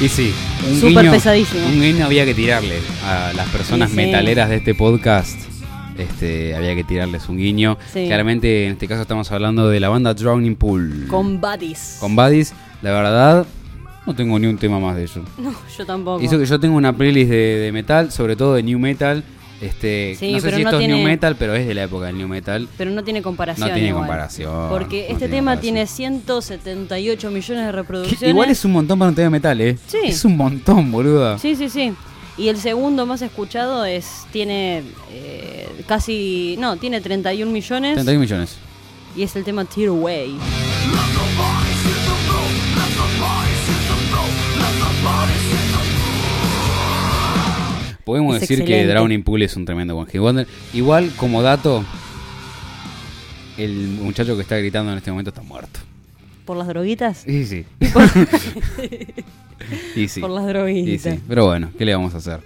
[0.00, 0.32] Y sí,
[0.68, 1.66] un Súper guiño, pesadísimo.
[1.66, 4.02] Un guiño había que tirarle a las personas Sí, sí.
[4.02, 5.38] metaleras de este podcast.
[5.98, 7.76] Este, había que tirarles un guiño.
[7.92, 8.06] Sí.
[8.06, 11.06] Claramente, en este caso estamos hablando de la banda Drowning Pool.
[11.08, 11.98] Con buddies.
[12.00, 13.46] Con Buddies, la verdad,
[14.06, 15.22] no tengo ni un tema más de eso.
[15.36, 16.22] No, yo tampoco.
[16.24, 19.22] Hizo que yo tengo una playlist de, de metal, sobre todo de new metal.
[19.60, 22.06] Este, Sí, no sé si no esto es new metal, pero es de la época
[22.06, 22.66] del new metal.
[22.78, 23.68] Pero no tiene comparación.
[23.68, 24.02] No tiene igual.
[24.04, 28.28] comparación, Porque no este tema tiene 178 millones de Que reproducciones.
[28.30, 29.76] igual es un montón para un tema de metal, ¿eh?
[29.86, 29.98] Sí.
[30.04, 31.38] Es un montón, boluda.
[31.38, 31.92] Sí, sí, sí.
[32.38, 34.82] Y el segundo más escuchado es tiene
[35.12, 38.56] eh, casi no tiene 31 millones 31 millones.
[39.14, 40.36] y es el tema Tear Away.
[48.10, 48.88] Podemos Es decir que.
[48.88, 50.44] Drowning Pool es un tremendo One Hit Wonder.
[50.74, 51.84] Igual, como dato,
[53.56, 53.72] el
[54.02, 55.78] muchacho que está gritando en este momento está muerto.
[56.44, 57.24] por las droguitas.
[57.28, 57.64] Y sí.
[59.94, 60.20] y sí.
[60.20, 61.14] Por las droguitas.
[61.14, 61.20] sí.
[61.28, 62.40] Pero bueno, ¿qué le vamos a hacer?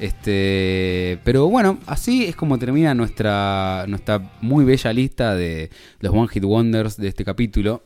[0.00, 5.70] Este, pero bueno, así es como termina nuestra nuestra muy bella lista de
[6.00, 7.84] los One Hit Wonders de este capítulo.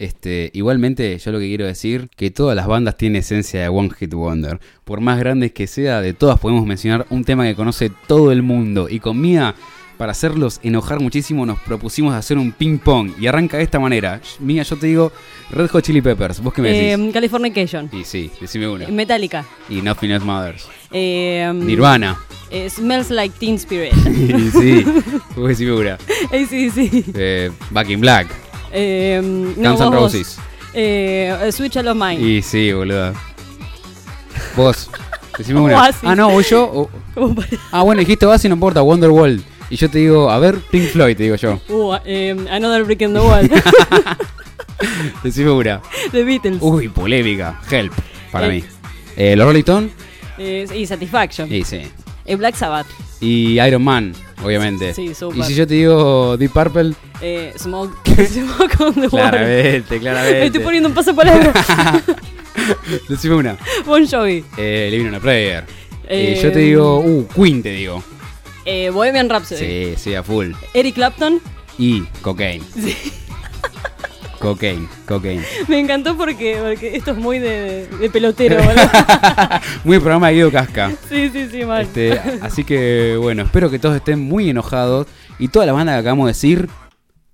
[0.00, 3.90] Este, igualmente, yo lo que quiero decir que todas las bandas tienen esencia de One
[3.98, 4.58] Hit Wonder.
[4.84, 8.42] Por más grandes que sea, de todas podemos mencionar un tema que conoce todo el
[8.42, 8.88] mundo.
[8.88, 9.54] Y con Mía,
[9.98, 13.10] para hacerlos enojar muchísimo, nos propusimos hacer un ping pong.
[13.20, 14.22] Y arranca de esta manera.
[14.38, 15.12] Mía, yo te digo
[15.50, 16.40] Red Hot Chili Peppers.
[16.42, 17.06] ¿Vos qué me decís?
[17.08, 17.90] Eh, Californication.
[17.92, 18.88] Y sí, decime una.
[18.88, 19.44] Metallica.
[19.68, 20.66] Y Nothing Else Matters.
[20.92, 22.16] Eh, Nirvana.
[22.50, 23.92] eh, Smells Like Teen Spirit.
[24.06, 24.82] y sí,
[25.36, 25.98] vos decime una.
[26.32, 27.04] Eh, sí, sí.
[27.14, 28.28] Eh, Back in Black.
[28.72, 29.20] Eh,
[29.56, 29.90] no, Guns N'.
[29.92, 30.38] Roses.
[30.74, 32.20] Eh, Switch a los Mine.
[32.20, 33.12] Y sí, boludo.
[34.56, 34.90] Vos,
[35.36, 35.78] decime una.
[35.82, 36.00] Oasis.
[36.04, 36.64] Ah, no, voy yo.
[36.64, 36.90] o-
[37.72, 39.42] Ah, bueno, dijiste Oasis, no importa, Wonderwall.
[39.68, 41.60] Y yo te digo, a ver, Pink Floyd, te digo yo.
[41.68, 43.48] Uh, eh, Another Brick in the Wall.
[45.22, 45.80] Decime una.
[46.12, 46.58] The Beatles.
[46.60, 47.60] Uy, polémica.
[47.70, 47.92] Help,
[48.32, 48.50] para Eh.
[48.50, 48.64] mí.
[49.16, 49.92] Eh, los Rolling Stones.
[50.38, 51.52] Eh, y Satisfaction.
[51.52, 51.82] Y sí.
[52.30, 52.86] Eh, Black Sabbath.
[53.20, 54.12] Y Iron Man,
[54.42, 54.94] obviamente.
[54.94, 55.38] Sí, súper.
[55.40, 57.92] Y si yo te digo Deep Purple, Eh, Smoke,
[58.26, 59.10] Smoke on the Water.
[59.10, 60.46] claramente, Me claramente.
[60.46, 61.52] estoy poniendo un pasapalabra.
[63.08, 63.56] Decime una.
[63.86, 64.44] bon Jovi.
[64.56, 65.64] Eh, Living on a Prayer.
[66.08, 68.02] Eh, yo te digo, uh, Queen te digo.
[68.64, 69.60] Eh, Bohemian Rhapsody.
[69.60, 70.52] Sí, sí, a full.
[70.74, 71.40] Eric Clapton.
[71.78, 72.62] Y cocaine.
[74.40, 75.44] Cocaine, cocaine.
[75.68, 79.60] Me encantó porque, porque esto es muy de, de pelotero, ¿verdad?
[79.84, 80.90] Muy programa de Guido Casca.
[81.10, 81.82] sí, sí, sí, mal.
[81.82, 85.06] Este, así que bueno, espero que todos estén muy enojados.
[85.38, 86.68] Y toda la banda que acabamos de decir,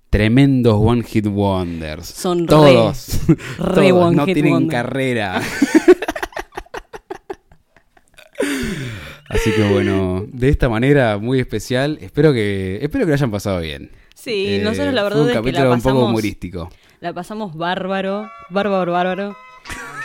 [0.09, 2.07] tremendos One Hit Wonders.
[2.07, 3.19] Son re- todos.
[3.57, 4.71] re todos, One no Hit tienen Wonder.
[4.77, 5.41] carrera.
[9.29, 13.59] Así que bueno, de esta manera muy especial, espero que espero que lo hayan pasado
[13.59, 13.91] bien.
[14.15, 16.69] Sí, Eh, nosotros la fue verdad un es que capítulo la un poco pasamos, humorístico.
[16.99, 19.35] La pasamos bárbaro, bárbaro, bárbaro.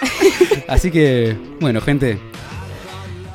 [0.69, 2.19] Así que, bueno, gente,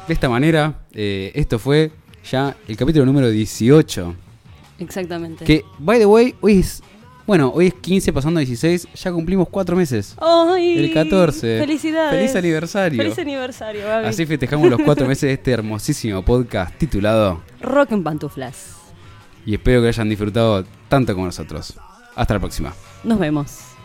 [0.07, 1.91] de esta manera, eh, esto fue
[2.29, 4.15] ya el capítulo número 18.
[4.79, 5.45] Exactamente.
[5.45, 6.83] Que, by the way, hoy es
[7.25, 10.15] Bueno, hoy es 15 pasando a 16, ya cumplimos 4 meses.
[10.21, 10.77] ¡Ay!
[10.77, 11.59] El 14.
[11.59, 12.11] ¡Felicidades!
[12.11, 13.01] Feliz aniversario.
[13.01, 14.07] ¡Feliz aniversario, Gaby!
[14.07, 18.75] Así festejamos los 4 meses de este hermosísimo podcast titulado Rock en pantuflas.
[19.45, 21.77] y espero que hayan disfrutado tanto como nosotros.
[22.17, 22.73] Hasta la próxima.
[23.03, 23.76] Nos vemos.